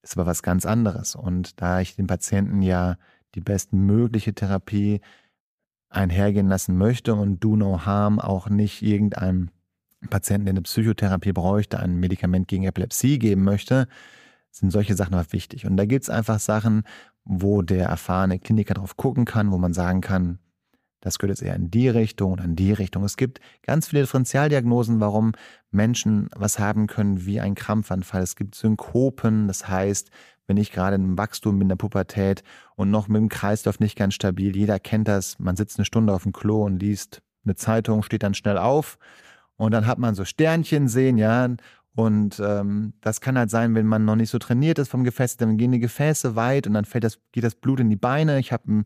ist 0.03 0.17
aber 0.17 0.25
was 0.25 0.41
ganz 0.41 0.65
anderes. 0.65 1.15
Und 1.15 1.61
da 1.61 1.81
ich 1.81 1.95
den 1.95 2.07
Patienten 2.07 2.61
ja 2.61 2.95
die 3.35 3.41
bestmögliche 3.41 4.33
Therapie 4.33 5.01
einhergehen 5.89 6.47
lassen 6.47 6.77
möchte 6.77 7.13
und 7.15 7.43
Do 7.43 7.55
No 7.57 7.85
Harm 7.85 8.19
auch 8.19 8.49
nicht 8.49 8.81
irgendeinem 8.81 9.49
Patienten, 10.09 10.45
der 10.45 10.53
eine 10.53 10.61
Psychotherapie 10.61 11.33
bräuchte, 11.33 11.79
ein 11.79 11.97
Medikament 11.97 12.47
gegen 12.47 12.63
Epilepsie 12.63 13.19
geben 13.19 13.43
möchte, 13.43 13.87
sind 14.51 14.71
solche 14.71 14.95
Sachen 14.95 15.13
aber 15.13 15.31
wichtig. 15.31 15.65
Und 15.65 15.77
da 15.77 15.85
gibt 15.85 16.03
es 16.03 16.09
einfach 16.09 16.39
Sachen, 16.39 16.83
wo 17.23 17.61
der 17.61 17.87
erfahrene 17.87 18.39
Kliniker 18.39 18.73
drauf 18.73 18.97
gucken 18.97 19.25
kann, 19.25 19.51
wo 19.51 19.57
man 19.57 19.73
sagen 19.73 20.01
kann, 20.01 20.39
das 21.01 21.17
gehört 21.17 21.39
jetzt 21.39 21.47
eher 21.47 21.55
in 21.55 21.71
die 21.71 21.89
Richtung 21.89 22.33
oder 22.33 22.43
in 22.43 22.55
die 22.55 22.73
Richtung. 22.73 23.03
Es 23.03 23.17
gibt 23.17 23.41
ganz 23.63 23.87
viele 23.87 24.03
Differentialdiagnosen, 24.03 24.99
warum 24.99 25.31
Menschen 25.71 26.29
was 26.35 26.59
haben 26.59 26.85
können 26.85 27.25
wie 27.25 27.39
ein 27.39 27.55
Krampfanfall. 27.55 28.21
Es 28.21 28.35
gibt 28.35 28.53
Synkopen, 28.53 29.47
das 29.47 29.67
heißt, 29.67 30.11
wenn 30.45 30.57
ich 30.57 30.71
gerade 30.71 30.97
im 30.97 31.17
Wachstum 31.17 31.57
bin, 31.57 31.65
in 31.65 31.69
der 31.69 31.75
Pubertät 31.75 32.43
und 32.75 32.91
noch 32.91 33.07
mit 33.07 33.19
dem 33.19 33.29
Kreislauf 33.29 33.79
nicht 33.79 33.97
ganz 33.97 34.13
stabil. 34.13 34.55
Jeder 34.55 34.79
kennt 34.79 35.07
das. 35.07 35.39
Man 35.39 35.55
sitzt 35.55 35.79
eine 35.79 35.85
Stunde 35.85 36.13
auf 36.13 36.23
dem 36.23 36.33
Klo 36.33 36.65
und 36.65 36.79
liest 36.79 37.21
eine 37.45 37.55
Zeitung, 37.55 38.03
steht 38.03 38.21
dann 38.21 38.35
schnell 38.35 38.57
auf 38.57 38.99
und 39.55 39.71
dann 39.71 39.87
hat 39.87 39.97
man 39.97 40.13
so 40.13 40.25
Sternchen 40.25 40.87
sehen, 40.87 41.17
ja. 41.17 41.47
Und 41.93 42.41
ähm, 42.43 42.93
das 43.01 43.19
kann 43.19 43.37
halt 43.37 43.49
sein, 43.49 43.75
wenn 43.75 43.85
man 43.85 44.05
noch 44.05 44.15
nicht 44.15 44.29
so 44.29 44.39
trainiert 44.39 44.79
ist 44.79 44.89
vom 44.89 45.03
Gefäß, 45.03 45.37
dann 45.37 45.57
gehen 45.57 45.73
die 45.73 45.79
Gefäße 45.79 46.35
weit 46.35 46.65
und 46.67 46.73
dann 46.73 46.85
fällt 46.85 47.03
das, 47.03 47.19
geht 47.31 47.43
das 47.43 47.55
Blut 47.55 47.81
in 47.81 47.89
die 47.89 47.97
Beine. 47.97 48.39
Ich 48.39 48.53
habe 48.53 48.83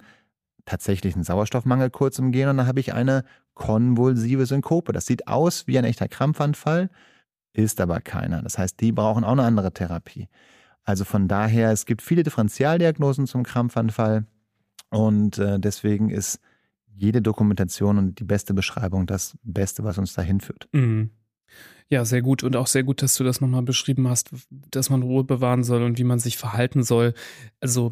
tatsächlich 0.65 1.13
einen 1.13 1.23
Sauerstoffmangel 1.23 1.91
kurz 1.91 2.17
im 2.17 2.31
Gehen 2.31 2.49
und 2.49 2.57
dann 2.57 2.67
habe 2.67 2.79
ich 2.79 2.93
eine 2.93 3.23
konvulsive 3.53 4.45
Synkope. 4.45 4.91
Das 4.91 5.05
sieht 5.05 5.27
aus 5.27 5.67
wie 5.67 5.77
ein 5.77 5.85
echter 5.85 6.07
Krampfanfall, 6.07 6.89
ist 7.53 7.79
aber 7.79 8.01
keiner. 8.01 8.41
Das 8.41 8.57
heißt, 8.57 8.79
die 8.81 8.91
brauchen 8.91 9.23
auch 9.23 9.33
eine 9.33 9.43
andere 9.43 9.71
Therapie. 9.71 10.27
Also 10.83 11.03
von 11.03 11.27
daher, 11.27 11.71
es 11.71 11.85
gibt 11.85 12.01
viele 12.01 12.23
Differentialdiagnosen 12.23 13.27
zum 13.27 13.43
Krampfanfall 13.43 14.25
und 14.89 15.37
äh, 15.37 15.59
deswegen 15.59 16.09
ist 16.09 16.39
jede 16.95 17.21
Dokumentation 17.21 17.97
und 17.97 18.19
die 18.19 18.23
beste 18.23 18.53
Beschreibung 18.53 19.05
das 19.05 19.37
Beste, 19.43 19.83
was 19.83 19.97
uns 19.97 20.13
dahin 20.13 20.39
führt. 20.39 20.69
Mhm. 20.71 21.11
Ja, 21.89 22.03
sehr 22.03 22.21
gut 22.21 22.43
und 22.43 22.55
auch 22.55 22.67
sehr 22.67 22.83
gut, 22.83 23.01
dass 23.01 23.15
du 23.15 23.23
das 23.23 23.41
nochmal 23.41 23.61
beschrieben 23.61 24.07
hast, 24.09 24.31
dass 24.49 24.89
man 24.89 25.03
Ruhe 25.03 25.23
bewahren 25.23 25.63
soll 25.63 25.83
und 25.83 25.99
wie 25.99 26.03
man 26.03 26.19
sich 26.19 26.37
verhalten 26.37 26.83
soll. 26.83 27.13
Also 27.59 27.91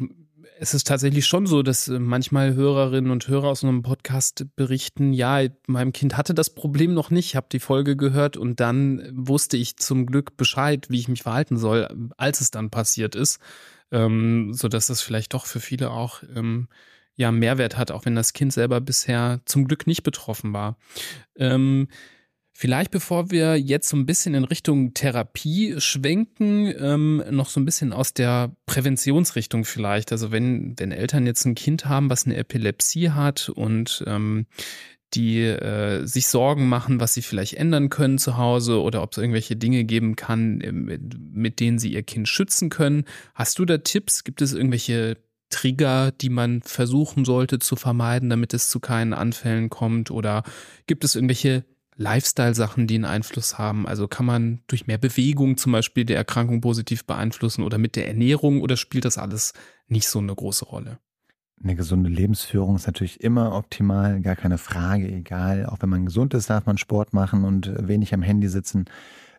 es 0.58 0.74
ist 0.74 0.86
tatsächlich 0.86 1.26
schon 1.26 1.46
so, 1.46 1.62
dass 1.62 1.88
äh, 1.88 1.98
manchmal 1.98 2.54
Hörerinnen 2.54 3.10
und 3.10 3.28
Hörer 3.28 3.48
aus 3.48 3.64
einem 3.64 3.82
Podcast 3.82 4.46
berichten, 4.56 5.12
ja, 5.12 5.40
meinem 5.66 5.92
Kind 5.92 6.16
hatte 6.16 6.34
das 6.34 6.54
Problem 6.54 6.94
noch 6.94 7.10
nicht, 7.10 7.36
habe 7.36 7.46
die 7.50 7.60
Folge 7.60 7.96
gehört 7.96 8.36
und 8.36 8.60
dann 8.60 9.08
wusste 9.12 9.56
ich 9.56 9.76
zum 9.76 10.06
Glück 10.06 10.36
Bescheid, 10.36 10.86
wie 10.90 11.00
ich 11.00 11.08
mich 11.08 11.22
verhalten 11.22 11.56
soll, 11.56 11.88
als 12.16 12.40
es 12.40 12.50
dann 12.50 12.70
passiert 12.70 13.14
ist, 13.14 13.40
ähm, 13.90 14.52
so 14.54 14.68
dass 14.68 14.88
es 14.88 15.00
vielleicht 15.00 15.34
doch 15.34 15.46
für 15.46 15.60
viele 15.60 15.90
auch 15.90 16.22
ähm, 16.34 16.68
ja 17.16 17.30
Mehrwert 17.30 17.76
hat, 17.76 17.90
auch 17.90 18.04
wenn 18.04 18.14
das 18.14 18.32
Kind 18.32 18.52
selber 18.52 18.80
bisher 18.80 19.40
zum 19.44 19.66
Glück 19.66 19.86
nicht 19.86 20.02
betroffen 20.02 20.52
war. 20.52 20.76
Ähm, 21.36 21.88
Vielleicht 22.56 22.92
bevor 22.92 23.32
wir 23.32 23.58
jetzt 23.58 23.88
so 23.88 23.96
ein 23.96 24.06
bisschen 24.06 24.34
in 24.34 24.44
Richtung 24.44 24.94
Therapie 24.94 25.74
schwenken, 25.78 26.72
ähm, 26.78 27.22
noch 27.30 27.48
so 27.48 27.58
ein 27.58 27.64
bisschen 27.64 27.92
aus 27.92 28.14
der 28.14 28.54
Präventionsrichtung 28.66 29.64
vielleicht. 29.64 30.12
Also 30.12 30.30
wenn, 30.30 30.78
wenn 30.78 30.92
Eltern 30.92 31.26
jetzt 31.26 31.44
ein 31.46 31.56
Kind 31.56 31.86
haben, 31.86 32.10
was 32.10 32.26
eine 32.26 32.36
Epilepsie 32.36 33.10
hat 33.10 33.48
und 33.48 34.04
ähm, 34.06 34.46
die 35.14 35.40
äh, 35.40 36.06
sich 36.06 36.28
Sorgen 36.28 36.68
machen, 36.68 37.00
was 37.00 37.14
sie 37.14 37.22
vielleicht 37.22 37.54
ändern 37.54 37.90
können 37.90 38.18
zu 38.18 38.36
Hause 38.36 38.80
oder 38.80 39.02
ob 39.02 39.12
es 39.12 39.18
irgendwelche 39.18 39.56
Dinge 39.56 39.82
geben 39.82 40.14
kann, 40.14 40.60
ähm, 40.62 40.98
mit 41.32 41.58
denen 41.58 41.80
sie 41.80 41.92
ihr 41.92 42.04
Kind 42.04 42.28
schützen 42.28 42.70
können. 42.70 43.04
Hast 43.34 43.58
du 43.58 43.64
da 43.64 43.78
Tipps? 43.78 44.22
Gibt 44.22 44.42
es 44.42 44.52
irgendwelche 44.52 45.16
Trigger, 45.50 46.12
die 46.12 46.30
man 46.30 46.62
versuchen 46.62 47.24
sollte 47.24 47.58
zu 47.58 47.74
vermeiden, 47.74 48.30
damit 48.30 48.54
es 48.54 48.68
zu 48.68 48.78
keinen 48.78 49.12
Anfällen 49.12 49.70
kommt? 49.70 50.12
Oder 50.12 50.44
gibt 50.86 51.04
es 51.04 51.16
irgendwelche 51.16 51.64
Lifestyle-Sachen, 51.96 52.86
die 52.86 52.96
einen 52.96 53.04
Einfluss 53.04 53.58
haben? 53.58 53.86
Also 53.86 54.08
kann 54.08 54.26
man 54.26 54.62
durch 54.66 54.86
mehr 54.86 54.98
Bewegung 54.98 55.56
zum 55.56 55.72
Beispiel 55.72 56.04
die 56.04 56.14
Erkrankung 56.14 56.60
positiv 56.60 57.04
beeinflussen 57.04 57.62
oder 57.62 57.78
mit 57.78 57.96
der 57.96 58.08
Ernährung 58.08 58.60
oder 58.60 58.76
spielt 58.76 59.04
das 59.04 59.18
alles 59.18 59.52
nicht 59.86 60.08
so 60.08 60.18
eine 60.18 60.34
große 60.34 60.64
Rolle? 60.64 60.98
Eine 61.62 61.76
gesunde 61.76 62.10
Lebensführung 62.10 62.76
ist 62.76 62.86
natürlich 62.86 63.22
immer 63.22 63.54
optimal, 63.54 64.20
gar 64.20 64.36
keine 64.36 64.58
Frage, 64.58 65.08
egal. 65.08 65.66
Auch 65.66 65.78
wenn 65.80 65.88
man 65.88 66.06
gesund 66.06 66.34
ist, 66.34 66.50
darf 66.50 66.66
man 66.66 66.78
Sport 66.78 67.12
machen 67.14 67.44
und 67.44 67.72
wenig 67.88 68.12
am 68.12 68.22
Handy 68.22 68.48
sitzen. 68.48 68.86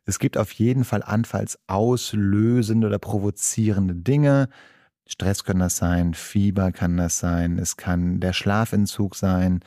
Es 0.06 0.18
gibt 0.20 0.38
auf 0.38 0.52
jeden 0.54 0.86
Fall 0.86 1.04
anfallsauslösende 1.04 2.88
oder 2.88 3.00
provozierende 3.00 3.96
Dinge. 3.96 4.50
Stress 5.08 5.44
kann 5.44 5.60
das 5.60 5.78
sein, 5.78 6.14
Fieber 6.14 6.72
kann 6.72 6.98
das 6.98 7.20
sein, 7.20 7.60
es 7.60 7.78
kann 7.78 8.20
der 8.20 8.34
Schlafentzug 8.34 9.16
sein. 9.16 9.60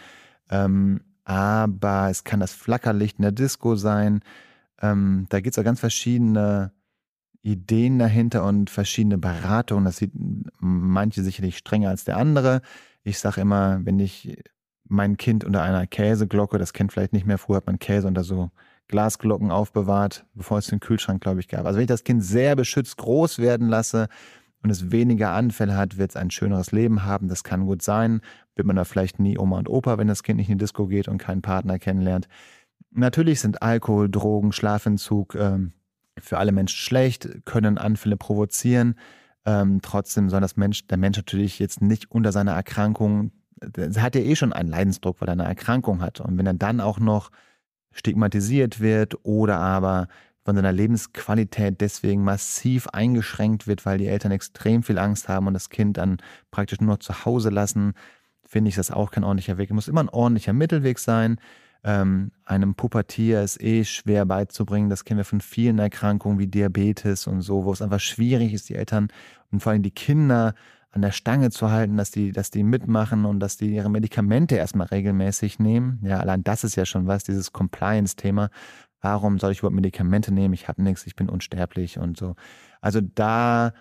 Ähm, 0.51 1.01
aber 1.29 2.09
es 2.09 2.25
kann 2.25 2.41
das 2.41 2.55
Flackerlicht 2.55 3.19
in 3.19 3.23
der 3.23 3.33
Disco 3.33 3.77
sein. 3.77 4.23
Ähm, 4.81 5.27
da 5.29 5.41
gibt 5.41 5.55
es 5.55 5.59
auch 5.59 5.65
ganz 5.65 5.79
verschiedene 5.79 6.73
Ideen 7.43 7.99
dahinter 7.99 8.45
und 8.45 8.71
verschiedene 8.71 9.19
Beratungen. 9.19 9.85
Das 9.85 9.99
sieht 9.99 10.13
manche 10.59 11.23
sicherlich 11.23 11.59
strenger 11.59 11.91
als 11.91 12.05
der 12.05 12.17
andere. 12.17 12.63
Ich 13.03 13.19
sage 13.19 13.43
immer, 13.43 13.85
wenn 13.85 13.99
ich 14.01 14.43
mein 14.85 15.19
Kind 15.19 15.45
unter 15.45 15.61
einer 15.63 15.87
Käseglocke, 15.87 16.57
das 16.57 16.73
kennt 16.73 16.93
vielleicht 16.93 17.13
nicht 17.13 17.27
mehr, 17.27 17.37
früher 17.37 17.59
hat 17.59 17.67
man 17.67 17.79
Käse 17.79 18.09
unter 18.09 18.25
so 18.25 18.51
Glasglocken 18.87 19.51
aufbewahrt, 19.51 20.25
bevor 20.33 20.57
es 20.57 20.69
den 20.69 20.81
Kühlschrank, 20.81 21.21
glaube 21.21 21.41
ich, 21.41 21.49
gab. 21.49 21.67
Also 21.67 21.77
wenn 21.77 21.85
ich 21.85 21.89
das 21.89 22.05
Kind 22.05 22.25
sehr 22.25 22.57
beschützt 22.57 22.97
groß 22.97 23.39
werden 23.39 23.69
lasse 23.69 24.09
und 24.63 24.71
es 24.71 24.91
weniger 24.91 25.31
Anfälle 25.31 25.77
hat, 25.77 25.99
wird 25.99 26.11
es 26.11 26.17
ein 26.17 26.31
schöneres 26.31 26.73
Leben 26.73 27.05
haben. 27.05 27.29
Das 27.29 27.45
kann 27.45 27.67
gut 27.67 27.83
sein 27.83 28.21
wird 28.59 28.67
man 28.67 28.77
da 28.77 28.85
vielleicht 28.85 29.21
nie 29.21 29.39
Oma 29.39 29.57
und 29.57 29.71
Opa, 29.71 29.97
wenn 29.97 30.09
das 30.09 30.23
Kind 30.23 30.39
nicht 30.39 30.51
in 30.51 30.59
die 30.59 30.65
Disco 30.65 30.87
geht 30.87 31.09
und 31.09 31.19
keinen 31.19 31.41
Partner 31.41 31.79
kennenlernt. 31.79 32.29
Natürlich 32.91 33.41
sind 33.41 33.63
Alkohol, 33.63 34.11
Drogen, 34.11 34.53
Schlafentzug 34.53 35.37
ähm, 35.37 35.73
für 36.19 36.39
alle 36.39 36.53
Menschen 36.53 36.77
schlecht, 36.77 37.45
können 37.47 37.79
Anfälle 37.79 38.17
provozieren. 38.17 38.97
Ähm, 39.47 39.79
trotzdem 39.81 40.29
soll 40.29 40.41
das 40.41 40.57
Mensch, 40.57 40.87
der 40.89 40.99
Mensch 40.99 41.17
natürlich 41.17 41.59
jetzt 41.61 41.81
nicht 41.81 42.11
unter 42.11 42.33
seiner 42.33 42.53
Erkrankung, 42.53 43.31
er 43.77 44.03
hat 44.03 44.15
ja 44.15 44.21
eh 44.21 44.37
schon 44.37 44.53
einen 44.53 44.69
Leidensdruck, 44.69 45.21
weil 45.21 45.29
er 45.29 45.33
eine 45.33 45.45
Erkrankung 45.45 46.01
hat. 46.01 46.21
Und 46.21 46.37
wenn 46.37 46.47
er 46.47 46.55
dann 46.55 46.81
auch 46.81 46.99
noch 46.99 47.31
stigmatisiert 47.93 48.81
wird 48.81 49.25
oder 49.25 49.59
aber 49.59 50.09
von 50.49 50.57
seiner 50.57 50.73
Lebensqualität 50.73 51.79
deswegen 51.83 52.25
massiv 52.25 52.87
eingeschränkt 52.87 53.67
wird, 53.67 53.85
weil 53.85 53.99
die 53.99 54.07
Eltern 54.07 54.33
extrem 54.33 54.83
viel 54.83 54.99
Angst 54.99 55.29
haben 55.29 55.47
und 55.47 55.53
das 55.53 55.69
Kind 55.69 55.99
dann 55.99 56.17
praktisch 56.51 56.81
nur 56.81 56.95
noch 56.95 57.01
zu 57.01 57.27
Hause 57.27 57.51
lassen, 57.51 57.93
finde 58.47 58.71
ich 58.71 58.75
das 58.75 58.91
auch 58.91 59.11
kein 59.11 59.25
ordentlicher 59.25 59.59
Weg. 59.59 59.69
Es 59.69 59.75
muss 59.75 59.89
immer 59.89 60.01
ein 60.01 60.09
ordentlicher 60.09 60.55
Mittelweg 60.55 61.01
sein. 61.01 61.37
Ähm, 61.85 62.33
einem 62.47 62.75
Pubertier 62.77 63.43
ist 63.43 63.63
eh 63.63 63.85
schwer 63.85 64.25
beizubringen. 64.25 64.89
Das 64.89 65.05
kennen 65.05 65.19
wir 65.19 65.27
von 65.27 65.43
vielen 65.43 65.79
Erkrankungen 65.79 66.39
wie 66.39 66.47
Diabetes 66.47 67.27
und 67.27 67.43
so, 67.43 67.67
wo 67.67 67.73
es 67.75 67.83
einfach 67.83 68.01
schwierig 68.01 68.55
ist, 68.55 68.71
die 68.71 68.77
Eltern 68.77 69.09
und 69.51 69.63
vor 69.63 69.73
allem 69.73 69.83
die 69.83 69.91
Kinder 69.91 70.55
an 70.93 71.03
der 71.03 71.13
Stange 71.13 71.51
zu 71.51 71.71
halten, 71.71 71.99
dass 71.99 72.11
die, 72.11 72.33
dass 72.33 72.51
die 72.51 72.63
mitmachen 72.63 73.27
und 73.27 73.41
dass 73.41 73.59
die 73.59 73.75
ihre 73.75 73.91
Medikamente 73.91 74.57
erstmal 74.57 74.87
regelmäßig 74.87 75.59
nehmen. 75.59 76.01
Ja, 76.03 76.21
allein 76.21 76.43
das 76.43 76.65
ist 76.65 76.77
ja 76.77 76.87
schon 76.87 77.07
was, 77.07 77.25
dieses 77.25 77.53
Compliance-Thema. 77.53 78.49
Warum 79.01 79.39
soll 79.39 79.53
ich 79.53 79.59
überhaupt 79.61 79.77
Medikamente 79.77 80.33
nehmen? 80.33 80.55
Ich 80.55 80.69
habe 80.69 80.83
nichts, 80.83 81.07
ich 81.07 81.17
bin 81.17 81.29
unsterblich 81.29 81.99
und 81.99 82.17
so. 82.17 82.35
Also 82.81 83.01
da, 83.01 83.73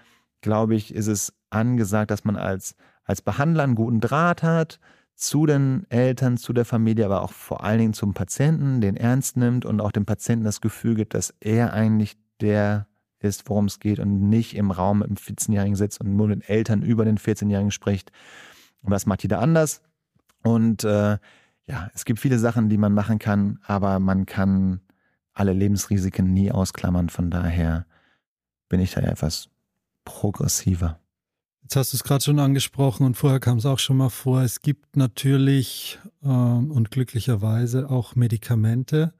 glaube 0.41 0.75
ich, 0.75 0.93
ist 0.93 1.07
es 1.07 1.33
angesagt, 1.49 2.11
dass 2.11 2.23
man 2.23 2.35
als 2.35 2.75
als 3.07 3.21
Behandler 3.21 3.63
einen 3.63 3.75
guten 3.75 4.01
Draht 4.01 4.43
hat 4.43 4.79
zu 5.15 5.47
den 5.47 5.89
Eltern, 5.89 6.37
zu 6.37 6.53
der 6.53 6.65
Familie, 6.65 7.05
aber 7.05 7.23
auch 7.23 7.31
vor 7.31 7.63
allen 7.63 7.79
Dingen 7.79 7.93
zum 7.93 8.13
Patienten, 8.13 8.81
den 8.81 8.95
ernst 8.95 9.37
nimmt 9.37 9.65
und 9.65 9.81
auch 9.81 9.91
dem 9.91 10.05
Patienten 10.05 10.45
das 10.45 10.61
Gefühl 10.61 10.93
gibt, 10.93 11.15
dass 11.15 11.33
er 11.39 11.73
eigentlich 11.73 12.17
der 12.39 12.85
ist, 13.19 13.49
worum 13.49 13.65
es 13.65 13.79
geht 13.79 13.97
und 13.97 14.29
nicht 14.29 14.55
im 14.55 14.69
Raum 14.69 14.99
mit 14.99 15.09
dem 15.09 15.15
14-Jährigen 15.15 15.75
sitzt 15.75 15.99
und 16.01 16.15
nur 16.15 16.27
den 16.27 16.41
Eltern 16.41 16.83
über 16.83 17.03
den 17.03 17.17
14-Jährigen 17.17 17.71
spricht. 17.71 18.11
Und 18.83 18.91
das 18.91 19.07
macht 19.07 19.23
jeder 19.23 19.39
anders. 19.39 19.81
Und 20.43 20.83
äh, 20.83 21.17
ja, 21.65 21.89
es 21.95 22.05
gibt 22.05 22.19
viele 22.19 22.37
Sachen, 22.37 22.69
die 22.69 22.77
man 22.77 22.93
machen 22.93 23.17
kann, 23.17 23.57
aber 23.65 23.99
man 23.99 24.27
kann 24.27 24.81
alle 25.37 25.53
Lebensrisiken 25.53 26.33
nie 26.33 26.51
ausklammern. 26.51 27.09
Von 27.09 27.29
daher 27.29 27.85
bin 28.69 28.79
ich 28.79 28.91
da 28.91 29.01
etwas 29.01 29.49
progressiver. 30.03 30.99
Jetzt 31.61 31.75
hast 31.75 31.93
du 31.93 31.97
es 31.97 32.03
gerade 32.03 32.23
schon 32.23 32.39
angesprochen 32.39 33.05
und 33.05 33.17
vorher 33.17 33.39
kam 33.39 33.57
es 33.57 33.65
auch 33.65 33.79
schon 33.79 33.97
mal 33.97 34.09
vor. 34.09 34.41
Es 34.41 34.61
gibt 34.61 34.95
natürlich 34.95 35.99
äh, 36.23 36.27
und 36.27 36.91
glücklicherweise 36.91 37.89
auch 37.89 38.15
Medikamente, 38.15 39.13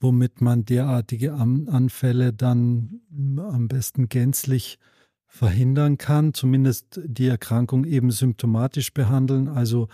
womit 0.00 0.40
man 0.40 0.64
derartige 0.64 1.34
An 1.34 1.68
Anfälle 1.68 2.32
dann 2.32 3.02
am 3.36 3.68
besten 3.68 4.08
gänzlich 4.08 4.78
verhindern 5.26 5.96
kann, 5.96 6.34
zumindest 6.34 7.00
die 7.04 7.26
Erkrankung 7.26 7.84
eben 7.84 8.10
symptomatisch 8.10 8.92
behandeln, 8.92 9.48
also 9.48 9.88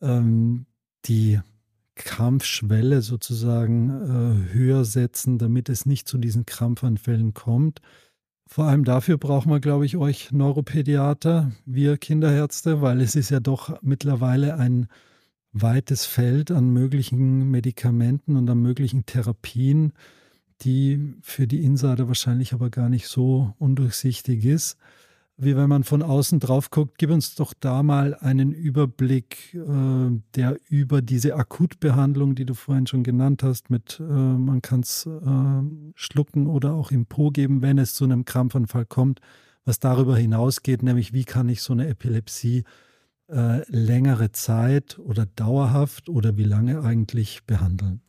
ähm, 0.00 0.66
die 1.06 1.40
Krampfschwelle 2.00 3.02
sozusagen 3.02 3.90
äh, 3.90 4.54
höher 4.54 4.84
setzen, 4.84 5.38
damit 5.38 5.68
es 5.68 5.84
nicht 5.84 6.08
zu 6.08 6.18
diesen 6.18 6.46
Krampfanfällen 6.46 7.34
kommt. 7.34 7.80
Vor 8.46 8.64
allem 8.64 8.84
dafür 8.84 9.18
brauchen 9.18 9.50
wir, 9.50 9.60
glaube 9.60 9.86
ich, 9.86 9.96
euch 9.96 10.32
Neuropädiater, 10.32 11.52
wir 11.66 11.98
Kinderärzte, 11.98 12.80
weil 12.80 13.00
es 13.00 13.14
ist 13.14 13.30
ja 13.30 13.38
doch 13.38 13.80
mittlerweile 13.82 14.56
ein 14.56 14.88
weites 15.52 16.06
Feld 16.06 16.50
an 16.50 16.70
möglichen 16.70 17.50
Medikamenten 17.50 18.36
und 18.36 18.48
an 18.48 18.60
möglichen 18.60 19.04
Therapien, 19.04 19.92
die 20.62 21.14
für 21.22 21.46
die 21.46 21.62
Insider 21.62 22.08
wahrscheinlich 22.08 22.52
aber 22.54 22.70
gar 22.70 22.88
nicht 22.88 23.08
so 23.08 23.54
undurchsichtig 23.58 24.44
ist 24.44 24.78
wie 25.42 25.56
wenn 25.56 25.68
man 25.68 25.84
von 25.84 26.02
außen 26.02 26.38
drauf 26.38 26.70
guckt. 26.70 26.98
Gib 26.98 27.10
uns 27.10 27.34
doch 27.34 27.54
da 27.58 27.82
mal 27.82 28.14
einen 28.14 28.52
Überblick, 28.52 29.54
äh, 29.54 30.20
der 30.34 30.58
über 30.68 31.00
diese 31.00 31.34
Akutbehandlung, 31.34 32.34
die 32.34 32.44
du 32.44 32.54
vorhin 32.54 32.86
schon 32.86 33.02
genannt 33.02 33.42
hast, 33.42 33.70
mit 33.70 33.98
äh, 34.00 34.02
man 34.02 34.60
kann 34.60 34.80
es 34.80 35.06
äh, 35.06 35.62
schlucken 35.94 36.46
oder 36.46 36.74
auch 36.74 36.90
im 36.90 37.06
Po 37.06 37.30
geben, 37.30 37.62
wenn 37.62 37.78
es 37.78 37.94
zu 37.94 38.04
einem 38.04 38.24
Krampfanfall 38.24 38.84
kommt, 38.84 39.20
was 39.64 39.80
darüber 39.80 40.16
hinausgeht, 40.16 40.82
nämlich 40.82 41.12
wie 41.12 41.24
kann 41.24 41.48
ich 41.48 41.62
so 41.62 41.72
eine 41.72 41.88
Epilepsie 41.88 42.64
äh, 43.28 43.62
längere 43.70 44.32
Zeit 44.32 44.98
oder 44.98 45.24
dauerhaft 45.24 46.08
oder 46.08 46.36
wie 46.36 46.44
lange 46.44 46.82
eigentlich 46.82 47.44
behandeln. 47.46 48.02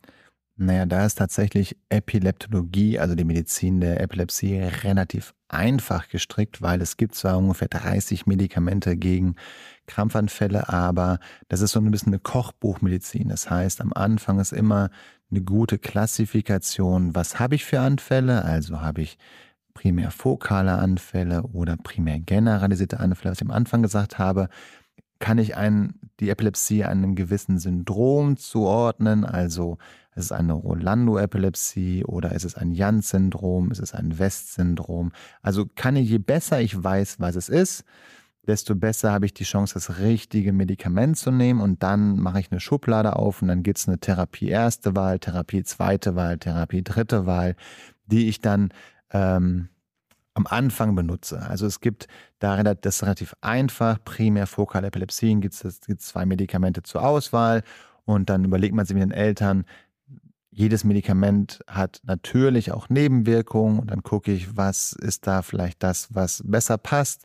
Naja, 0.56 0.84
da 0.84 1.06
ist 1.06 1.16
tatsächlich 1.16 1.76
Epileptologie, 1.88 2.98
also 2.98 3.14
die 3.14 3.24
Medizin 3.24 3.80
der 3.80 4.00
Epilepsie, 4.00 4.58
relativ 4.58 5.34
einfach 5.48 6.08
gestrickt, 6.08 6.60
weil 6.60 6.82
es 6.82 6.96
gibt 6.96 7.14
zwar 7.14 7.38
ungefähr 7.38 7.68
30 7.68 8.26
Medikamente 8.26 8.96
gegen 8.96 9.36
Krampfanfälle, 9.86 10.68
aber 10.68 11.18
das 11.48 11.62
ist 11.62 11.72
so 11.72 11.80
ein 11.80 11.90
bisschen 11.90 12.12
eine 12.12 12.20
Kochbuchmedizin. 12.20 13.28
Das 13.28 13.50
heißt, 13.50 13.80
am 13.80 13.92
Anfang 13.94 14.40
ist 14.40 14.52
immer 14.52 14.90
eine 15.30 15.40
gute 15.42 15.78
Klassifikation, 15.78 17.14
was 17.14 17.40
habe 17.40 17.54
ich 17.54 17.64
für 17.64 17.80
Anfälle? 17.80 18.44
Also 18.44 18.80
habe 18.82 19.00
ich 19.02 19.18
primär 19.74 20.10
fokale 20.10 20.72
Anfälle 20.72 21.42
oder 21.44 21.76
primär 21.76 22.18
generalisierte 22.20 23.00
Anfälle, 23.00 23.32
was 23.32 23.38
ich 23.38 23.46
am 23.46 23.50
Anfang 23.50 23.82
gesagt 23.82 24.18
habe. 24.18 24.48
Kann 25.22 25.38
ich 25.38 25.56
ein, 25.56 26.00
die 26.18 26.30
Epilepsie 26.30 26.82
einem 26.82 27.14
gewissen 27.14 27.60
Syndrom 27.60 28.36
zuordnen? 28.36 29.24
Also 29.24 29.78
ist 30.16 30.24
es 30.24 30.32
eine 30.32 30.52
Rolando-Epilepsie 30.52 32.04
oder 32.04 32.32
ist 32.32 32.42
es 32.44 32.56
ein 32.56 32.72
Jans-Syndrom? 32.72 33.70
Ist 33.70 33.78
es 33.78 33.94
ein 33.94 34.18
West-Syndrom? 34.18 35.12
Also 35.40 35.66
kann 35.76 35.94
ich, 35.94 36.10
je 36.10 36.18
besser 36.18 36.60
ich 36.60 36.82
weiß, 36.82 37.20
was 37.20 37.36
es 37.36 37.48
ist, 37.48 37.84
desto 38.48 38.74
besser 38.74 39.12
habe 39.12 39.26
ich 39.26 39.32
die 39.32 39.44
Chance, 39.44 39.74
das 39.74 40.00
richtige 40.00 40.52
Medikament 40.52 41.16
zu 41.16 41.30
nehmen 41.30 41.60
und 41.60 41.84
dann 41.84 42.18
mache 42.18 42.40
ich 42.40 42.50
eine 42.50 42.58
Schublade 42.58 43.14
auf 43.14 43.42
und 43.42 43.46
dann 43.46 43.62
gibt 43.62 43.78
es 43.78 43.86
eine 43.86 44.00
Therapie 44.00 44.48
erste 44.48 44.96
Wahl, 44.96 45.20
Therapie 45.20 45.62
zweite 45.62 46.16
Wahl, 46.16 46.38
Therapie 46.38 46.82
dritte 46.82 47.26
Wahl, 47.26 47.54
die 48.06 48.28
ich 48.28 48.40
dann 48.40 48.70
ähm, 49.12 49.68
am 50.34 50.46
Anfang 50.46 50.94
benutze. 50.94 51.40
Also 51.42 51.66
es 51.66 51.80
gibt 51.80 52.08
da 52.38 52.62
das 52.62 52.96
ist 52.96 53.02
relativ 53.02 53.34
einfach, 53.40 53.98
primär 54.04 54.46
fokale 54.46 54.88
Epilepsien 54.88 55.40
gibt 55.40 55.54
es 55.54 55.80
zwei 55.80 56.26
Medikamente 56.26 56.82
zur 56.82 57.04
Auswahl 57.04 57.62
und 58.04 58.30
dann 58.30 58.44
überlegt 58.44 58.74
man 58.74 58.86
sich 58.86 58.94
mit 58.94 59.02
den 59.02 59.12
Eltern, 59.12 59.64
jedes 60.52 60.84
Medikament 60.84 61.60
hat 61.66 62.00
natürlich 62.04 62.72
auch 62.72 62.90
Nebenwirkungen 62.90 63.78
und 63.78 63.90
dann 63.90 64.02
gucke 64.02 64.32
ich, 64.32 64.56
was 64.56 64.92
ist 64.92 65.26
da 65.26 65.40
vielleicht 65.40 65.82
das, 65.82 66.14
was 66.14 66.42
besser 66.44 66.76
passt. 66.76 67.24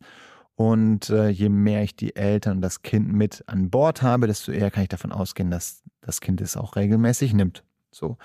Und 0.55 1.09
äh, 1.11 1.27
je 1.27 1.49
mehr 1.49 1.83
ich 1.83 1.95
die 1.95 2.15
Eltern 2.15 2.57
und 2.57 2.61
das 2.61 2.81
Kind 2.81 3.13
mit 3.13 3.43
an 3.45 3.69
Bord 3.69 4.01
habe, 4.01 4.25
desto 4.25 4.51
eher 4.51 4.71
kann 4.71 4.83
ich 4.83 4.89
davon 4.89 5.11
ausgehen, 5.11 5.51
dass 5.51 5.83
das 6.01 6.19
Kind 6.21 6.41
es 6.41 6.57
auch 6.57 6.75
regelmäßig 6.75 7.33
nimmt. 7.33 7.63
So. 7.91 8.17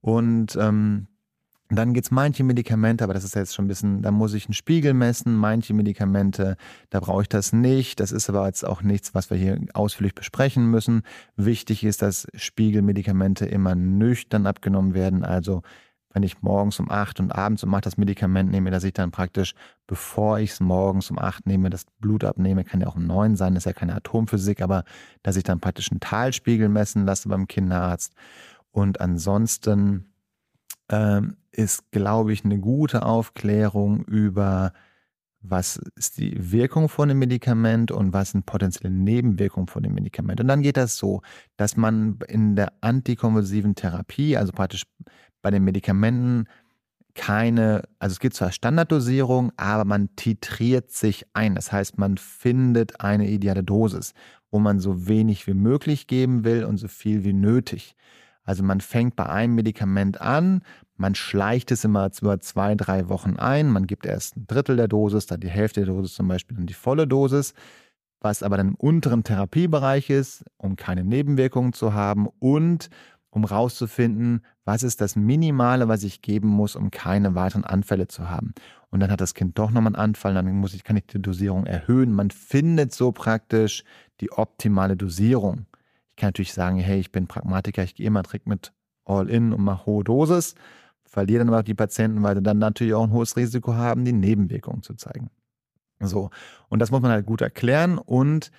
Und 0.00 0.54
ähm, 0.56 1.08
dann 1.76 1.94
gibt 1.94 2.06
es 2.06 2.10
manche 2.10 2.44
Medikamente, 2.44 3.04
aber 3.04 3.14
das 3.14 3.24
ist 3.24 3.34
jetzt 3.34 3.54
schon 3.54 3.64
ein 3.64 3.68
bisschen, 3.68 4.02
da 4.02 4.10
muss 4.10 4.34
ich 4.34 4.46
einen 4.46 4.54
Spiegel 4.54 4.94
messen. 4.94 5.34
Manche 5.36 5.74
Medikamente, 5.74 6.56
da 6.90 7.00
brauche 7.00 7.22
ich 7.22 7.28
das 7.28 7.52
nicht. 7.52 8.00
Das 8.00 8.12
ist 8.12 8.28
aber 8.28 8.46
jetzt 8.46 8.66
auch 8.66 8.82
nichts, 8.82 9.14
was 9.14 9.30
wir 9.30 9.36
hier 9.36 9.58
ausführlich 9.72 10.14
besprechen 10.14 10.66
müssen. 10.70 11.02
Wichtig 11.36 11.84
ist, 11.84 12.02
dass 12.02 12.26
Spiegelmedikamente 12.34 13.46
immer 13.46 13.74
nüchtern 13.74 14.46
abgenommen 14.46 14.92
werden. 14.94 15.24
Also 15.24 15.62
wenn 16.12 16.22
ich 16.22 16.42
morgens 16.42 16.78
um 16.78 16.90
acht 16.90 17.20
und 17.20 17.32
abends 17.32 17.64
um 17.64 17.72
acht 17.74 17.86
das 17.86 17.96
Medikament 17.96 18.50
nehme, 18.50 18.70
dass 18.70 18.84
ich 18.84 18.92
dann 18.92 19.10
praktisch, 19.10 19.54
bevor 19.86 20.38
ich 20.40 20.50
es 20.50 20.60
morgens 20.60 21.10
um 21.10 21.18
acht 21.18 21.46
nehme, 21.46 21.70
das 21.70 21.86
Blut 22.00 22.24
abnehme, 22.24 22.64
kann 22.64 22.80
ja 22.80 22.86
auch 22.88 22.96
um 22.96 23.06
neun 23.06 23.36
sein, 23.36 23.56
ist 23.56 23.66
ja 23.66 23.72
keine 23.72 23.94
Atomphysik, 23.94 24.60
aber 24.60 24.84
dass 25.22 25.36
ich 25.36 25.44
dann 25.44 25.60
praktisch 25.60 25.90
einen 25.90 26.00
Talspiegel 26.00 26.68
messen 26.68 27.06
lasse 27.06 27.28
beim 27.28 27.46
Kinderarzt. 27.48 28.14
Und 28.72 29.00
ansonsten 29.00 30.12
ähm, 30.90 31.36
ist, 31.52 31.90
glaube 31.90 32.32
ich, 32.32 32.44
eine 32.44 32.58
gute 32.58 33.04
Aufklärung 33.04 34.04
über, 34.04 34.72
was 35.40 35.76
ist 35.96 36.18
die 36.18 36.52
Wirkung 36.52 36.88
von 36.88 37.08
dem 37.08 37.18
Medikament 37.18 37.90
und 37.90 38.12
was 38.12 38.30
sind 38.30 38.46
potenzielle 38.46 38.92
Nebenwirkungen 38.92 39.66
von 39.66 39.82
dem 39.82 39.94
Medikament. 39.94 40.40
Und 40.40 40.48
dann 40.48 40.62
geht 40.62 40.76
das 40.76 40.96
so, 40.96 41.20
dass 41.56 41.76
man 41.76 42.18
in 42.28 42.56
der 42.56 42.72
antikonvulsiven 42.80 43.74
Therapie, 43.74 44.36
also 44.36 44.52
praktisch 44.52 44.84
bei 45.42 45.50
den 45.50 45.64
Medikamenten, 45.64 46.46
keine, 47.14 47.82
also 47.98 48.14
es 48.14 48.20
gibt 48.20 48.34
zwar 48.34 48.52
Standarddosierung, 48.52 49.52
aber 49.56 49.84
man 49.84 50.16
titriert 50.16 50.90
sich 50.90 51.26
ein. 51.34 51.54
Das 51.54 51.70
heißt, 51.70 51.98
man 51.98 52.16
findet 52.16 53.00
eine 53.00 53.28
ideale 53.28 53.62
Dosis, 53.62 54.14
wo 54.50 54.58
man 54.58 54.80
so 54.80 55.06
wenig 55.06 55.46
wie 55.46 55.54
möglich 55.54 56.06
geben 56.06 56.44
will 56.44 56.64
und 56.64 56.78
so 56.78 56.88
viel 56.88 57.24
wie 57.24 57.34
nötig. 57.34 57.96
Also 58.44 58.62
man 58.62 58.80
fängt 58.80 59.14
bei 59.16 59.26
einem 59.26 59.54
Medikament 59.54 60.20
an, 60.20 60.62
man 61.02 61.16
schleicht 61.16 61.72
es 61.72 61.84
immer 61.84 62.08
über 62.20 62.40
zwei, 62.40 62.76
drei 62.76 63.08
Wochen 63.08 63.36
ein, 63.36 63.68
man 63.68 63.88
gibt 63.88 64.06
erst 64.06 64.36
ein 64.36 64.46
Drittel 64.46 64.76
der 64.76 64.86
Dosis, 64.86 65.26
dann 65.26 65.40
die 65.40 65.50
Hälfte 65.50 65.84
der 65.84 65.92
Dosis 65.92 66.14
zum 66.14 66.28
Beispiel, 66.28 66.56
dann 66.56 66.66
die 66.66 66.74
volle 66.74 67.08
Dosis, 67.08 67.54
was 68.20 68.44
aber 68.44 68.56
dann 68.56 68.68
im 68.68 68.74
unteren 68.76 69.24
Therapiebereich 69.24 70.10
ist, 70.10 70.44
um 70.58 70.76
keine 70.76 71.02
Nebenwirkungen 71.02 71.72
zu 71.72 71.92
haben 71.92 72.28
und 72.38 72.88
um 73.30 73.44
rauszufinden, 73.44 74.44
was 74.64 74.84
ist 74.84 75.00
das 75.00 75.16
Minimale, 75.16 75.88
was 75.88 76.04
ich 76.04 76.22
geben 76.22 76.46
muss, 76.46 76.76
um 76.76 76.92
keine 76.92 77.34
weiteren 77.34 77.64
Anfälle 77.64 78.06
zu 78.06 78.30
haben. 78.30 78.54
Und 78.90 79.00
dann 79.00 79.10
hat 79.10 79.20
das 79.20 79.34
Kind 79.34 79.58
doch 79.58 79.72
nochmal 79.72 79.96
einen 79.96 80.04
Anfall, 80.04 80.34
dann 80.34 80.54
muss 80.54 80.72
ich, 80.72 80.84
kann 80.84 80.96
ich 80.96 81.06
die 81.08 81.20
Dosierung 81.20 81.66
erhöhen. 81.66 82.12
Man 82.12 82.30
findet 82.30 82.94
so 82.94 83.10
praktisch 83.10 83.82
die 84.20 84.30
optimale 84.30 84.96
Dosierung. 84.96 85.66
Ich 86.10 86.16
kann 86.16 86.28
natürlich 86.28 86.52
sagen, 86.52 86.78
hey, 86.78 87.00
ich 87.00 87.10
bin 87.10 87.26
Pragmatiker, 87.26 87.82
ich 87.82 87.96
gehe 87.96 88.06
immer 88.06 88.22
direkt 88.22 88.46
mit 88.46 88.72
All-In 89.04 89.52
und 89.52 89.64
mache 89.64 89.86
hohe 89.86 90.04
Dosis, 90.04 90.54
verliere 91.12 91.44
dann 91.44 91.52
aber 91.52 91.62
die 91.62 91.74
Patienten, 91.74 92.22
weil 92.22 92.36
sie 92.36 92.42
dann 92.42 92.58
natürlich 92.58 92.94
auch 92.94 93.04
ein 93.04 93.12
hohes 93.12 93.36
Risiko 93.36 93.74
haben, 93.74 94.04
die 94.04 94.14
Nebenwirkungen 94.14 94.82
zu 94.82 94.94
zeigen. 94.94 95.30
So, 96.00 96.30
und 96.68 96.78
das 96.78 96.90
muss 96.90 97.02
man 97.02 97.10
halt 97.10 97.26
gut 97.26 97.42
erklären 97.42 97.98
und 97.98 98.50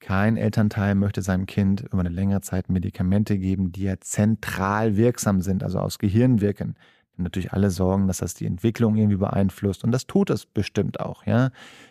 kein 0.00 0.36
Elternteil 0.36 0.94
möchte 0.94 1.20
seinem 1.20 1.44
Kind 1.44 1.82
über 1.82 2.00
eine 2.00 2.08
längere 2.08 2.40
Zeit 2.40 2.70
Medikamente 2.70 3.36
geben, 3.38 3.72
die 3.72 3.82
ja 3.82 4.00
zentral 4.00 4.96
wirksam 4.96 5.42
sind, 5.42 5.62
also 5.62 5.80
aus 5.80 5.98
Gehirn 5.98 6.40
wirken. 6.40 6.76
Und 7.16 7.24
natürlich 7.24 7.52
alle 7.52 7.70
sorgen, 7.70 8.06
dass 8.06 8.18
das 8.18 8.34
die 8.34 8.46
Entwicklung 8.46 8.96
irgendwie 8.96 9.16
beeinflusst 9.16 9.84
und 9.84 9.92
das 9.92 10.06
tut 10.06 10.30
es 10.30 10.46
bestimmt 10.46 11.00
auch, 11.00 11.26
ja. 11.26 11.50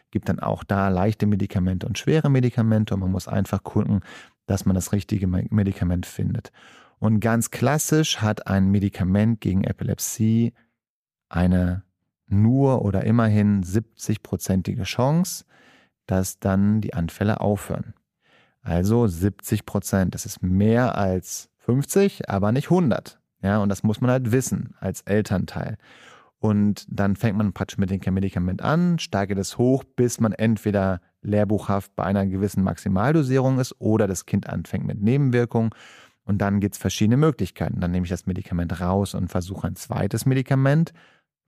Gibt 0.09 0.29
dann 0.29 0.39
auch 0.39 0.63
da 0.63 0.87
leichte 0.89 1.27
Medikamente 1.27 1.85
und 1.85 1.99
schwere 1.99 2.29
Medikamente 2.29 2.95
und 2.95 3.01
man 3.01 3.11
muss 3.11 3.27
einfach 3.27 3.63
gucken, 3.63 3.99
dass 4.47 4.65
man 4.65 4.73
das 4.73 4.93
richtige 4.93 5.27
Medikament 5.27 6.05
findet. 6.05 6.51
Und 6.99 7.19
ganz 7.19 7.51
klassisch 7.51 8.21
hat 8.21 8.47
ein 8.47 8.69
Medikament 8.69 9.41
gegen 9.41 9.63
Epilepsie 9.63 10.53
eine 11.29 11.83
nur 12.27 12.83
oder 12.83 13.03
immerhin 13.03 13.63
70-prozentige 13.63 14.83
Chance, 14.83 15.45
dass 16.05 16.39
dann 16.39 16.81
die 16.81 16.93
Anfälle 16.93 17.41
aufhören. 17.41 17.93
Also 18.61 19.07
70 19.07 19.65
Prozent. 19.65 20.13
Das 20.13 20.25
ist 20.25 20.41
mehr 20.41 20.97
als 20.97 21.49
50, 21.59 22.29
aber 22.29 22.51
nicht 22.51 22.65
100. 22.65 23.19
Ja, 23.41 23.59
und 23.59 23.69
das 23.69 23.83
muss 23.83 24.01
man 24.01 24.09
halt 24.09 24.31
wissen 24.31 24.75
als 24.79 25.01
Elternteil. 25.01 25.77
Und 26.39 26.85
dann 26.89 27.15
fängt 27.15 27.37
man 27.37 27.53
praktisch 27.53 27.77
mit 27.77 27.89
dem 27.89 28.13
Medikament 28.13 28.61
an, 28.61 28.99
steigert 28.99 29.39
es 29.39 29.57
hoch, 29.57 29.83
bis 29.83 30.19
man 30.19 30.33
entweder 30.33 31.01
lehrbuchhaft 31.21 31.95
bei 31.95 32.03
einer 32.03 32.25
gewissen 32.25 32.63
Maximaldosierung 32.63 33.59
ist 33.59 33.75
oder 33.79 34.07
das 34.07 34.25
Kind 34.25 34.47
anfängt 34.47 34.85
mit 34.85 35.01
Nebenwirkungen. 35.01 35.71
Und 36.27 36.39
dann 36.39 36.59
gibt 36.59 36.75
es 36.75 36.81
verschiedene 36.81 37.15
Möglichkeiten. 37.15 37.79
Dann 37.79 37.91
nehme 37.91 38.05
ich 38.05 38.09
das 38.09 38.25
Medikament 38.25 38.81
raus 38.81 39.15
und 39.15 39.29
versuche 39.29 39.65
ein 39.65 39.77
zweites 39.77 40.25
Medikament, 40.25 40.91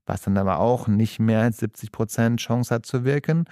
was 0.06 0.22
dann 0.22 0.38
aber 0.38 0.60
auch 0.60 0.88
nicht 0.88 1.20
mehr 1.20 1.42
als 1.42 1.58
70 1.58 1.92
Prozent 1.92 2.40
Chance 2.40 2.74
hat 2.74 2.86
zu 2.86 3.04
wirken. 3.04 3.44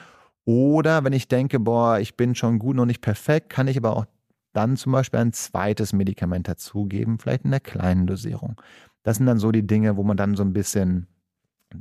Oder 0.46 1.04
wenn 1.04 1.12
ich 1.12 1.28
denke, 1.28 1.60
boah, 1.60 2.00
ich 2.00 2.16
bin 2.16 2.34
schon 2.34 2.60
gut, 2.60 2.78
noch 2.78 2.86
nicht 2.86 3.02
perfekt, 3.02 3.50
kann 3.50 3.68
ich 3.68 3.76
aber 3.76 3.98
auch 3.98 4.06
dann 4.54 4.78
zum 4.78 4.94
Beispiel 4.94 5.20
ein 5.20 5.34
zweites 5.34 5.92
Medikament 5.92 6.48
dazugeben, 6.48 7.20
vielleicht 7.20 7.44
in 7.44 7.52
der 7.52 7.60
kleinen 7.60 8.08
Dosierung. 8.08 8.60
Das 9.04 9.18
sind 9.18 9.26
dann 9.26 9.38
so 9.38 9.52
die 9.52 9.68
Dinge, 9.68 9.98
wo 9.98 10.04
man 10.04 10.16
dann 10.16 10.36
so 10.36 10.44
ein 10.44 10.54
bisschen 10.54 11.08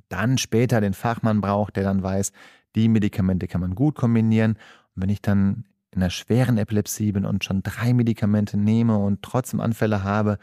dann 0.09 0.39
später 0.39 0.81
den 0.81 0.93
Fachmann 0.93 1.41
braucht, 1.41 1.77
der 1.77 1.85
dann 1.85 2.03
weiß, 2.03 2.33
die 2.75 2.89
Medikamente 2.89 3.47
kann 3.47 3.61
man 3.61 3.77
gut 3.77 3.95
kombinieren. 3.95 4.59
Und 4.97 5.03
wenn 5.03 5.11
ich 5.11 5.23
dann 5.23 5.65
in 5.97 6.03
einer 6.03 6.11
schweren 6.11 6.59
Epilepsie 6.59 7.13
bin 7.13 7.25
und 7.25 7.45
schon 7.45 7.63
drei 7.63 7.95
Medikamente 7.95 8.59
nehme 8.59 8.99
und 8.99 9.23
trotzdem 9.23 9.61
Anfälle 9.61 10.05
habe, 10.05 10.39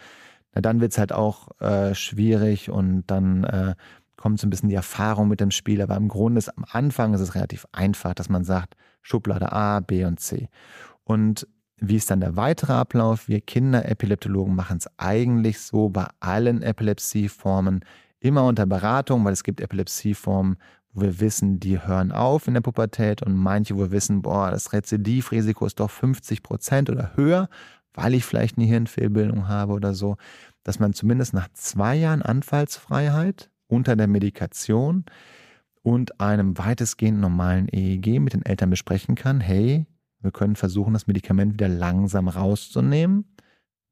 na 0.53 0.61
dann 0.61 0.81
wird 0.81 0.91
es 0.91 0.97
halt 0.97 1.13
auch 1.13 1.59
äh, 1.61 1.95
schwierig 1.95 2.69
und 2.69 3.05
dann 3.07 3.43
äh, 3.43 3.75
kommt 4.17 4.39
so 4.39 4.47
ein 4.47 4.49
bisschen 4.49 4.69
die 4.69 4.75
Erfahrung 4.75 5.27
mit 5.27 5.39
dem 5.39 5.51
Spiel. 5.51 5.81
Aber 5.81 5.95
im 5.95 6.07
Grunde 6.07 6.39
ist 6.39 6.49
am 6.49 6.65
Anfang 6.69 7.13
ist 7.13 7.21
es 7.21 7.35
relativ 7.35 7.65
einfach, 7.71 8.13
dass 8.13 8.29
man 8.29 8.43
sagt, 8.43 8.75
Schublade 9.01 9.51
A, 9.51 9.79
B 9.79 10.05
und 10.05 10.19
C. 10.19 10.49
Und 11.03 11.47
wie 11.77 11.97
ist 11.97 12.09
dann 12.09 12.21
der 12.21 12.35
weitere 12.35 12.73
Ablauf? 12.73 13.27
Wir 13.27 13.41
Kinderepileptologen 13.41 14.55
machen 14.55 14.77
es 14.77 14.87
eigentlich 14.97 15.59
so 15.59 15.89
bei 15.89 16.07
allen 16.19 16.61
Epilepsieformen 16.61 17.83
immer 18.19 18.45
unter 18.45 18.65
Beratung, 18.65 19.25
weil 19.25 19.33
es 19.33 19.43
gibt 19.43 19.59
Epilepsieformen, 19.59 20.57
wo 20.93 21.01
wir 21.01 21.19
wissen, 21.19 21.59
die 21.59 21.81
hören 21.81 22.11
auf 22.11 22.47
in 22.47 22.53
der 22.53 22.61
Pubertät 22.61 23.23
und 23.23 23.35
manche, 23.35 23.75
wo 23.75 23.79
wir 23.79 23.91
wissen, 23.91 24.21
boah, 24.21 24.51
das 24.51 24.73
Rezidivrisiko 24.73 25.65
ist 25.65 25.79
doch 25.79 25.89
50 25.89 26.43
Prozent 26.43 26.89
oder 26.89 27.15
höher, 27.15 27.49
weil 27.93 28.13
ich 28.13 28.25
vielleicht 28.25 28.57
eine 28.57 28.67
Hirnfehlbildung 28.67 29.47
habe 29.47 29.73
oder 29.73 29.93
so, 29.93 30.17
dass 30.63 30.79
man 30.79 30.93
zumindest 30.93 31.33
nach 31.33 31.49
zwei 31.53 31.95
Jahren 31.95 32.21
Anfallsfreiheit 32.21 33.49
unter 33.67 33.95
der 33.95 34.07
Medikation 34.07 35.05
und 35.81 36.21
einem 36.21 36.57
weitestgehend 36.57 37.19
normalen 37.19 37.67
EEG 37.67 38.19
mit 38.19 38.33
den 38.33 38.45
Eltern 38.45 38.69
besprechen 38.69 39.15
kann, 39.15 39.41
hey, 39.41 39.85
wir 40.21 40.31
können 40.31 40.55
versuchen, 40.55 40.93
das 40.93 41.07
Medikament 41.07 41.53
wieder 41.53 41.67
langsam 41.67 42.29
rauszunehmen, 42.29 43.25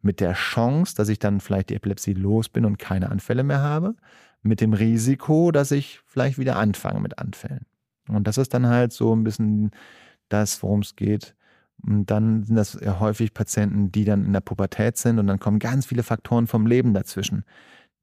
mit 0.02 0.20
der 0.20 0.34
Chance, 0.34 0.96
dass 0.96 1.10
ich 1.10 1.20
dann 1.20 1.42
vielleicht 1.42 1.70
die 1.70 1.76
Epilepsie 1.76 2.14
los 2.14 2.50
bin 2.50 2.66
und 2.66 2.80
keine 2.80 3.12
Anfälle 3.12 3.44
mehr 3.44 3.62
habe 3.62 3.96
mit 4.42 4.62
dem 4.62 4.74
Risiko, 4.74 5.52
dass 5.52 5.72
ich 5.72 6.00
vielleicht 6.06 6.38
wieder 6.38 6.58
anfange 6.58 7.00
mit 7.00 7.20
Anfällen. 7.20 7.66
Und 8.08 8.28
das 8.28 8.38
ist 8.38 8.54
dann 8.54 8.68
halt 8.68 8.92
so 8.94 9.16
ein 9.16 9.24
bisschen 9.24 9.72
das, 10.30 10.62
worum 10.64 10.82
es 10.82 10.96
geht. 10.96 11.36
Und 11.84 12.08
dann 12.08 12.44
sind 12.44 12.56
das 12.56 12.78
ja 12.80 13.00
häufig 13.00 13.34
Patienten, 13.34 13.92
die 13.92 14.06
dann 14.06 14.26
in 14.26 14.34
der 14.34 14.42
Pubertät 14.42 14.98
sind 14.98 15.20
und 15.20 15.28
dann 15.28 15.40
kommen 15.40 15.60
ganz 15.60 15.86
viele 15.86 16.04
Faktoren 16.04 16.48
vom 16.48 16.68
Leben 16.68 16.94
dazwischen. 16.94 17.44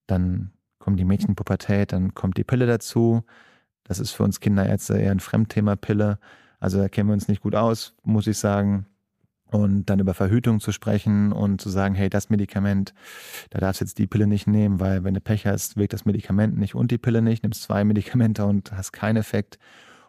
Dann 0.07 0.53
kommt 0.79 0.99
die 0.99 1.05
Mädchenpubertät, 1.05 1.93
dann 1.93 2.15
kommt 2.15 2.37
die 2.37 2.45
Pille 2.45 2.67
dazu. 2.67 3.23
Das 3.85 4.01
ist 4.01 4.13
für 4.13 4.25
uns 4.25 4.41
Kinderärzte 4.41 4.99
eher 4.99 5.13
ein 5.13 5.21
Fremdthema 5.21 5.77
Pille. 5.77 6.19
Also 6.61 6.79
da 6.79 6.89
kennen 6.89 7.09
wir 7.09 7.15
uns 7.15 7.29
nicht 7.29 7.43
gut 7.43 7.55
aus, 7.55 7.95
muss 8.03 8.27
ich 8.27 8.39
sagen 8.39 8.87
und 9.51 9.87
dann 9.87 9.99
über 9.99 10.15
Verhütung 10.15 10.61
zu 10.61 10.73
sprechen 10.73 11.33
und 11.33 11.61
zu 11.61 11.71
sagen, 11.71 11.95
hey, 11.95 12.11
das 12.11 12.31
Medikament, 12.31 12.95
da 13.51 13.61
darfst 13.61 13.81
du 13.81 13.85
jetzt 13.85 13.99
die 13.99 14.07
Pille 14.07 14.27
nicht 14.27 14.47
nehmen, 14.47 14.81
weil 14.81 15.05
wenn 15.05 15.15
du 15.15 15.21
Pech 15.21 15.47
hast, 15.47 15.77
wirkt 15.77 15.93
das 15.93 16.05
Medikament 16.05 16.59
nicht 16.59 16.75
und 16.75 16.91
die 16.91 16.99
Pille 16.99 17.23
nicht, 17.23 17.43
nimmst 17.43 17.63
zwei 17.63 17.85
Medikamente 17.85 18.45
und 18.45 18.73
hast 18.73 18.93
keinen 18.93 19.17
Effekt. 19.17 19.59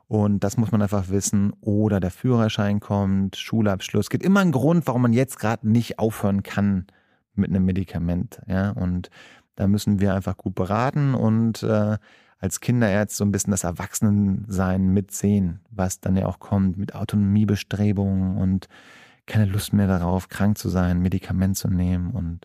Und 0.07 0.43
das 0.43 0.57
muss 0.57 0.71
man 0.71 0.81
einfach 0.81 1.09
wissen. 1.09 1.53
Oder 1.61 1.99
der 1.99 2.09
Führerschein 2.09 2.79
kommt, 2.79 3.35
Schulabschluss. 3.37 4.05
Es 4.05 4.09
gibt 4.09 4.25
immer 4.25 4.39
einen 4.39 4.51
Grund, 4.51 4.87
warum 4.87 5.03
man 5.03 5.13
jetzt 5.13 5.37
gerade 5.37 5.69
nicht 5.69 5.99
aufhören 5.99 6.41
kann 6.41 6.87
mit 7.35 7.51
einem 7.51 7.63
Medikament. 7.63 8.41
Ja, 8.47 8.71
und 8.71 9.11
da 9.55 9.67
müssen 9.67 9.99
wir 9.99 10.15
einfach 10.15 10.35
gut 10.35 10.55
beraten 10.55 11.13
und 11.13 11.61
äh, 11.63 11.97
als 12.39 12.61
Kinderärzte 12.61 13.17
so 13.17 13.25
ein 13.25 13.31
bisschen 13.31 13.51
das 13.51 13.65
Erwachsenensein 13.65 14.87
mitsehen, 14.87 15.59
was 15.69 15.99
dann 15.99 16.15
ja 16.15 16.25
auch 16.25 16.39
kommt 16.39 16.77
mit 16.77 16.95
Autonomiebestrebungen 16.95 18.37
und 18.37 18.67
keine 19.29 19.45
Lust 19.45 19.71
mehr 19.71 19.87
darauf, 19.87 20.27
krank 20.27 20.57
zu 20.57 20.67
sein, 20.69 21.01
Medikament 21.01 21.55
zu 21.57 21.69
nehmen. 21.69 22.11
Und 22.11 22.41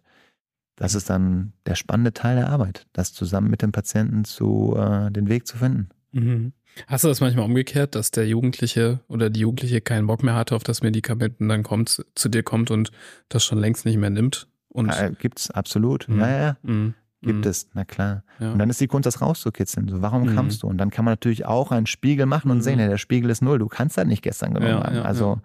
das 0.77 0.95
ist 0.95 1.11
dann 1.11 1.53
der 1.67 1.75
spannende 1.75 2.13
Teil 2.13 2.37
der 2.37 2.51
Arbeit, 2.51 2.87
das 2.93 3.13
zusammen 3.13 3.51
mit 3.51 3.63
dem 3.63 3.73
Patienten 3.73 4.25
zu 4.25 4.77
äh, 4.77 5.11
den 5.11 5.29
Weg 5.29 5.47
zu 5.47 5.57
finden. 5.57 5.89
Mhm. 6.13 6.53
Hast 6.89 7.05
du 7.05 7.09
das 7.09 7.21
manchmal 7.21 7.45
umgekehrt, 7.45 7.95
dass 7.95 8.11
der 8.11 8.27
Jugendliche 8.27 9.01
oder 9.09 9.31
die 9.31 9.41
Jugendliche 9.41 9.81
keinen 9.81 10.07
Bock 10.09 10.23
mehr 10.25 10.35
hatte 10.35 10.57
auf 10.57 10.65
das 10.65 10.83
Medikament 10.83 11.41
und 11.41 11.49
dann 11.49 11.63
kommt, 11.63 12.05
zu 12.15 12.29
dir 12.29 12.43
kommt 12.43 12.71
und 12.73 12.91
das 13.29 13.45
schon 13.45 13.59
längst 13.59 13.85
nicht 13.85 13.97
mehr 13.97 14.11
nimmt? 14.11 14.49
Und 14.69 14.89
ja, 14.89 15.09
gibt's 15.11 15.51
absolut. 15.53 16.09
Mhm. 16.09 16.21
Ja, 16.21 16.29
ja. 16.31 16.57
Mhm. 16.63 16.95
Gibt 17.23 17.45
Mhm. 17.45 17.51
es, 17.51 17.69
na 17.75 17.85
klar. 17.85 18.25
Ja. 18.41 18.53
Und 18.53 18.59
dann 18.59 18.69
ist 18.69 18.81
die 18.81 18.89
Kunst, 18.89 19.07
das 19.07 19.23
rauszukitzeln. 19.23 19.89
So, 19.89 20.03
warum 20.03 20.25
Mhm. 20.25 20.35
kamst 20.35 20.63
du? 20.65 20.67
Und 20.67 20.77
dann 20.79 20.91
kann 20.91 21.05
man 21.05 21.13
natürlich 21.13 21.47
auch 21.47 21.71
einen 21.71 21.87
Spiegel 21.87 22.27
machen 22.27 22.51
und 22.51 22.59
Mhm. 22.59 22.63
sehen, 22.63 22.79
ja, 22.81 22.89
der 22.89 22.99
Spiegel 22.99 23.31
ist 23.31 23.41
null. 23.41 23.59
Du 23.61 23.69
kannst 23.69 23.97
das 23.97 24.05
nicht 24.07 24.23
gestern 24.23 24.53
genommen 24.53 24.73
Ja, 24.75 24.85
haben. 24.85 24.99
also 24.99 25.41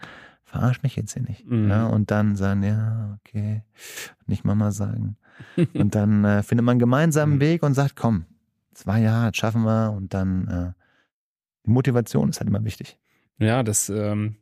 verarsch 0.49 0.81
mich 0.83 0.95
jetzt 0.95 1.13
hier 1.13 1.23
nicht. 1.23 1.45
Mhm. 1.45 1.69
Ja, 1.69 1.87
und 1.87 2.11
dann 2.11 2.35
sagen, 2.35 2.63
ja, 2.63 3.17
okay, 3.19 3.63
nicht 4.25 4.43
Mama 4.43 4.71
sagen. 4.71 5.15
und 5.73 5.95
dann 5.95 6.25
äh, 6.25 6.43
findet 6.43 6.65
man 6.65 6.79
gemeinsam 6.79 7.29
einen 7.29 7.37
Mhm. 7.37 7.41
Weg 7.41 7.63
und 7.63 7.73
sagt, 7.73 7.95
komm, 7.95 8.25
zwei 8.73 9.01
Jahre, 9.01 9.27
das 9.27 9.37
schaffen 9.37 9.63
wir. 9.63 9.91
Und 9.91 10.13
dann 10.13 10.47
äh, 10.47 10.73
die 11.65 11.71
Motivation 11.71 12.29
ist 12.29 12.39
halt 12.39 12.49
immer 12.49 12.63
wichtig. 12.63 12.97
Ja, 13.39 13.63
das, 13.63 13.89
ähm, 13.89 14.35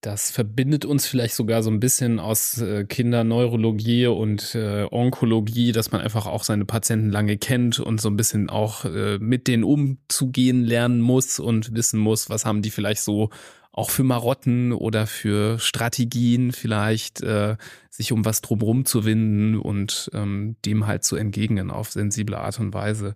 das 0.00 0.30
verbindet 0.30 0.84
uns 0.84 1.06
vielleicht 1.06 1.34
sogar 1.34 1.62
so 1.62 1.70
ein 1.70 1.80
bisschen 1.80 2.20
aus 2.20 2.58
äh, 2.60 2.84
Kinderneurologie 2.84 4.06
und 4.06 4.54
äh, 4.54 4.86
Onkologie, 4.90 5.72
dass 5.72 5.90
man 5.90 6.00
einfach 6.00 6.26
auch 6.26 6.44
seine 6.44 6.64
Patienten 6.64 7.10
lange 7.10 7.36
kennt 7.36 7.80
und 7.80 8.00
so 8.00 8.08
ein 8.08 8.16
bisschen 8.16 8.48
auch 8.48 8.84
äh, 8.84 9.18
mit 9.18 9.48
denen 9.48 9.64
umzugehen 9.64 10.64
lernen 10.64 11.00
muss 11.00 11.40
und 11.40 11.74
wissen 11.74 11.98
muss, 11.98 12.30
was 12.30 12.46
haben 12.46 12.62
die 12.62 12.70
vielleicht 12.70 13.02
so 13.02 13.30
auch 13.76 13.90
für 13.90 14.02
Marotten 14.02 14.72
oder 14.72 15.06
für 15.06 15.60
Strategien 15.60 16.50
vielleicht, 16.50 17.20
äh, 17.20 17.56
sich 17.90 18.10
um 18.10 18.24
was 18.24 18.40
drumherum 18.40 18.84
zu 18.86 19.04
winden 19.04 19.56
und 19.58 20.10
ähm, 20.14 20.56
dem 20.64 20.86
halt 20.86 21.04
zu 21.04 21.14
entgegnen 21.14 21.70
auf 21.70 21.92
sensible 21.92 22.38
Art 22.38 22.58
und 22.58 22.74
Weise. 22.74 23.14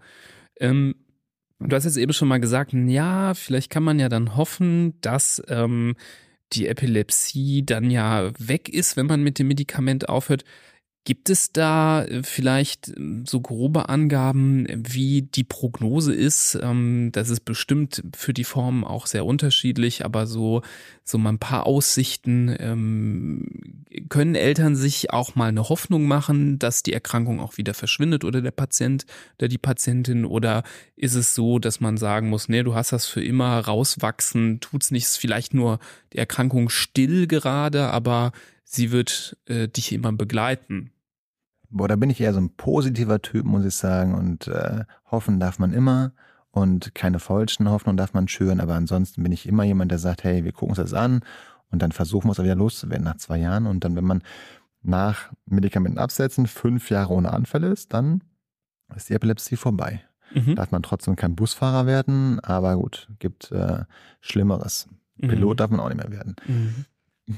Ähm, 0.61 0.94
Du 1.62 1.76
hast 1.76 1.84
jetzt 1.84 1.98
eben 1.98 2.14
schon 2.14 2.28
mal 2.28 2.40
gesagt, 2.40 2.72
ja, 2.72 3.34
vielleicht 3.34 3.70
kann 3.70 3.82
man 3.82 3.98
ja 3.98 4.08
dann 4.08 4.34
hoffen, 4.34 4.94
dass 5.02 5.42
ähm, 5.48 5.94
die 6.54 6.66
Epilepsie 6.66 7.62
dann 7.64 7.90
ja 7.90 8.30
weg 8.38 8.70
ist, 8.70 8.96
wenn 8.96 9.04
man 9.04 9.22
mit 9.22 9.38
dem 9.38 9.48
Medikament 9.48 10.08
aufhört. 10.08 10.44
Gibt 11.05 11.30
es 11.30 11.51
da 11.51 12.05
äh, 12.05 12.22
vielleicht 12.22 12.88
ähm, 12.88 13.24
so 13.26 13.40
grobe 13.40 13.88
Angaben, 13.88 14.66
wie 14.68 15.22
die 15.22 15.44
Prognose 15.44 16.14
ist? 16.14 16.59
Ähm, 16.62 17.11
Das 17.12 17.30
ist 17.30 17.40
bestimmt 17.40 18.03
für 18.14 18.34
die 18.34 18.44
Formen 18.44 18.84
auch 18.84 19.07
sehr 19.07 19.24
unterschiedlich, 19.24 20.05
aber 20.05 20.26
so, 20.26 20.61
so 21.03 21.16
mal 21.16 21.30
ein 21.30 21.38
paar 21.38 21.66
Aussichten. 21.66 22.55
ähm, 22.59 23.46
Können 24.11 24.34
Eltern 24.34 24.76
sich 24.76 25.11
auch 25.11 25.34
mal 25.34 25.48
eine 25.48 25.70
Hoffnung 25.70 26.07
machen, 26.07 26.59
dass 26.59 26.82
die 26.82 26.92
Erkrankung 26.92 27.40
auch 27.40 27.57
wieder 27.57 27.72
verschwindet 27.72 28.22
oder 28.22 28.42
der 28.42 28.51
Patient 28.51 29.07
oder 29.38 29.48
die 29.48 29.59
Patientin? 29.59 30.26
Oder 30.26 30.64
ist 30.96 31.14
es 31.14 31.34
so, 31.34 31.59
dass 31.59 31.80
man 31.80 31.96
sagen 31.96 32.28
muss, 32.28 32.51
nee, 32.51 32.62
du 32.62 32.74
hast 32.74 32.92
das 32.92 33.07
für 33.07 33.24
immer 33.24 33.59
rauswachsen, 33.59 34.61
tut's 34.61 34.90
nicht, 34.90 35.05
ist 35.05 35.16
vielleicht 35.16 35.55
nur 35.55 35.78
die 36.12 36.18
Erkrankung 36.18 36.68
still 36.68 37.26
gerade, 37.26 37.88
aber 37.88 38.32
sie 38.70 38.92
wird 38.92 39.36
äh, 39.46 39.68
dich 39.68 39.92
immer 39.92 40.12
begleiten. 40.12 40.92
Boah, 41.70 41.88
da 41.88 41.96
bin 41.96 42.10
ich 42.10 42.20
eher 42.20 42.32
so 42.32 42.40
ein 42.40 42.54
positiver 42.56 43.20
Typ, 43.20 43.44
muss 43.44 43.64
ich 43.64 43.74
sagen. 43.74 44.14
Und 44.14 44.46
äh, 44.46 44.84
hoffen 45.10 45.40
darf 45.40 45.58
man 45.58 45.72
immer. 45.72 46.12
Und 46.52 46.94
keine 46.94 47.18
falschen 47.18 47.68
Hoffnungen 47.68 47.96
darf 47.96 48.14
man 48.14 48.28
schüren. 48.28 48.60
Aber 48.60 48.74
ansonsten 48.74 49.22
bin 49.22 49.32
ich 49.32 49.46
immer 49.46 49.64
jemand, 49.64 49.90
der 49.90 49.98
sagt, 49.98 50.24
hey, 50.24 50.44
wir 50.44 50.52
gucken 50.52 50.70
uns 50.70 50.78
das 50.78 50.94
an. 50.94 51.20
Und 51.70 51.82
dann 51.82 51.92
versuchen 51.92 52.28
wir 52.28 52.32
es 52.32 52.40
auch 52.40 52.44
wieder 52.44 52.54
loszuwerden 52.54 53.04
nach 53.04 53.16
zwei 53.16 53.38
Jahren. 53.38 53.66
Und 53.66 53.84
dann, 53.84 53.96
wenn 53.96 54.04
man 54.04 54.22
nach 54.82 55.32
Medikamenten 55.46 55.98
absetzen 55.98 56.46
fünf 56.46 56.90
Jahre 56.90 57.12
ohne 57.12 57.32
Anfälle 57.32 57.68
ist, 57.68 57.92
dann 57.92 58.22
ist 58.94 59.08
die 59.08 59.14
Epilepsie 59.14 59.56
vorbei. 59.56 60.02
Mhm. 60.32 60.54
Darf 60.54 60.70
man 60.70 60.82
trotzdem 60.82 61.16
kein 61.16 61.34
Busfahrer 61.34 61.86
werden. 61.86 62.38
Aber 62.40 62.76
gut, 62.76 63.08
gibt 63.18 63.50
äh, 63.50 63.84
Schlimmeres. 64.20 64.88
Pilot 65.20 65.60
darf 65.60 65.70
man 65.70 65.80
auch 65.80 65.88
nicht 65.88 65.98
mehr 65.98 66.10
werden. 66.10 66.36
Mhm. 66.46 66.84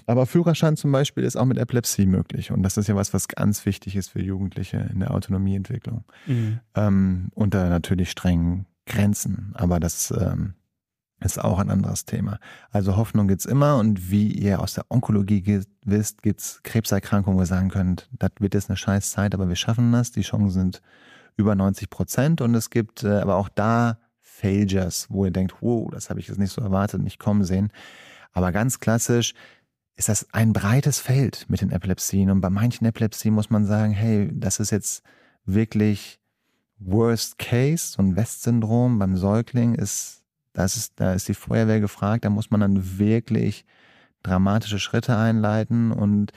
Aber 0.06 0.26
Führerschein 0.26 0.76
zum 0.76 0.92
Beispiel 0.92 1.24
ist 1.24 1.36
auch 1.36 1.44
mit 1.44 1.58
Epilepsie 1.58 2.06
möglich. 2.06 2.50
Und 2.50 2.62
das 2.62 2.76
ist 2.76 2.88
ja 2.88 2.96
was, 2.96 3.12
was 3.14 3.28
ganz 3.28 3.64
wichtig 3.66 3.96
ist 3.96 4.10
für 4.10 4.22
Jugendliche 4.22 4.88
in 4.92 5.00
der 5.00 5.12
Autonomieentwicklung. 5.12 6.04
Mhm. 6.26 6.60
Ähm, 6.74 7.28
unter 7.34 7.68
natürlich 7.68 8.10
strengen 8.10 8.66
Grenzen. 8.86 9.52
Aber 9.54 9.80
das 9.80 10.12
ähm, 10.16 10.54
ist 11.20 11.42
auch 11.42 11.58
ein 11.58 11.70
anderes 11.70 12.04
Thema. 12.04 12.38
Also 12.70 12.96
Hoffnung 12.96 13.28
gibt's 13.28 13.44
immer. 13.44 13.78
Und 13.78 14.10
wie 14.10 14.28
ihr 14.28 14.60
aus 14.60 14.74
der 14.74 14.84
Onkologie 14.88 15.62
wisst, 15.84 16.22
gibt's 16.22 16.60
Krebserkrankungen, 16.62 17.38
wo 17.38 17.42
ihr 17.42 17.46
sagen 17.46 17.70
könnt, 17.70 18.08
das 18.12 18.32
wird 18.38 18.54
jetzt 18.54 18.70
eine 18.70 18.76
scheiß 18.76 19.10
Zeit, 19.10 19.34
aber 19.34 19.48
wir 19.48 19.56
schaffen 19.56 19.92
das. 19.92 20.12
Die 20.12 20.22
Chancen 20.22 20.50
sind 20.50 20.82
über 21.36 21.54
90 21.54 21.90
Prozent. 21.90 22.40
Und 22.40 22.54
es 22.54 22.70
gibt 22.70 23.04
äh, 23.04 23.20
aber 23.20 23.36
auch 23.36 23.48
da 23.48 23.98
Failures, 24.20 25.06
wo 25.08 25.24
ihr 25.24 25.30
denkt, 25.30 25.54
wow, 25.60 25.88
das 25.90 26.10
habe 26.10 26.20
ich 26.20 26.28
jetzt 26.28 26.38
nicht 26.38 26.52
so 26.52 26.60
erwartet, 26.60 27.00
nicht 27.00 27.18
kommen 27.18 27.44
sehen. 27.44 27.70
Aber 28.32 28.50
ganz 28.50 28.80
klassisch 28.80 29.34
ist 29.96 30.08
das 30.08 30.26
ein 30.32 30.52
breites 30.52 30.98
Feld 30.98 31.46
mit 31.48 31.60
den 31.60 31.70
Epilepsien. 31.70 32.30
Und 32.30 32.40
bei 32.40 32.50
manchen 32.50 32.86
Epilepsien 32.86 33.34
muss 33.34 33.50
man 33.50 33.66
sagen, 33.66 33.92
hey, 33.92 34.30
das 34.32 34.58
ist 34.58 34.70
jetzt 34.70 35.02
wirklich 35.44 36.18
Worst 36.78 37.38
Case, 37.38 37.92
so 37.92 38.02
ein 38.02 38.16
West-Syndrom 38.16 38.98
beim 38.98 39.16
Säugling 39.16 39.74
ist, 39.74 40.22
das 40.52 40.76
ist, 40.76 40.94
da 40.96 41.14
ist 41.14 41.28
die 41.28 41.34
Feuerwehr 41.34 41.80
gefragt, 41.80 42.24
da 42.24 42.30
muss 42.30 42.50
man 42.50 42.60
dann 42.60 42.98
wirklich 42.98 43.64
dramatische 44.22 44.78
Schritte 44.78 45.16
einleiten 45.16 45.92
und 45.92 46.32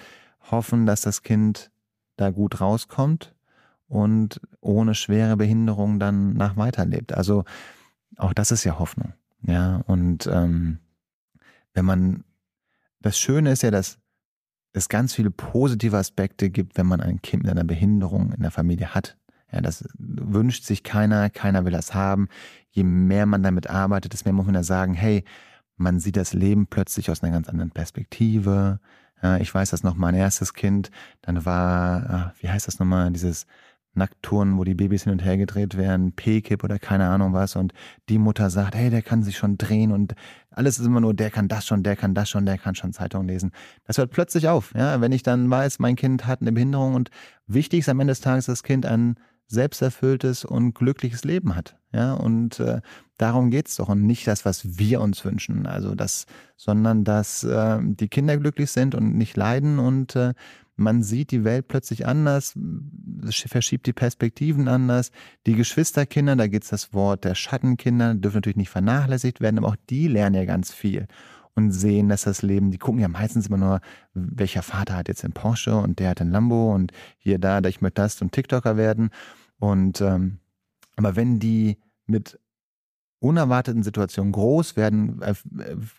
hoffen, 0.51 0.86
dass 0.86 1.01
das 1.01 1.24
Kind 1.24 1.72
da 2.18 2.30
gut 2.30 2.62
rauskommt 2.62 3.36
und 3.88 4.39
ohne 4.62 4.95
schwere 4.95 5.38
Behinderung 5.38 5.99
dann 5.99 6.34
nach 6.34 6.58
weiterlebt. 6.58 7.14
Also 7.14 7.43
auch 8.18 8.34
das 8.34 8.51
ist 8.51 8.64
ja 8.64 8.80
Hoffnung. 8.80 9.14
Ja, 9.41 9.82
und 9.88 10.28
ähm, 10.28 10.80
wenn 11.74 11.86
man 11.86 12.24
das 13.01 13.17
Schöne 13.17 13.51
ist 13.51 13.63
ja, 13.63 13.71
dass 13.71 13.99
es 14.73 14.89
ganz 14.89 15.13
viele 15.13 15.31
positive 15.31 15.97
Aspekte 15.97 16.49
gibt, 16.49 16.77
wenn 16.77 16.87
man 16.87 17.01
ein 17.01 17.21
Kind 17.21 17.43
mit 17.43 17.51
einer 17.51 17.63
Behinderung 17.63 18.33
in 18.33 18.41
der 18.41 18.51
Familie 18.51 18.93
hat. 18.93 19.17
Ja, 19.51 19.61
das 19.61 19.87
wünscht 19.97 20.65
sich 20.65 20.83
keiner, 20.83 21.29
keiner 21.29 21.65
will 21.65 21.71
das 21.71 21.93
haben. 21.93 22.27
Je 22.71 22.83
mehr 22.83 23.25
man 23.25 23.43
damit 23.43 23.69
arbeitet, 23.69 24.13
desto 24.13 24.27
mehr 24.27 24.33
muss 24.33 24.45
man 24.45 24.55
ja 24.55 24.63
sagen, 24.63 24.93
hey, 24.93 25.23
man 25.77 25.99
sieht 25.99 26.17
das 26.17 26.33
Leben 26.33 26.67
plötzlich 26.67 27.09
aus 27.09 27.23
einer 27.23 27.31
ganz 27.31 27.47
anderen 27.47 27.71
Perspektive. 27.71 28.79
Ja, 29.21 29.37
ich 29.37 29.53
weiß 29.53 29.69
das 29.69 29.83
noch, 29.83 29.95
mein 29.95 30.15
erstes 30.15 30.53
Kind, 30.53 30.91
dann 31.21 31.45
war, 31.45 32.09
ah, 32.09 32.33
wie 32.39 32.49
heißt 32.49 32.67
das 32.67 32.79
nochmal, 32.79 33.11
dieses 33.11 33.45
Nacktturnen, 33.95 34.57
wo 34.57 34.63
die 34.63 34.75
Babys 34.75 35.03
hin 35.03 35.13
und 35.13 35.23
her 35.23 35.37
gedreht 35.37 35.77
werden, 35.77 36.13
P-Kip 36.13 36.63
oder 36.63 36.79
keine 36.79 37.07
Ahnung 37.07 37.33
was 37.33 37.55
und 37.55 37.73
die 38.09 38.17
Mutter 38.17 38.49
sagt, 38.49 38.75
hey, 38.75 38.89
der 38.89 39.01
kann 39.01 39.23
sich 39.23 39.37
schon 39.37 39.57
drehen 39.57 39.91
und 39.91 40.15
alles 40.51 40.79
ist 40.79 40.85
immer 40.85 41.01
nur, 41.01 41.13
der 41.13 41.31
kann 41.31 41.47
das 41.47 41.65
schon, 41.65 41.83
der 41.83 41.95
kann 41.95 42.13
das 42.13 42.29
schon, 42.29 42.45
der 42.45 42.57
kann 42.57 42.75
schon 42.75 42.93
Zeitung 42.93 43.27
lesen. 43.27 43.51
Das 43.85 43.97
hört 43.97 44.11
plötzlich 44.11 44.47
auf, 44.47 44.73
ja, 44.75 45.01
wenn 45.01 45.11
ich 45.11 45.23
dann 45.23 45.49
weiß, 45.49 45.79
mein 45.79 45.95
Kind 45.95 46.27
hat 46.27 46.41
eine 46.41 46.51
Behinderung 46.51 46.93
und 46.93 47.09
wichtig 47.47 47.79
ist 47.79 47.89
am 47.89 47.99
Ende 47.99 48.11
des 48.11 48.21
Tages, 48.21 48.45
dass 48.45 48.59
das 48.59 48.63
Kind 48.63 48.85
ein 48.85 49.15
selbsterfülltes 49.47 50.43
und 50.43 50.73
glückliches 50.73 51.23
Leben 51.23 51.55
hat, 51.55 51.77
ja, 51.91 52.13
und 52.13 52.59
äh, 52.59 52.81
darum 53.17 53.51
geht's 53.51 53.75
doch 53.75 53.89
und 53.89 54.05
nicht 54.05 54.27
das, 54.27 54.43
was 54.43 54.79
wir 54.79 55.01
uns 55.01 55.23
wünschen, 55.23 55.67
also 55.67 55.93
das, 55.93 56.25
sondern 56.57 57.03
dass 57.03 57.43
äh, 57.43 57.77
die 57.81 58.07
Kinder 58.07 58.37
glücklich 58.37 58.71
sind 58.71 58.95
und 58.95 59.15
nicht 59.15 59.37
leiden 59.37 59.77
und 59.77 60.15
äh, 60.15 60.33
man 60.76 61.03
sieht 61.03 61.32
die 61.32 61.43
Welt 61.43 61.67
plötzlich 61.67 62.05
anders, 62.05 62.53
verschiebt 63.30 63.88
die 63.88 63.93
Perspektiven 63.93 64.67
anders. 64.67 65.11
Die 65.45 65.55
Geschwisterkinder, 65.55 66.36
da 66.36 66.47
geht's 66.47 66.69
das 66.69 66.93
Wort 66.93 67.23
der 67.23 67.36
Schattenkinder, 67.36 68.15
dürfen 68.15 68.38
natürlich 68.38 68.57
nicht 68.57 68.69
vernachlässigt 68.69 69.41
werden, 69.41 69.57
aber 69.57 69.69
auch 69.69 69.78
die 69.89 70.07
lernen 70.07 70.36
ja 70.36 70.45
ganz 70.45 70.73
viel 70.73 71.07
und 71.55 71.71
sehen, 71.71 72.09
dass 72.09 72.23
das 72.23 72.41
Leben, 72.41 72.69
die 72.69 72.78
gucken 72.78 72.99
ja 72.99 73.07
meistens 73.07 73.47
immer 73.47 73.57
nur, 73.57 73.80
welcher 74.13 74.61
Vater 74.61 74.97
hat 74.97 75.07
jetzt 75.07 75.23
den 75.23 75.32
Porsche 75.32 75.76
und 75.78 75.99
der 75.99 76.09
hat 76.09 76.19
den 76.19 76.32
Lambo 76.32 76.76
und 76.76 76.91
hier, 77.17 77.39
da, 77.39 77.61
da 77.61 77.69
ich 77.69 77.82
möchte 77.82 78.01
das 78.01 78.21
und 78.21 78.34
TikToker 78.34 78.76
werden. 78.76 79.09
Und 79.57 80.01
ähm, 80.01 80.39
aber 80.97 81.15
wenn 81.15 81.39
die 81.39 81.78
mit 82.05 82.39
unerwarteten 83.26 83.84
Situationen 83.84 84.32
groß 84.32 84.76
werden, 84.76 85.21
äh, 85.21 85.34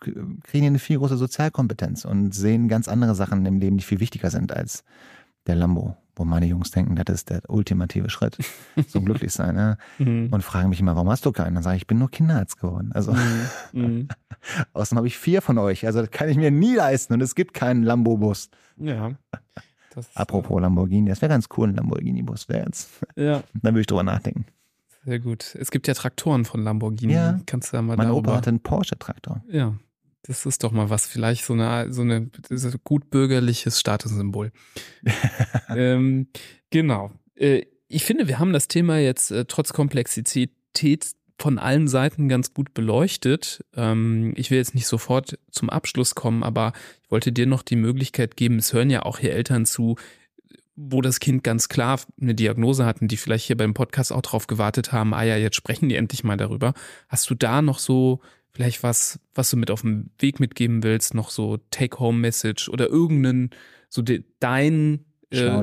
kriegen 0.00 0.62
die 0.62 0.66
eine 0.66 0.78
viel 0.78 0.98
große 0.98 1.16
Sozialkompetenz 1.16 2.04
und 2.04 2.34
sehen 2.34 2.68
ganz 2.68 2.88
andere 2.88 3.14
Sachen 3.14 3.44
im 3.46 3.58
Leben, 3.58 3.76
die 3.78 3.84
viel 3.84 4.00
wichtiger 4.00 4.30
sind 4.30 4.52
als 4.54 4.84
der 5.46 5.54
Lambo, 5.54 5.96
wo 6.16 6.24
meine 6.24 6.46
Jungs 6.46 6.72
denken, 6.72 6.96
das 6.96 7.14
ist 7.14 7.30
der 7.30 7.40
ultimative 7.48 8.10
Schritt 8.10 8.38
zum 8.88 9.04
Glücklichsein. 9.04 9.54
Ne? 9.54 9.78
Mhm. 9.98 10.28
Und 10.32 10.42
fragen 10.42 10.68
mich 10.70 10.80
immer, 10.80 10.96
warum 10.96 11.08
hast 11.10 11.24
du 11.24 11.30
keinen? 11.32 11.54
Dann 11.54 11.62
sage 11.62 11.76
ich, 11.76 11.82
ich 11.82 11.86
bin 11.86 11.98
nur 11.98 12.10
Kinderarzt 12.10 12.58
geworden. 12.60 12.90
Also 12.92 13.12
Mhm. 13.12 13.46
Mhm. 13.72 14.08
außerdem 14.72 14.98
habe 14.98 15.06
ich 15.06 15.18
vier 15.18 15.42
von 15.42 15.58
euch. 15.58 15.86
Also 15.86 16.00
das 16.00 16.10
kann 16.10 16.28
ich 16.28 16.36
mir 16.36 16.50
nie 16.50 16.74
leisten 16.74 17.12
und 17.14 17.20
es 17.20 17.34
gibt 17.34 17.54
keinen 17.54 17.82
Lambo-Bus. 17.82 18.50
Ja. 18.78 19.12
Das, 19.94 20.14
Apropos 20.14 20.60
Lamborghini, 20.60 21.08
das 21.08 21.22
wäre 21.22 21.30
ganz 21.30 21.48
cool, 21.56 21.68
ein 21.68 21.74
Lamborghini-Bus 21.74 22.50
wäre 22.50 22.66
jetzt. 22.66 22.90
Ja, 23.16 23.42
Dann 23.54 23.72
würde 23.72 23.80
ich 23.80 23.86
drüber 23.86 24.02
nachdenken. 24.02 24.44
Sehr 25.06 25.20
gut. 25.20 25.56
Es 25.58 25.70
gibt 25.70 25.86
ja 25.86 25.94
Traktoren 25.94 26.44
von 26.44 26.62
Lamborghini. 26.64 27.14
Ja. 27.14 27.40
Kannst 27.46 27.72
du 27.72 27.76
ja 27.76 27.82
mal 27.82 27.96
Mein 27.96 28.08
darüber. 28.08 28.30
Opa 28.30 28.36
hatte 28.38 28.50
einen 28.50 28.60
Porsche-Traktor. 28.60 29.42
Ja, 29.48 29.78
das 30.22 30.44
ist 30.44 30.64
doch 30.64 30.72
mal 30.72 30.90
was. 30.90 31.06
Vielleicht 31.06 31.44
so 31.44 31.52
eine, 31.52 31.92
so 31.92 32.02
eine 32.02 32.28
ist 32.48 32.66
ein 32.66 32.74
gut 32.82 33.08
bürgerliches 33.10 33.78
Statussymbol. 33.78 34.50
ähm, 35.68 36.26
genau. 36.70 37.12
Äh, 37.36 37.62
ich 37.88 38.04
finde, 38.04 38.26
wir 38.26 38.40
haben 38.40 38.52
das 38.52 38.66
Thema 38.66 38.98
jetzt 38.98 39.30
äh, 39.30 39.44
trotz 39.44 39.72
Komplexität 39.72 40.42
von 41.38 41.58
allen 41.58 41.86
Seiten 41.86 42.28
ganz 42.28 42.52
gut 42.52 42.74
beleuchtet. 42.74 43.64
Ähm, 43.76 44.32
ich 44.36 44.50
will 44.50 44.58
jetzt 44.58 44.74
nicht 44.74 44.86
sofort 44.88 45.38
zum 45.52 45.70
Abschluss 45.70 46.16
kommen, 46.16 46.42
aber 46.42 46.72
ich 47.04 47.10
wollte 47.12 47.30
dir 47.30 47.46
noch 47.46 47.62
die 47.62 47.76
Möglichkeit 47.76 48.36
geben, 48.36 48.58
es 48.58 48.72
hören 48.72 48.90
ja 48.90 49.02
auch 49.02 49.18
hier 49.18 49.32
Eltern 49.32 49.66
zu, 49.66 49.96
wo 50.76 51.00
das 51.00 51.20
Kind 51.20 51.42
ganz 51.42 51.68
klar 51.68 51.98
eine 52.20 52.34
Diagnose 52.34 52.84
hatten, 52.84 53.08
die 53.08 53.16
vielleicht 53.16 53.46
hier 53.46 53.56
beim 53.56 53.74
Podcast 53.74 54.12
auch 54.12 54.22
drauf 54.22 54.46
gewartet 54.46 54.92
haben, 54.92 55.14
ah 55.14 55.22
ja, 55.22 55.36
jetzt 55.36 55.56
sprechen 55.56 55.88
die 55.88 55.96
endlich 55.96 56.22
mal 56.22 56.36
darüber. 56.36 56.74
Hast 57.08 57.28
du 57.30 57.34
da 57.34 57.62
noch 57.62 57.78
so 57.78 58.20
vielleicht 58.52 58.82
was, 58.82 59.18
was 59.34 59.50
du 59.50 59.56
mit 59.56 59.70
auf 59.70 59.82
dem 59.82 60.10
Weg 60.18 60.40
mitgeben 60.40 60.82
willst, 60.82 61.14
noch 61.14 61.30
so 61.30 61.58
Take-Home-Message 61.70 62.68
oder 62.68 62.88
irgendeinen, 62.88 63.50
so 63.88 64.02
de, 64.02 64.24
dein 64.38 65.04
äh, 65.30 65.62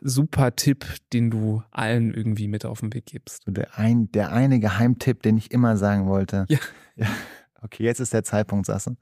super 0.00 0.56
Tipp, 0.56 0.86
den 1.12 1.30
du 1.30 1.62
allen 1.70 2.14
irgendwie 2.14 2.48
mit 2.48 2.64
auf 2.64 2.80
den 2.80 2.92
Weg 2.94 3.06
gibst? 3.06 3.44
So 3.44 3.52
der, 3.52 3.78
ein, 3.78 4.10
der 4.12 4.32
eine 4.32 4.60
Geheimtipp, 4.60 5.22
den 5.22 5.38
ich 5.38 5.50
immer 5.50 5.76
sagen 5.76 6.06
wollte. 6.06 6.46
Ja. 6.48 6.58
ja. 6.96 7.06
Okay, 7.62 7.84
jetzt 7.84 8.00
ist 8.00 8.14
der 8.14 8.24
Zeitpunkt, 8.24 8.64
Sasse. 8.64 8.96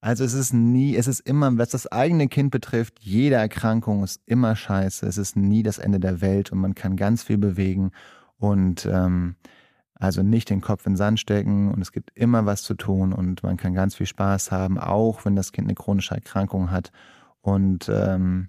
Also 0.00 0.24
es 0.24 0.34
ist 0.34 0.52
nie, 0.52 0.96
es 0.96 1.06
ist 1.08 1.20
immer, 1.20 1.56
was 1.58 1.70
das 1.70 1.90
eigene 1.90 2.28
Kind 2.28 2.50
betrifft, 2.50 3.00
jede 3.00 3.36
Erkrankung 3.36 4.04
ist 4.04 4.20
immer 4.26 4.54
scheiße. 4.54 5.06
Es 5.06 5.18
ist 5.18 5.36
nie 5.36 5.62
das 5.62 5.78
Ende 5.78 5.98
der 5.98 6.20
Welt 6.20 6.52
und 6.52 6.58
man 6.58 6.74
kann 6.74 6.96
ganz 6.96 7.22
viel 7.22 7.38
bewegen 7.38 7.90
und 8.38 8.86
ähm, 8.86 9.36
also 9.94 10.22
nicht 10.22 10.50
den 10.50 10.60
Kopf 10.60 10.86
in 10.86 10.92
den 10.92 10.96
Sand 10.98 11.20
stecken 11.20 11.72
und 11.72 11.80
es 11.80 11.90
gibt 11.90 12.10
immer 12.14 12.44
was 12.44 12.62
zu 12.62 12.74
tun 12.74 13.12
und 13.12 13.42
man 13.42 13.56
kann 13.56 13.74
ganz 13.74 13.94
viel 13.94 14.06
Spaß 14.06 14.52
haben, 14.52 14.78
auch 14.78 15.24
wenn 15.24 15.36
das 15.36 15.52
Kind 15.52 15.66
eine 15.68 15.74
chronische 15.74 16.14
Erkrankung 16.14 16.70
hat. 16.70 16.92
Und 17.40 17.88
ähm, 17.88 18.48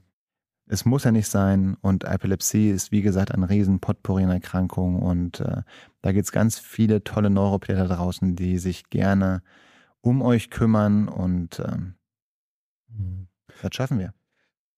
es 0.67 0.83
muss 0.83 1.05
ja 1.05 1.11
nicht 1.11 1.29
sein 1.29 1.77
und 1.81 2.03
Epilepsie 2.03 2.69
ist 2.69 2.91
wie 2.91 3.01
gesagt 3.01 3.31
ein 3.33 3.43
riesen 3.43 3.79
Potpourri 3.79 4.23
an 4.23 4.31
Erkrankungen 4.31 5.01
und 5.01 5.39
äh, 5.39 5.61
da 6.01 6.11
gibt 6.11 6.25
es 6.25 6.31
ganz 6.31 6.59
viele 6.59 7.03
tolle 7.03 7.29
Neuropäder 7.29 7.87
draußen, 7.87 8.35
die 8.35 8.57
sich 8.57 8.89
gerne 8.89 9.41
um 10.01 10.21
euch 10.21 10.49
kümmern 10.49 11.07
und 11.07 11.59
ähm, 11.59 11.95
das 13.61 13.73
schaffen 13.73 13.99
wir. 13.99 14.13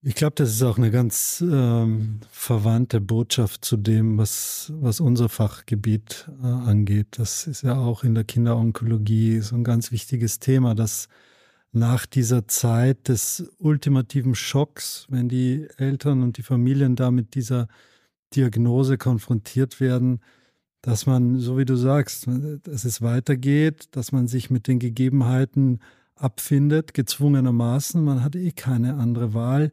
Ich 0.02 0.16
glaube, 0.16 0.36
das 0.36 0.52
ist 0.52 0.64
auch 0.64 0.78
eine 0.78 0.92
ganz 0.92 1.44
ähm, 1.46 2.22
verwandte 2.32 3.02
Botschaft 3.02 3.66
zu 3.66 3.76
dem, 3.76 4.18
was, 4.18 4.72
was 4.76 5.02
unser 5.02 5.28
Fachgebiet 5.28 6.30
äh, 6.42 6.46
angeht. 6.46 7.20
Das 7.20 7.48
ist 7.48 7.64
ja 7.64 7.78
auch 7.78 8.06
in 8.06 8.16
der 8.16 8.24
Kinderonkologie 8.24 9.42
so 9.42 9.56
ein 9.58 9.66
ganz 9.66 9.92
wichtiges 9.92 10.40
Thema, 10.40 10.74
dass 10.74 11.10
nach 11.74 12.06
dieser 12.06 12.48
Zeit 12.48 13.10
des 13.10 13.52
ultimativen 13.58 14.36
Schocks, 14.36 15.06
wenn 15.10 15.28
die 15.28 15.68
Eltern 15.78 16.24
und 16.24 16.38
die 16.38 16.44
Familien 16.44 16.96
da 16.96 17.12
mit 17.12 17.36
dieser 17.36 17.68
Diagnose 18.34 18.98
konfrontiert 18.98 19.82
werden, 19.82 20.22
dass 20.82 21.06
man, 21.06 21.40
so 21.40 21.58
wie 21.58 21.66
du 21.66 21.76
sagst, 21.76 22.28
dass 22.64 22.86
es 22.86 23.02
weitergeht, 23.02 23.88
dass 23.92 24.12
man 24.12 24.28
sich 24.28 24.50
mit 24.50 24.68
den 24.68 24.80
Gegebenheiten 24.80 25.80
abfindet, 26.16 26.94
gezwungenermaßen. 26.94 28.04
Man 28.04 28.24
hat 28.24 28.36
eh 28.36 28.52
keine 28.52 28.96
andere 28.96 29.34
Wahl. 29.34 29.72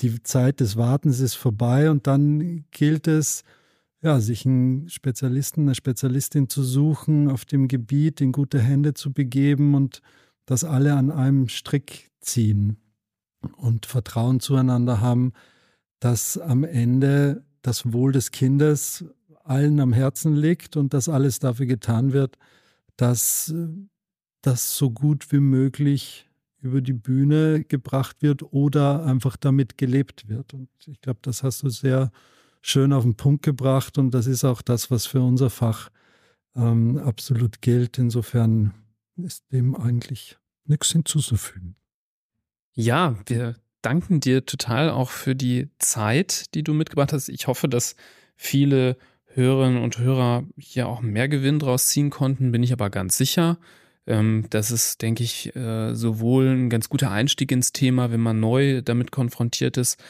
Die 0.00 0.22
Zeit 0.22 0.60
des 0.60 0.76
Wartens 0.76 1.20
ist 1.20 1.34
vorbei 1.34 1.90
und 1.90 2.06
dann 2.06 2.64
gilt 2.70 3.06
es, 3.06 3.44
ja, 4.02 4.18
sich 4.18 4.46
einen 4.46 4.88
Spezialisten, 4.88 5.62
eine 5.62 5.74
Spezialistin 5.74 6.48
zu 6.48 6.62
suchen, 6.62 7.28
auf 7.28 7.44
dem 7.44 7.68
Gebiet 7.68 8.20
in 8.20 8.32
gute 8.32 8.60
Hände 8.60 8.94
zu 8.94 9.12
begeben 9.12 9.74
und 9.74 10.00
dass 10.46 10.64
alle 10.64 10.94
an 10.94 11.10
einem 11.10 11.48
Strick 11.48 12.10
ziehen 12.20 12.78
und 13.56 13.86
Vertrauen 13.86 14.40
zueinander 14.40 15.00
haben, 15.00 15.32
dass 16.00 16.38
am 16.38 16.64
Ende 16.64 17.44
das 17.62 17.92
Wohl 17.92 18.12
des 18.12 18.30
Kindes 18.30 19.04
allen 19.44 19.80
am 19.80 19.92
Herzen 19.92 20.34
liegt 20.34 20.76
und 20.76 20.94
dass 20.94 21.08
alles 21.08 21.38
dafür 21.38 21.66
getan 21.66 22.12
wird, 22.12 22.36
dass 22.96 23.54
das 24.42 24.76
so 24.76 24.90
gut 24.90 25.32
wie 25.32 25.40
möglich 25.40 26.28
über 26.60 26.80
die 26.80 26.92
Bühne 26.92 27.64
gebracht 27.64 28.16
wird 28.20 28.52
oder 28.52 29.04
einfach 29.04 29.36
damit 29.36 29.78
gelebt 29.78 30.28
wird. 30.28 30.52
Und 30.54 30.68
ich 30.86 31.00
glaube, 31.00 31.20
das 31.22 31.42
hast 31.42 31.62
du 31.62 31.70
sehr 31.70 32.10
schön 32.60 32.92
auf 32.92 33.04
den 33.04 33.16
Punkt 33.16 33.42
gebracht 33.42 33.96
und 33.96 34.12
das 34.12 34.26
ist 34.26 34.44
auch 34.44 34.60
das, 34.60 34.90
was 34.90 35.06
für 35.06 35.22
unser 35.22 35.48
Fach 35.48 35.90
ähm, 36.54 36.98
absolut 36.98 37.62
gilt. 37.62 37.98
Insofern 37.98 38.74
ist 39.16 39.44
dem 39.52 39.74
eigentlich 39.74 40.38
nichts 40.64 40.92
hinzuzufügen. 40.92 41.76
Ja, 42.74 43.16
wir 43.26 43.56
danken 43.82 44.20
dir 44.20 44.44
total 44.44 44.90
auch 44.90 45.10
für 45.10 45.34
die 45.34 45.70
Zeit, 45.78 46.54
die 46.54 46.62
du 46.62 46.74
mitgebracht 46.74 47.12
hast. 47.12 47.28
Ich 47.28 47.46
hoffe, 47.46 47.68
dass 47.68 47.96
viele 48.36 48.96
Hörerinnen 49.34 49.82
und 49.82 49.98
Hörer 49.98 50.44
hier 50.56 50.88
auch 50.88 51.00
mehr 51.00 51.28
Gewinn 51.28 51.58
draus 51.58 51.86
ziehen 51.86 52.10
konnten, 52.10 52.52
bin 52.52 52.62
ich 52.62 52.72
aber 52.72 52.90
ganz 52.90 53.16
sicher. 53.16 53.58
Ähm, 54.06 54.46
das 54.50 54.70
ist, 54.70 55.02
denke 55.02 55.22
ich, 55.22 55.54
äh, 55.54 55.94
sowohl 55.94 56.48
ein 56.48 56.70
ganz 56.70 56.88
guter 56.88 57.10
Einstieg 57.10 57.52
ins 57.52 57.72
Thema, 57.72 58.10
wenn 58.10 58.20
man 58.20 58.40
neu 58.40 58.82
damit 58.82 59.12
konfrontiert 59.12 59.76
ist, 59.76 60.02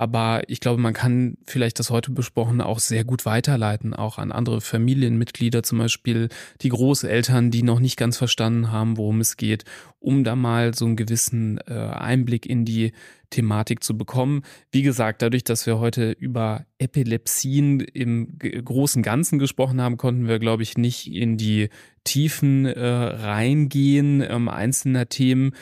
aber 0.00 0.42
ich 0.46 0.60
glaube, 0.60 0.80
man 0.80 0.94
kann 0.94 1.38
vielleicht 1.44 1.80
das 1.80 1.90
heute 1.90 2.12
besprochene 2.12 2.64
auch 2.64 2.78
sehr 2.78 3.02
gut 3.02 3.26
weiterleiten, 3.26 3.94
auch 3.94 4.18
an 4.18 4.30
andere 4.30 4.60
Familienmitglieder, 4.60 5.64
zum 5.64 5.78
Beispiel 5.78 6.28
die 6.60 6.68
Großeltern, 6.68 7.50
die 7.50 7.64
noch 7.64 7.80
nicht 7.80 7.96
ganz 7.96 8.16
verstanden 8.16 8.70
haben, 8.70 8.96
worum 8.96 9.18
es 9.18 9.36
geht, 9.36 9.64
um 9.98 10.22
da 10.22 10.36
mal 10.36 10.72
so 10.72 10.84
einen 10.84 10.94
gewissen 10.94 11.58
äh, 11.66 11.72
Einblick 11.74 12.46
in 12.46 12.64
die 12.64 12.92
Thematik 13.30 13.82
zu 13.82 13.98
bekommen. 13.98 14.42
Wie 14.70 14.82
gesagt, 14.82 15.20
dadurch, 15.20 15.42
dass 15.42 15.66
wir 15.66 15.80
heute 15.80 16.12
über 16.12 16.64
Epilepsien 16.78 17.80
im 17.80 18.38
großen 18.38 19.02
Ganzen 19.02 19.40
gesprochen 19.40 19.80
haben, 19.80 19.96
konnten 19.96 20.28
wir, 20.28 20.38
glaube 20.38 20.62
ich, 20.62 20.78
nicht 20.78 21.12
in 21.12 21.36
die 21.36 21.70
Tiefen 22.04 22.66
äh, 22.66 22.80
reingehen, 22.86 24.20
ähm, 24.20 24.48
einzelner 24.48 25.08
Themen. 25.08 25.54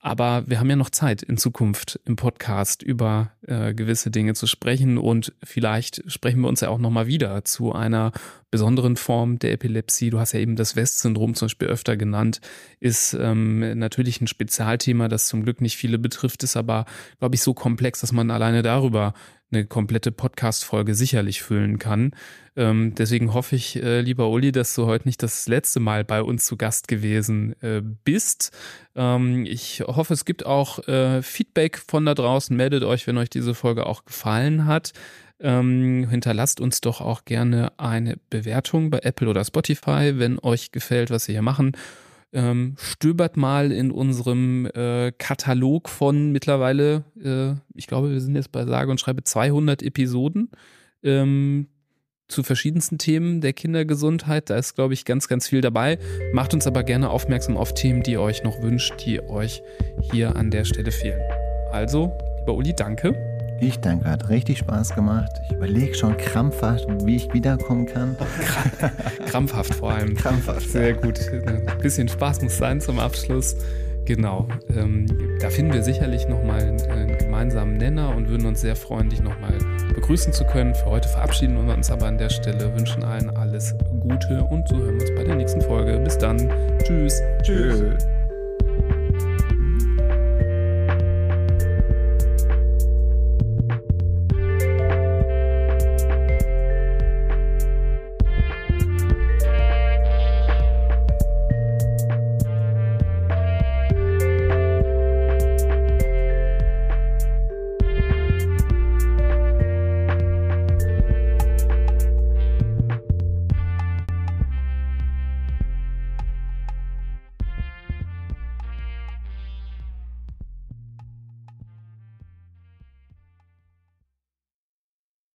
Aber 0.00 0.44
wir 0.46 0.58
haben 0.58 0.70
ja 0.70 0.76
noch 0.76 0.90
Zeit 0.90 1.22
in 1.22 1.36
Zukunft 1.36 2.00
im 2.06 2.16
Podcast 2.16 2.82
über 2.82 3.32
äh, 3.46 3.74
gewisse 3.74 4.10
Dinge 4.10 4.32
zu 4.32 4.46
sprechen 4.46 4.96
und 4.96 5.34
vielleicht 5.44 6.10
sprechen 6.10 6.40
wir 6.40 6.48
uns 6.48 6.62
ja 6.62 6.70
auch 6.70 6.78
nochmal 6.78 7.06
wieder 7.06 7.44
zu 7.44 7.74
einer 7.74 8.12
besonderen 8.50 8.96
Form 8.96 9.38
der 9.38 9.52
Epilepsie. 9.52 10.10
Du 10.10 10.18
hast 10.18 10.32
ja 10.32 10.40
eben 10.40 10.56
das 10.56 10.76
West-Syndrom 10.76 11.34
zum 11.34 11.46
Beispiel 11.46 11.68
öfter 11.68 11.96
genannt, 11.96 12.40
ist 12.80 13.14
ähm, 13.14 13.78
natürlich 13.78 14.20
ein 14.20 14.26
Spezialthema, 14.26 15.08
das 15.08 15.26
zum 15.26 15.42
Glück 15.42 15.60
nicht 15.60 15.76
viele 15.76 15.98
betrifft, 15.98 16.42
ist 16.42 16.56
aber, 16.56 16.84
glaube 17.18 17.34
ich, 17.34 17.42
so 17.42 17.54
komplex, 17.54 18.00
dass 18.00 18.12
man 18.12 18.30
alleine 18.30 18.62
darüber 18.62 19.14
eine 19.52 19.66
komplette 19.66 20.12
Podcast-Folge 20.12 20.94
sicherlich 20.94 21.42
füllen 21.42 21.78
kann. 21.78 22.12
Ähm, 22.56 22.94
deswegen 22.94 23.34
hoffe 23.34 23.56
ich, 23.56 23.82
äh, 23.82 24.00
lieber 24.00 24.30
Uli, 24.30 24.52
dass 24.52 24.74
du 24.74 24.86
heute 24.86 25.08
nicht 25.08 25.22
das 25.22 25.48
letzte 25.48 25.80
Mal 25.80 26.04
bei 26.04 26.22
uns 26.22 26.44
zu 26.44 26.56
Gast 26.56 26.88
gewesen 26.88 27.60
äh, 27.62 27.82
bist. 27.82 28.56
Ähm, 28.94 29.46
ich 29.46 29.82
hoffe, 29.86 30.14
es 30.14 30.24
gibt 30.24 30.46
auch 30.46 30.86
äh, 30.86 31.22
Feedback 31.22 31.78
von 31.78 32.06
da 32.06 32.14
draußen. 32.14 32.56
Meldet 32.56 32.84
euch, 32.84 33.06
wenn 33.06 33.18
euch 33.18 33.30
diese 33.30 33.54
Folge 33.54 33.86
auch 33.86 34.04
gefallen 34.04 34.66
hat. 34.66 34.92
Ähm, 35.42 36.06
hinterlasst 36.10 36.60
uns 36.60 36.80
doch 36.80 37.00
auch 37.00 37.24
gerne 37.24 37.72
eine 37.78 38.16
Bewertung 38.28 38.90
bei 38.90 39.00
Apple 39.02 39.28
oder 39.28 39.44
Spotify, 39.44 40.12
wenn 40.16 40.38
euch 40.38 40.70
gefällt, 40.70 41.10
was 41.10 41.28
wir 41.28 41.32
hier 41.32 41.42
machen. 41.42 41.72
Ähm, 42.32 42.74
stöbert 42.78 43.36
mal 43.36 43.72
in 43.72 43.90
unserem 43.90 44.66
äh, 44.66 45.12
Katalog 45.18 45.88
von 45.88 46.30
mittlerweile, 46.30 47.04
äh, 47.22 47.54
ich 47.74 47.86
glaube, 47.88 48.12
wir 48.12 48.20
sind 48.20 48.36
jetzt 48.36 48.52
bei 48.52 48.64
sage 48.66 48.90
und 48.90 49.00
schreibe 49.00 49.24
200 49.24 49.82
Episoden 49.82 50.50
ähm, 51.02 51.66
zu 52.28 52.44
verschiedensten 52.44 52.98
Themen 52.98 53.40
der 53.40 53.52
Kindergesundheit. 53.52 54.50
Da 54.50 54.56
ist, 54.56 54.74
glaube 54.74 54.94
ich, 54.94 55.04
ganz, 55.04 55.26
ganz 55.26 55.48
viel 55.48 55.60
dabei. 55.60 55.98
Macht 56.32 56.54
uns 56.54 56.66
aber 56.66 56.84
gerne 56.84 57.10
aufmerksam 57.10 57.56
auf 57.56 57.74
Themen, 57.74 58.02
die 58.02 58.12
ihr 58.12 58.20
euch 58.20 58.44
noch 58.44 58.62
wünscht, 58.62 58.94
die 59.04 59.20
euch 59.20 59.62
hier 60.12 60.36
an 60.36 60.52
der 60.52 60.64
Stelle 60.64 60.92
fehlen. 60.92 61.20
Also, 61.72 62.12
lieber 62.38 62.54
Uli, 62.54 62.74
danke. 62.74 63.29
Ich 63.60 63.78
danke, 63.78 64.08
hat 64.08 64.30
richtig 64.30 64.58
Spaß 64.58 64.94
gemacht. 64.94 65.30
Ich 65.44 65.54
überlege 65.54 65.94
schon 65.94 66.16
krampfhaft, 66.16 66.86
wie 67.04 67.16
ich 67.16 67.32
wiederkommen 67.34 67.84
kann. 67.84 68.16
Krampfhaft 69.26 69.74
vor 69.74 69.92
allem. 69.92 70.16
Krampfhaft. 70.16 70.70
Sehr 70.70 70.94
gut. 70.94 71.20
Ein 71.30 71.66
bisschen 71.82 72.08
Spaß 72.08 72.40
muss 72.42 72.56
sein 72.56 72.80
zum 72.80 72.98
Abschluss. 72.98 73.56
Genau. 74.06 74.48
Ähm, 74.74 75.06
da 75.40 75.50
finden 75.50 75.74
wir 75.74 75.82
sicherlich 75.82 76.26
nochmal 76.26 76.62
einen 76.90 77.18
gemeinsamen 77.18 77.76
Nenner 77.76 78.16
und 78.16 78.28
würden 78.28 78.46
uns 78.46 78.62
sehr 78.62 78.76
freuen, 78.76 79.10
dich 79.10 79.20
nochmal 79.20 79.58
begrüßen 79.94 80.32
zu 80.32 80.44
können. 80.44 80.74
Für 80.74 80.86
heute 80.86 81.08
verabschieden 81.08 81.66
wir 81.66 81.74
uns 81.74 81.90
aber 81.90 82.06
an 82.06 82.16
der 82.16 82.30
Stelle, 82.30 82.74
wünschen 82.76 83.04
allen 83.04 83.30
alles 83.30 83.74
Gute 84.00 84.42
und 84.42 84.66
so 84.68 84.78
hören 84.78 84.94
wir 84.94 85.02
uns 85.02 85.14
bei 85.14 85.24
der 85.24 85.36
nächsten 85.36 85.60
Folge. 85.60 86.00
Bis 86.02 86.16
dann. 86.16 86.50
Tschüss. 86.82 87.20
Tschüss. 87.42 87.80